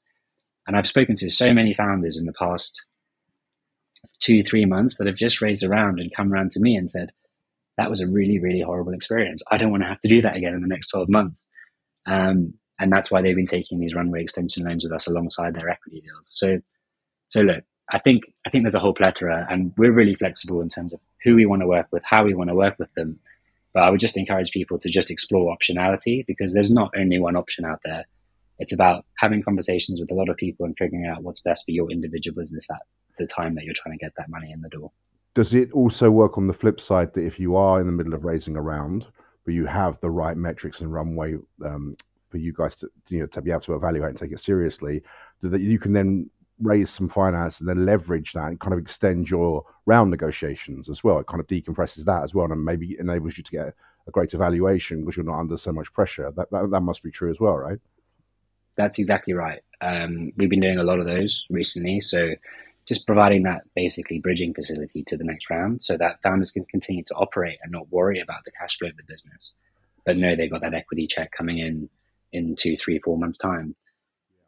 And 0.68 0.76
I've 0.76 0.88
spoken 0.88 1.16
to 1.16 1.30
so 1.30 1.54
many 1.54 1.74
founders 1.74 2.18
in 2.18 2.26
the 2.26 2.34
past 2.34 2.86
two, 4.20 4.44
three 4.44 4.66
months 4.66 4.98
that 4.98 5.08
have 5.08 5.16
just 5.16 5.42
raised 5.42 5.63
around 5.63 6.00
and 6.00 6.13
come 6.13 6.34
around 6.34 6.52
to 6.52 6.60
me 6.60 6.76
and 6.76 6.89
said, 6.89 7.12
that 7.77 7.89
was 7.89 8.01
a 8.01 8.07
really, 8.07 8.39
really 8.39 8.62
horrible 8.62 8.93
experience. 8.93 9.41
I 9.49 9.57
don't 9.57 9.71
want 9.71 9.83
to 9.83 9.89
have 9.89 10.01
to 10.01 10.09
do 10.09 10.21
that 10.21 10.36
again 10.36 10.53
in 10.53 10.62
the 10.62 10.67
next 10.67 10.89
12 10.89 11.09
months. 11.09 11.47
Um, 12.05 12.55
and 12.79 12.91
that's 12.91 13.12
why 13.12 13.21
they've 13.21 13.36
been 13.36 13.47
taking 13.47 13.79
these 13.79 13.93
runway 13.93 14.21
extension 14.21 14.65
loans 14.65 14.83
with 14.83 14.93
us 14.93 15.07
alongside 15.07 15.55
their 15.55 15.69
equity 15.69 16.01
deals. 16.01 16.29
So, 16.29 16.59
so 17.29 17.41
look, 17.41 17.63
I 17.89 17.99
think, 17.99 18.23
I 18.45 18.49
think 18.49 18.63
there's 18.63 18.75
a 18.75 18.79
whole 18.79 18.93
plethora 18.93 19.45
and 19.49 19.73
we're 19.77 19.91
really 19.91 20.15
flexible 20.15 20.62
in 20.62 20.69
terms 20.69 20.93
of 20.93 20.99
who 21.23 21.36
we 21.36 21.45
want 21.45 21.62
to 21.62 21.67
work 21.67 21.88
with, 21.91 22.03
how 22.05 22.25
we 22.25 22.33
want 22.33 22.49
to 22.49 22.55
work 22.55 22.77
with 22.79 22.93
them. 22.93 23.19
But 23.73 23.83
I 23.83 23.89
would 23.89 23.99
just 23.99 24.17
encourage 24.17 24.51
people 24.51 24.77
to 24.79 24.89
just 24.89 25.09
explore 25.09 25.55
optionality 25.55 26.25
because 26.25 26.53
there's 26.53 26.71
not 26.71 26.93
only 26.97 27.19
one 27.19 27.36
option 27.36 27.65
out 27.65 27.79
there. 27.83 28.05
It's 28.59 28.73
about 28.73 29.05
having 29.17 29.41
conversations 29.41 29.99
with 29.99 30.12
a 30.12 30.13
lot 30.13 30.29
of 30.29 30.38
people 30.38 30.65
and 30.65 30.77
figuring 30.77 31.07
out 31.07 31.23
what's 31.23 31.41
best 31.41 31.65
for 31.65 31.71
your 31.71 31.91
individual 31.91 32.36
business 32.39 32.67
at 32.69 32.81
the 33.17 33.25
time 33.25 33.55
that 33.55 33.63
you're 33.63 33.73
trying 33.73 33.97
to 33.97 34.03
get 34.03 34.13
that 34.17 34.29
money 34.29 34.51
in 34.51 34.62
the 34.62 34.69
door. 34.69 34.91
Does 35.36 35.54
it 35.54 35.72
also 35.72 36.12
work 36.12 36.38
on 36.38 36.48
the 36.48 36.54
flip 36.54 36.80
side 36.80 37.13
that 37.13 37.26
if 37.26 37.39
you 37.39 37.56
are 37.56 37.82
in 37.82 37.88
the 37.88 37.93
middle 37.93 38.13
of 38.13 38.24
raising 38.24 38.56
a 38.56 38.62
round, 38.62 39.06
but 39.46 39.54
you 39.54 39.65
have 39.65 40.00
the 40.00 40.10
right 40.10 40.38
metrics 40.38 40.82
and 40.82 40.93
runway 40.93 41.36
um, 41.65 41.98
for 42.30 42.38
you 42.38 42.54
guys 42.54 42.76
to 42.78 42.89
you 43.10 43.22
know 43.22 43.26
to 43.28 43.41
be 43.41 43.52
able 43.52 43.62
to 43.62 43.76
evaluate 43.76 44.10
and 44.10 44.17
take 44.17 44.32
it 44.32 44.39
seriously, 44.39 45.02
that 45.41 45.62
you 45.62 45.80
can 45.80 45.93
then 45.93 46.30
raise 46.62 46.89
some 46.89 47.10
finance 47.10 47.60
and 47.60 47.67
then 47.67 47.86
leverage 47.86 48.34
that 48.34 48.48
and 48.48 48.60
kind 48.60 48.74
of 48.74 48.80
extend 48.80 49.30
your 49.30 49.65
round 49.86 50.12
negotiations 50.12 50.88
as 50.88 51.04
well. 51.04 51.19
It 51.19 51.28
kind 51.28 51.39
of 51.39 51.48
decompresses 51.48 52.06
that 52.06 52.24
as 52.24 52.34
well 52.34 52.52
and 52.52 52.63
maybe 52.63 52.96
enables 53.00 53.38
you 53.38 53.43
to 53.43 53.52
get 53.52 53.74
a 54.08 54.12
greater 54.12 54.38
valuation 54.38 55.02
because 55.02 55.17
you're 55.17 55.26
not 55.26 55.39
under 55.39 55.58
so 55.58 55.72
much 55.72 55.91
pressure. 55.93 56.32
That 56.36 56.52
that, 56.52 56.69
that 56.72 56.82
must 56.82 57.04
be 57.04 57.12
true 57.12 57.32
as 57.32 57.39
well, 57.39 57.58
right? 57.58 57.80
That's 58.76 59.00
exactly 59.00 59.34
right. 59.34 59.62
Um, 59.82 60.32
we've 60.38 60.50
been 60.50 60.62
doing 60.62 60.80
a 60.80 60.84
lot 60.84 61.00
of 61.00 61.06
those 61.06 61.46
recently, 61.50 62.00
so 62.00 62.32
just 62.86 63.08
providing 63.08 63.43
that 63.43 63.62
basically 63.76 64.19
bridging 64.19 64.54
facility 64.54 65.04
to 65.04 65.17
the 65.17 65.24
next 65.24 65.50
round 65.50 65.82
so 65.82 65.98
that 65.98 66.22
founders 66.22 66.52
can 66.52 66.65
continue 66.65 67.04
to 67.04 67.15
operate 67.15 67.58
and 67.63 67.72
not 67.72 67.91
worry 67.91 68.19
about 68.19 68.43
the 68.46 68.52
cash 68.52 68.78
flow 68.78 68.89
of 68.89 68.98
the 68.98 69.04
business, 69.08 69.54
but 70.06 70.17
know 70.17 70.36
they've 70.36 70.52
got 70.52 70.62
that 70.62 70.74
equity 70.74 71.08
check 71.08 71.32
coming 71.32 71.60
in 71.60 71.89
in 72.34 72.56
two, 72.56 72.76
three, 72.76 73.00
four 73.00 73.17
months 73.17 73.38
time. 73.38 73.76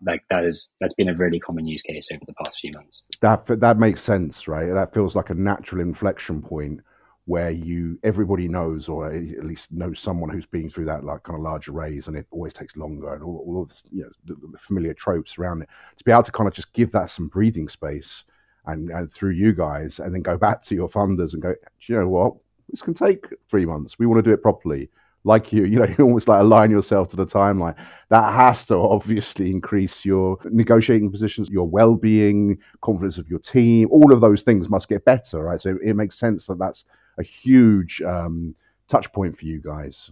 Like 0.06 0.24
that 0.30 0.44
is 0.44 0.74
that's 0.82 0.94
been 0.94 1.10
a 1.10 1.16
really 1.16 1.40
common 1.40 1.66
use 1.66 1.82
case 1.82 2.10
over 2.12 2.26
the 2.28 2.34
past 2.34 2.60
few 2.60 2.74
months. 2.74 3.04
That 3.22 3.46
that 3.62 3.78
makes 3.78 4.02
sense, 4.02 4.48
right? 4.48 4.74
That 4.74 4.94
feels 4.94 5.16
like 5.16 5.30
a 5.30 5.34
natural 5.34 5.82
inflection 5.82 6.42
point 6.42 6.82
where 7.26 7.50
you 7.50 8.00
everybody 8.04 8.48
knows 8.48 8.88
or 8.88 9.12
at 9.12 9.44
least 9.46 9.72
knows 9.72 10.00
someone 10.00 10.30
who's 10.30 10.46
been 10.46 10.70
through 10.70 10.86
that 10.86 11.04
like 11.04 11.24
kind 11.24 11.36
of 11.36 11.44
large 11.44 11.68
raise 11.68 12.08
and 12.08 12.16
it 12.16 12.28
always 12.30 12.54
takes 12.54 12.78
longer 12.78 13.16
and 13.16 13.24
all, 13.24 13.44
all 13.48 13.64
of 13.64 13.70
this, 13.70 13.84
you 13.92 14.04
know 14.04 14.10
the, 14.26 14.36
the, 14.52 14.58
familiar 14.58 14.94
tropes 14.94 15.38
around 15.38 15.62
it. 15.64 15.70
To 15.98 16.04
be 16.04 16.12
able 16.12 16.24
to 16.24 16.32
kind 16.32 16.48
of 16.48 16.54
just 16.54 16.72
give 16.74 16.92
that 16.92 17.10
some 17.10 17.28
breathing 17.28 17.68
space 17.68 18.26
and, 18.68 18.92
and 18.92 19.12
through 19.12 19.32
you 19.32 19.54
guys 19.54 20.00
and 20.00 20.14
then 20.14 20.22
go 20.22 20.38
back 20.38 20.62
to 20.64 20.76
your 20.76 20.88
funders 20.88 21.34
and 21.34 21.42
go 21.42 21.56
you 21.88 21.96
know 21.96 22.08
what? 22.08 22.34
This 22.70 22.82
can 22.82 22.94
take 22.94 23.28
three 23.50 23.66
months. 23.66 23.98
We 23.98 24.06
want 24.06 24.24
to 24.24 24.30
do 24.30 24.34
it 24.34 24.42
properly 24.42 24.90
like 25.26 25.52
you, 25.52 25.66
you 25.66 25.80
know, 25.80 25.86
you 25.86 25.96
almost 26.04 26.28
like 26.28 26.40
align 26.40 26.72
yourself 26.72 27.10
to 27.10 27.16
the 27.18 27.26
timeline. 27.26 27.76
That 28.10 28.32
has 28.32 28.64
to 28.66 28.78
obviously 28.78 29.52
increase 29.52 30.06
your 30.06 30.38
negotiating 30.46 31.12
positions, 31.12 31.50
your 31.50 31.68
well-being, 31.68 32.60
confidence 32.82 33.18
of 33.18 33.28
your 33.28 33.40
team. 33.40 33.90
All 33.92 34.14
of 34.14 34.22
those 34.22 34.44
things 34.44 34.70
must 34.70 34.88
get 34.88 35.04
better, 35.04 35.44
right? 35.44 35.60
So 35.60 35.78
it 35.84 35.96
makes 35.96 36.18
sense 36.18 36.46
that 36.46 36.60
that's 36.60 36.86
a 37.18 37.24
huge 37.24 38.02
um, 38.04 38.56
touch 38.88 39.12
point 39.12 39.38
for 39.38 39.46
you 39.46 39.60
guys. 39.60 40.12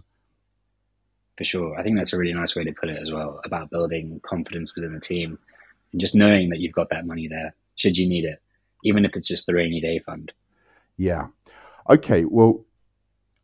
For 1.38 1.44
sure, 1.44 1.78
I 1.78 1.82
think 1.82 1.96
that's 1.96 2.12
a 2.12 2.18
really 2.18 2.34
nice 2.34 2.54
way 2.54 2.64
to 2.64 2.72
put 2.72 2.88
it 2.88 3.00
as 3.00 3.10
well 3.10 3.40
about 3.44 3.70
building 3.70 4.20
confidence 4.24 4.74
within 4.74 4.92
the 4.92 5.00
team 5.00 5.38
and 5.92 6.00
just 6.00 6.14
knowing 6.14 6.50
that 6.50 6.60
you've 6.60 6.72
got 6.72 6.90
that 6.90 7.06
money 7.06 7.28
there 7.28 7.54
should 7.76 7.96
you 7.96 8.08
need 8.08 8.24
it, 8.24 8.40
even 8.84 9.04
if 9.04 9.16
it's 9.16 9.28
just 9.28 9.46
the 9.46 9.54
rainy 9.54 9.80
day 9.80 10.00
fund. 10.00 10.32
Yeah. 10.96 11.26
Okay. 11.88 12.24
Well, 12.24 12.64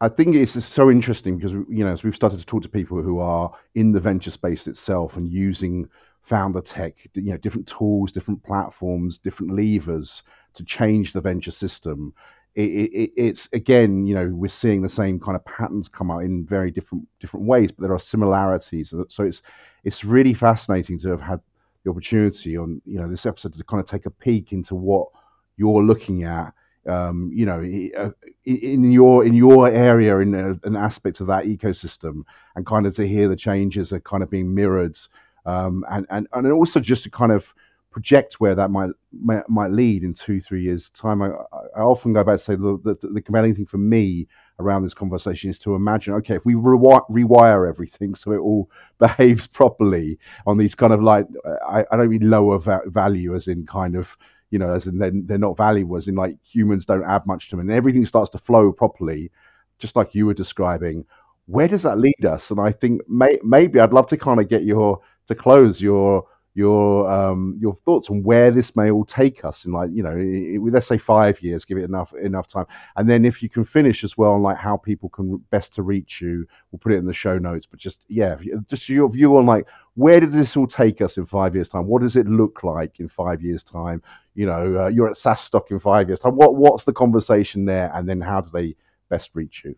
I 0.01 0.09
think 0.09 0.35
it's 0.35 0.63
so 0.65 0.91
interesting 0.91 1.37
because 1.37 1.53
you 1.53 1.85
know 1.85 1.93
as 1.93 2.03
we've 2.03 2.15
started 2.15 2.39
to 2.41 2.47
talk 2.47 2.63
to 2.63 2.69
people 2.69 3.03
who 3.03 3.19
are 3.19 3.53
in 3.75 3.93
the 3.93 4.01
venture 4.01 4.31
space 4.31 4.67
itself 4.67 5.17
and 5.17 5.29
using 5.29 5.89
founder 6.23 6.61
tech, 6.61 6.95
you 7.15 7.33
know, 7.33 7.37
different 7.37 7.67
tools, 7.67 8.13
different 8.13 8.43
platforms, 8.43 9.19
different 9.19 9.55
levers 9.55 10.23
to 10.55 10.65
change 10.65 11.13
the 11.13 11.21
venture 11.21 11.51
system. 11.51 12.15
It, 12.55 12.71
it, 12.71 13.13
it's 13.17 13.49
again, 13.53 14.07
you 14.07 14.15
know, 14.15 14.29
we're 14.29 14.49
seeing 14.49 14.83
the 14.83 14.89
same 14.89 15.21
kind 15.21 15.37
of 15.37 15.45
patterns 15.45 15.89
come 15.89 16.11
out 16.11 16.21
in 16.25 16.45
very 16.47 16.71
different 16.71 17.07
different 17.21 17.47
ways, 17.47 17.71
but 17.71 17.83
there 17.83 17.95
are 17.95 18.01
similarities. 18.01 18.95
So 19.09 19.25
it's 19.25 19.43
it's 19.85 20.05
really 20.05 20.35
fascinating 20.35 20.99
to 21.01 21.11
have 21.11 21.21
had 21.21 21.41
the 21.85 21.91
opportunity 21.91 22.57
on 22.57 22.81
you 22.87 23.01
know 23.01 23.09
this 23.09 23.27
episode 23.27 23.53
to 23.53 23.65
kind 23.65 23.81
of 23.81 23.87
take 23.87 24.07
a 24.07 24.11
peek 24.11 24.53
into 24.53 24.75
what 24.75 25.09
you're 25.57 25.83
looking 25.83 26.25
at 26.25 26.55
um, 26.91 27.31
you 27.33 27.47
know, 27.47 27.61
uh, 27.97 28.11
in 28.45 28.91
your 28.91 29.25
in 29.25 29.35
your 29.35 29.69
area, 29.69 30.19
in 30.19 30.35
a, 30.35 30.51
an 30.67 30.77
aspect 30.77 31.21
of 31.21 31.29
that 31.29 31.45
ecosystem, 31.45 32.25
and 32.57 32.67
kind 32.67 32.87
of 32.87 32.95
to 32.97 33.07
hear 33.07 33.29
the 33.29 33.37
changes 33.37 33.93
are 33.93 34.01
kind 34.01 34.23
of 34.23 34.31
being 34.31 34.55
mirrored, 34.55 34.99
um, 35.47 35.85
and 35.91 36.07
and 36.11 36.27
and 36.33 36.51
also 36.53 36.81
just 36.81 37.05
to 37.05 37.11
kind 37.11 37.33
of 37.33 37.55
project 37.91 38.35
where 38.35 38.55
that 38.55 38.71
might 38.71 38.91
might, 39.13 39.49
might 39.49 39.71
lead 39.73 40.05
in 40.05 40.15
two 40.15 40.41
three 40.41 40.63
years 40.63 40.91
time. 40.91 41.23
I, 41.23 41.29
I 41.77 41.81
often 41.81 42.13
go 42.13 42.25
back 42.25 42.39
to 42.39 42.43
say 42.43 42.55
the, 42.55 42.79
the, 42.85 43.09
the 43.09 43.23
compelling 43.23 43.55
thing 43.55 43.67
for 43.67 43.79
me 43.79 44.27
around 44.61 44.83
this 44.83 44.95
conversation 44.95 45.51
is 45.51 45.59
to 45.59 45.75
imagine, 45.75 46.15
okay, 46.15 46.37
if 46.37 46.45
we 46.45 46.55
rewire, 46.55 47.09
rewire 47.11 47.69
everything 47.69 48.15
so 48.15 48.33
it 48.33 48.39
all 48.39 48.71
behaves 48.99 49.47
properly 49.47 50.19
on 50.47 50.59
these 50.59 50.75
kind 50.75 50.93
of 50.93 51.03
like, 51.03 51.27
I, 51.67 51.85
I 51.91 51.97
don't 51.97 52.11
mean 52.11 52.29
lower 52.29 52.59
va- 52.59 52.83
value 52.87 53.35
as 53.35 53.49
in 53.49 53.67
kind 53.67 53.97
of 53.97 54.17
you 54.51 54.59
know, 54.59 54.73
as 54.75 54.87
in 54.87 54.99
they're, 54.99 55.13
they're 55.15 55.39
not 55.39 55.57
valuable, 55.57 55.97
as 55.97 56.09
in 56.09 56.15
like 56.15 56.37
humans 56.43 56.85
don't 56.85 57.05
add 57.05 57.27
much 57.27 57.49
to 57.49 57.57
them, 57.57 57.69
and 57.69 57.77
everything 57.77 58.05
starts 58.05 58.31
to 58.31 58.39
flow 58.39 58.73
properly, 58.73 59.31
just 59.79 59.97
like 59.97 60.15
you 60.15 60.27
were 60.27 60.35
describing. 60.35 61.05
Where 61.47 61.69
does 61.69 61.83
that 61.83 61.99
lead 61.99 62.25
us? 62.25 62.51
And 62.51 62.61
I 62.61 62.71
think 62.71 63.03
may, 63.09 63.39
maybe 63.43 63.81
I'd 63.81 63.93
love 63.93 64.07
to 64.09 64.17
kind 64.17 64.41
of 64.41 64.49
get 64.49 64.65
your 64.65 65.01
to 65.27 65.35
close 65.35 65.81
your 65.81 66.27
your 66.55 67.11
um, 67.11 67.57
your 67.61 67.77
thoughts 67.85 68.11
on 68.11 68.23
where 68.25 68.51
this 68.51 68.75
may 68.75 68.91
all 68.91 69.05
take 69.05 69.45
us 69.45 69.65
in 69.65 69.73
like 69.73 69.91
you 69.93 70.03
know 70.03 70.71
let's 70.71 70.87
say 70.87 70.99
five 70.99 71.41
years 71.41 71.65
give 71.65 71.79
it 71.79 71.85
enough 71.85 72.13
enough 72.15 72.49
time. 72.49 72.67
And 72.97 73.09
then 73.09 73.25
if 73.25 73.43
you 73.43 73.49
can 73.49 73.65
finish 73.65 74.03
as 74.03 74.19
well 74.19 74.33
on 74.33 74.43
like 74.43 74.57
how 74.57 74.77
people 74.77 75.09
can 75.09 75.37
best 75.51 75.75
to 75.75 75.83
reach 75.83 76.21
you 76.21 76.47
we'll 76.71 76.81
put 76.81 76.93
it 76.93 76.97
in 76.97 77.07
the 77.07 77.15
show 77.15 77.39
notes. 77.39 77.67
But 77.71 77.79
just 77.79 78.05
yeah 78.09 78.37
just 78.69 78.89
your 78.89 79.09
view 79.09 79.37
on 79.37 79.47
like 79.47 79.67
where 79.95 80.19
does 80.19 80.33
this 80.33 80.57
all 80.57 80.67
take 80.67 81.01
us 81.01 81.19
in 81.19 81.27
five 81.27 81.55
years 81.55 81.69
time? 81.69 81.87
What 81.87 82.03
does 82.03 82.17
it 82.17 82.27
look 82.27 82.65
like 82.65 82.99
in 82.99 83.09
five 83.09 83.43
years 83.43 83.63
time? 83.63 84.03
You 84.35 84.47
know 84.47 84.85
uh, 84.85 84.89
you're 84.89 85.09
at 85.09 85.17
SaaStock 85.17 85.71
in 85.71 85.79
five 85.79 86.09
years 86.09 86.19
time. 86.19 86.35
What 86.35 86.57
what's 86.57 86.85
the 86.85 86.93
conversation 86.93 87.65
there? 87.65 87.93
And 87.95 88.09
then 88.09 88.21
how 88.21 88.41
do 88.41 88.51
they 88.53 88.75
best 89.09 89.31
reach 89.35 89.63
you? 89.65 89.77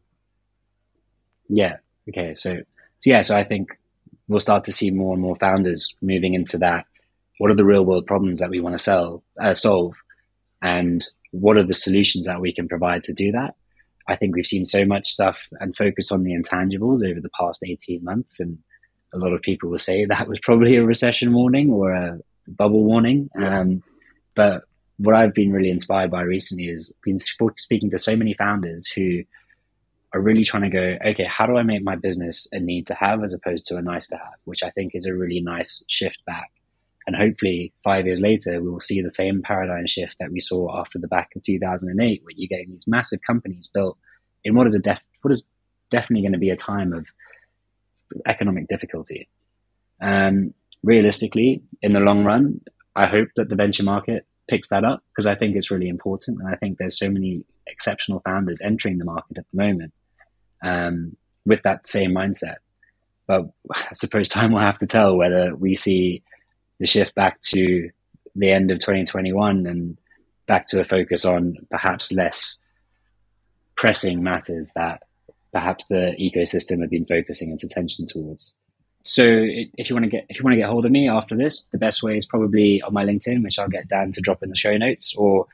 Yeah. 1.50 1.76
Okay. 2.08 2.34
So 2.34 2.56
so 2.98 3.10
yeah. 3.10 3.20
So 3.20 3.36
I 3.36 3.44
think 3.44 3.78
we'll 4.32 4.40
start 4.40 4.64
to 4.64 4.72
see 4.72 4.90
more 4.90 5.12
and 5.14 5.22
more 5.22 5.36
founders 5.36 5.94
moving 6.02 6.34
into 6.34 6.58
that. 6.58 6.86
What 7.38 7.50
are 7.50 7.56
the 7.56 7.64
real 7.64 7.84
world 7.84 8.06
problems 8.06 8.40
that 8.40 8.50
we 8.50 8.60
want 8.60 8.76
to 8.76 8.82
sell, 8.82 9.22
uh, 9.40 9.54
solve? 9.54 9.94
And 10.60 11.04
what 11.30 11.56
are 11.56 11.64
the 11.64 11.74
solutions 11.74 12.26
that 12.26 12.40
we 12.40 12.54
can 12.54 12.68
provide 12.68 13.04
to 13.04 13.12
do 13.12 13.32
that? 13.32 13.54
I 14.06 14.16
think 14.16 14.34
we've 14.34 14.46
seen 14.46 14.64
so 14.64 14.84
much 14.84 15.08
stuff 15.08 15.38
and 15.60 15.76
focus 15.76 16.12
on 16.12 16.24
the 16.24 16.34
intangibles 16.34 17.08
over 17.08 17.20
the 17.20 17.30
past 17.38 17.62
18 17.64 18.02
months. 18.04 18.40
And 18.40 18.58
a 19.14 19.18
lot 19.18 19.32
of 19.32 19.42
people 19.42 19.70
will 19.70 19.78
say 19.78 20.04
that 20.04 20.28
was 20.28 20.40
probably 20.40 20.76
a 20.76 20.84
recession 20.84 21.32
warning 21.32 21.70
or 21.70 21.92
a 21.92 22.18
bubble 22.48 22.84
warning. 22.84 23.30
Um, 23.40 23.82
but 24.34 24.64
what 24.98 25.14
I've 25.14 25.34
been 25.34 25.52
really 25.52 25.70
inspired 25.70 26.10
by 26.10 26.22
recently 26.22 26.64
is 26.64 26.92
been 27.04 27.18
speaking 27.18 27.90
to 27.90 27.98
so 27.98 28.16
many 28.16 28.34
founders 28.34 28.86
who 28.88 29.22
are 30.14 30.20
really 30.20 30.44
trying 30.44 30.62
to 30.62 30.68
go, 30.68 30.98
okay, 31.10 31.24
how 31.24 31.46
do 31.46 31.56
I 31.56 31.62
make 31.62 31.82
my 31.82 31.96
business 31.96 32.46
a 32.52 32.60
need 32.60 32.88
to 32.88 32.94
have 32.94 33.24
as 33.24 33.32
opposed 33.32 33.66
to 33.66 33.76
a 33.76 33.82
nice 33.82 34.08
to 34.08 34.16
have, 34.16 34.34
which 34.44 34.62
I 34.62 34.70
think 34.70 34.92
is 34.94 35.06
a 35.06 35.14
really 35.14 35.40
nice 35.40 35.82
shift 35.88 36.18
back. 36.26 36.50
And 37.06 37.16
hopefully 37.16 37.72
five 37.82 38.06
years 38.06 38.20
later, 38.20 38.60
we 38.60 38.68
will 38.68 38.80
see 38.80 39.00
the 39.00 39.10
same 39.10 39.42
paradigm 39.42 39.86
shift 39.86 40.16
that 40.20 40.30
we 40.30 40.40
saw 40.40 40.78
after 40.78 40.98
the 40.98 41.08
back 41.08 41.30
of 41.34 41.42
2008, 41.42 42.20
where 42.22 42.34
you're 42.36 42.48
getting 42.48 42.70
these 42.70 42.86
massive 42.86 43.20
companies 43.26 43.68
built 43.72 43.98
in 44.44 44.54
what 44.54 44.68
is, 44.68 44.74
a 44.74 44.80
def- 44.80 45.02
what 45.22 45.32
is 45.32 45.44
definitely 45.90 46.22
going 46.22 46.32
to 46.32 46.38
be 46.38 46.50
a 46.50 46.56
time 46.56 46.92
of 46.92 47.06
economic 48.26 48.68
difficulty. 48.68 49.28
Um, 50.00 50.54
realistically, 50.82 51.62
in 51.80 51.92
the 51.92 52.00
long 52.00 52.24
run, 52.24 52.60
I 52.94 53.06
hope 53.06 53.28
that 53.36 53.48
the 53.48 53.56
venture 53.56 53.84
market 53.84 54.26
picks 54.48 54.68
that 54.68 54.84
up 54.84 55.02
because 55.10 55.26
I 55.26 55.34
think 55.34 55.56
it's 55.56 55.70
really 55.70 55.88
important. 55.88 56.40
And 56.40 56.48
I 56.48 56.56
think 56.56 56.78
there's 56.78 56.98
so 56.98 57.08
many 57.08 57.44
exceptional 57.66 58.20
founders 58.20 58.60
entering 58.62 58.98
the 58.98 59.04
market 59.04 59.38
at 59.38 59.46
the 59.52 59.62
moment 59.62 59.92
um, 60.62 61.16
with 61.44 61.62
that 61.62 61.86
same 61.86 62.12
mindset. 62.12 62.56
But 63.26 63.50
I 63.70 63.94
suppose 63.94 64.28
time 64.28 64.52
will 64.52 64.60
have 64.60 64.78
to 64.78 64.86
tell 64.86 65.16
whether 65.16 65.54
we 65.54 65.76
see 65.76 66.22
the 66.78 66.86
shift 66.86 67.14
back 67.14 67.40
to 67.42 67.90
the 68.34 68.50
end 68.50 68.70
of 68.70 68.78
2021 68.78 69.66
and 69.66 69.98
back 70.46 70.66
to 70.68 70.80
a 70.80 70.84
focus 70.84 71.24
on 71.24 71.56
perhaps 71.70 72.12
less 72.12 72.58
pressing 73.76 74.22
matters 74.22 74.70
that 74.74 75.02
perhaps 75.52 75.86
the 75.86 76.14
ecosystem 76.18 76.80
have 76.80 76.90
been 76.90 77.06
focusing 77.06 77.52
its 77.52 77.64
attention 77.64 78.06
towards. 78.06 78.54
So 79.04 79.24
if 79.26 79.90
you 79.90 79.96
want 79.96 80.04
to 80.04 80.10
get 80.10 80.26
if 80.28 80.38
you 80.38 80.44
want 80.44 80.52
to 80.52 80.58
get 80.58 80.68
hold 80.68 80.86
of 80.86 80.92
me 80.92 81.08
after 81.08 81.36
this, 81.36 81.66
the 81.72 81.78
best 81.78 82.02
way 82.02 82.16
is 82.16 82.26
probably 82.26 82.82
on 82.82 82.92
my 82.92 83.04
LinkedIn, 83.04 83.42
which 83.42 83.58
I'll 83.58 83.68
get 83.68 83.88
Dan 83.88 84.12
to 84.12 84.20
drop 84.20 84.42
in 84.42 84.48
the 84.48 84.56
show 84.56 84.76
notes, 84.76 85.14
or 85.16 85.46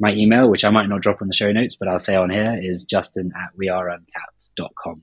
my 0.00 0.12
email, 0.12 0.48
which 0.48 0.64
I 0.64 0.70
might 0.70 0.88
not 0.88 1.00
drop 1.00 1.22
in 1.22 1.28
the 1.28 1.34
show 1.34 1.50
notes, 1.52 1.76
but 1.76 1.88
I'll 1.88 1.98
say 1.98 2.16
on 2.16 2.30
here 2.30 2.58
is 2.60 2.84
justin 2.84 3.32
at 3.36 3.50
weareuncapped.com. 4.58 5.02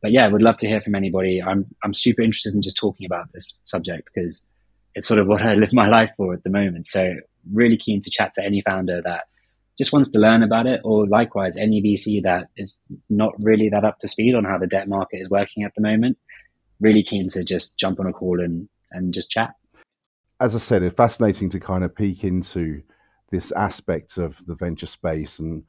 But 0.00 0.10
yeah, 0.10 0.26
would 0.26 0.42
love 0.42 0.56
to 0.58 0.68
hear 0.68 0.80
from 0.80 0.94
anybody. 0.94 1.42
I'm, 1.42 1.66
I'm 1.82 1.94
super 1.94 2.22
interested 2.22 2.54
in 2.54 2.62
just 2.62 2.76
talking 2.76 3.06
about 3.06 3.32
this 3.32 3.46
subject 3.62 4.10
because 4.12 4.46
it's 4.94 5.06
sort 5.06 5.20
of 5.20 5.28
what 5.28 5.42
I 5.42 5.54
live 5.54 5.72
my 5.72 5.88
life 5.88 6.10
for 6.16 6.34
at 6.34 6.42
the 6.42 6.50
moment. 6.50 6.88
So 6.88 7.14
really 7.52 7.76
keen 7.76 8.00
to 8.00 8.10
chat 8.10 8.34
to 8.34 8.44
any 8.44 8.62
founder 8.62 9.00
that 9.02 9.24
just 9.78 9.92
wants 9.92 10.10
to 10.10 10.18
learn 10.18 10.42
about 10.42 10.66
it 10.66 10.80
or 10.84 11.06
likewise 11.06 11.56
any 11.56 11.80
VC 11.80 12.24
that 12.24 12.48
is 12.56 12.78
not 13.08 13.32
really 13.38 13.70
that 13.70 13.84
up 13.84 13.98
to 14.00 14.08
speed 14.08 14.34
on 14.34 14.44
how 14.44 14.58
the 14.58 14.66
debt 14.66 14.88
market 14.88 15.18
is 15.18 15.30
working 15.30 15.62
at 15.62 15.74
the 15.74 15.82
moment. 15.82 16.18
Really 16.80 17.04
keen 17.04 17.28
to 17.30 17.44
just 17.44 17.78
jump 17.78 18.00
on 18.00 18.06
a 18.06 18.12
call 18.12 18.40
and, 18.40 18.68
and 18.90 19.14
just 19.14 19.30
chat. 19.30 19.54
As 20.40 20.56
I 20.56 20.58
said, 20.58 20.82
it's 20.82 20.96
fascinating 20.96 21.50
to 21.50 21.60
kind 21.60 21.84
of 21.84 21.94
peek 21.94 22.24
into 22.24 22.82
this 23.30 23.52
aspect 23.52 24.18
of 24.18 24.36
the 24.44 24.56
venture 24.56 24.86
space 24.86 25.38
and 25.38 25.62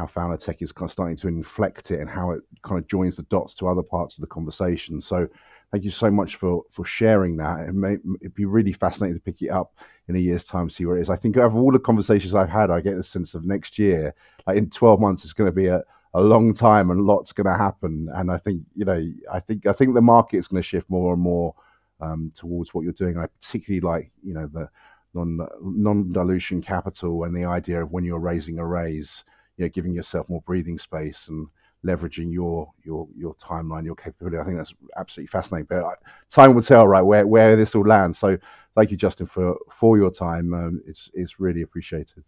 how 0.00 0.06
founder 0.06 0.36
tech 0.36 0.62
is 0.62 0.72
kind 0.72 0.86
of 0.86 0.92
starting 0.92 1.16
to 1.16 1.28
inflect 1.28 1.90
it 1.90 2.00
and 2.00 2.08
how 2.08 2.30
it 2.30 2.40
kind 2.62 2.78
of 2.78 2.88
joins 2.88 3.16
the 3.16 3.22
dots 3.24 3.54
to 3.54 3.68
other 3.68 3.82
parts 3.82 4.16
of 4.16 4.22
the 4.22 4.26
conversation. 4.26 5.00
So 5.00 5.28
thank 5.70 5.84
you 5.84 5.90
so 5.90 6.10
much 6.10 6.36
for 6.36 6.62
for 6.70 6.84
sharing 6.84 7.36
that. 7.36 7.68
It 7.68 7.74
may, 7.74 7.98
it'd 8.20 8.34
be 8.34 8.46
really 8.46 8.72
fascinating 8.72 9.16
to 9.16 9.22
pick 9.22 9.42
it 9.42 9.50
up 9.50 9.74
in 10.08 10.16
a 10.16 10.18
year's 10.18 10.44
time, 10.44 10.68
to 10.68 10.74
see 10.74 10.86
where 10.86 10.96
it 10.96 11.02
is. 11.02 11.10
I 11.10 11.16
think 11.16 11.36
out 11.36 11.46
of 11.46 11.56
all 11.56 11.70
the 11.70 11.78
conversations 11.78 12.34
I've 12.34 12.48
had, 12.48 12.70
I 12.70 12.80
get 12.80 12.96
the 12.96 13.02
sense 13.02 13.34
of 13.34 13.44
next 13.44 13.78
year, 13.78 14.14
like 14.46 14.56
in 14.56 14.70
12 14.70 15.00
months, 15.00 15.22
it's 15.24 15.34
going 15.34 15.48
to 15.48 15.54
be 15.54 15.66
a, 15.66 15.82
a 16.14 16.20
long 16.20 16.54
time 16.54 16.90
and 16.90 17.06
lots 17.06 17.32
going 17.32 17.46
to 17.46 17.62
happen. 17.62 18.08
And 18.14 18.32
I 18.32 18.38
think 18.38 18.62
you 18.74 18.86
know, 18.86 19.06
I 19.30 19.40
think 19.40 19.66
I 19.66 19.72
think 19.72 19.94
the 19.94 20.00
market 20.00 20.38
is 20.38 20.48
going 20.48 20.62
to 20.62 20.66
shift 20.66 20.88
more 20.88 21.12
and 21.12 21.22
more 21.22 21.54
um, 22.00 22.32
towards 22.34 22.72
what 22.72 22.84
you're 22.84 22.92
doing. 22.92 23.18
I 23.18 23.26
particularly 23.26 23.80
like 23.82 24.10
you 24.24 24.32
know 24.32 24.46
the 24.46 24.70
non 25.14 25.46
non 25.60 26.12
dilution 26.12 26.62
capital 26.62 27.24
and 27.24 27.36
the 27.36 27.44
idea 27.44 27.82
of 27.82 27.92
when 27.92 28.04
you're 28.04 28.18
raising 28.18 28.58
a 28.58 28.66
raise, 28.66 29.24
you 29.60 29.66
know, 29.66 29.70
giving 29.70 29.92
yourself 29.92 30.26
more 30.30 30.40
breathing 30.46 30.78
space 30.78 31.28
and 31.28 31.46
leveraging 31.84 32.32
your 32.32 32.72
your 32.82 33.06
your 33.14 33.34
timeline, 33.34 33.84
your 33.84 33.94
capability. 33.94 34.38
I 34.38 34.44
think 34.44 34.56
that's 34.56 34.72
absolutely 34.96 35.28
fascinating. 35.28 35.66
But 35.68 35.84
uh, 35.84 35.94
time 36.30 36.54
will 36.54 36.62
tell, 36.62 36.88
right, 36.88 37.02
where 37.02 37.26
where 37.26 37.56
this 37.56 37.74
will 37.74 37.86
land. 37.86 38.16
So 38.16 38.38
thank 38.74 38.90
you, 38.90 38.96
Justin, 38.96 39.26
for 39.26 39.56
for 39.78 39.98
your 39.98 40.10
time. 40.10 40.54
Um, 40.54 40.82
it's 40.86 41.10
it's 41.12 41.38
really 41.38 41.60
appreciated. 41.60 42.24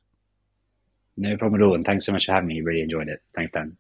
No 1.17 1.39
problem 1.39 1.63
at 1.63 1.65
all, 1.65 1.75
and 1.75 1.87
thanks 1.87 2.05
so 2.05 2.13
much 2.13 2.27
for 2.27 2.33
having 2.33 2.49
me. 2.49 2.61
Really 2.61 2.83
enjoyed 2.83 3.09
it. 3.09 3.23
Thanks, 3.35 3.51
Dan. 3.51 3.79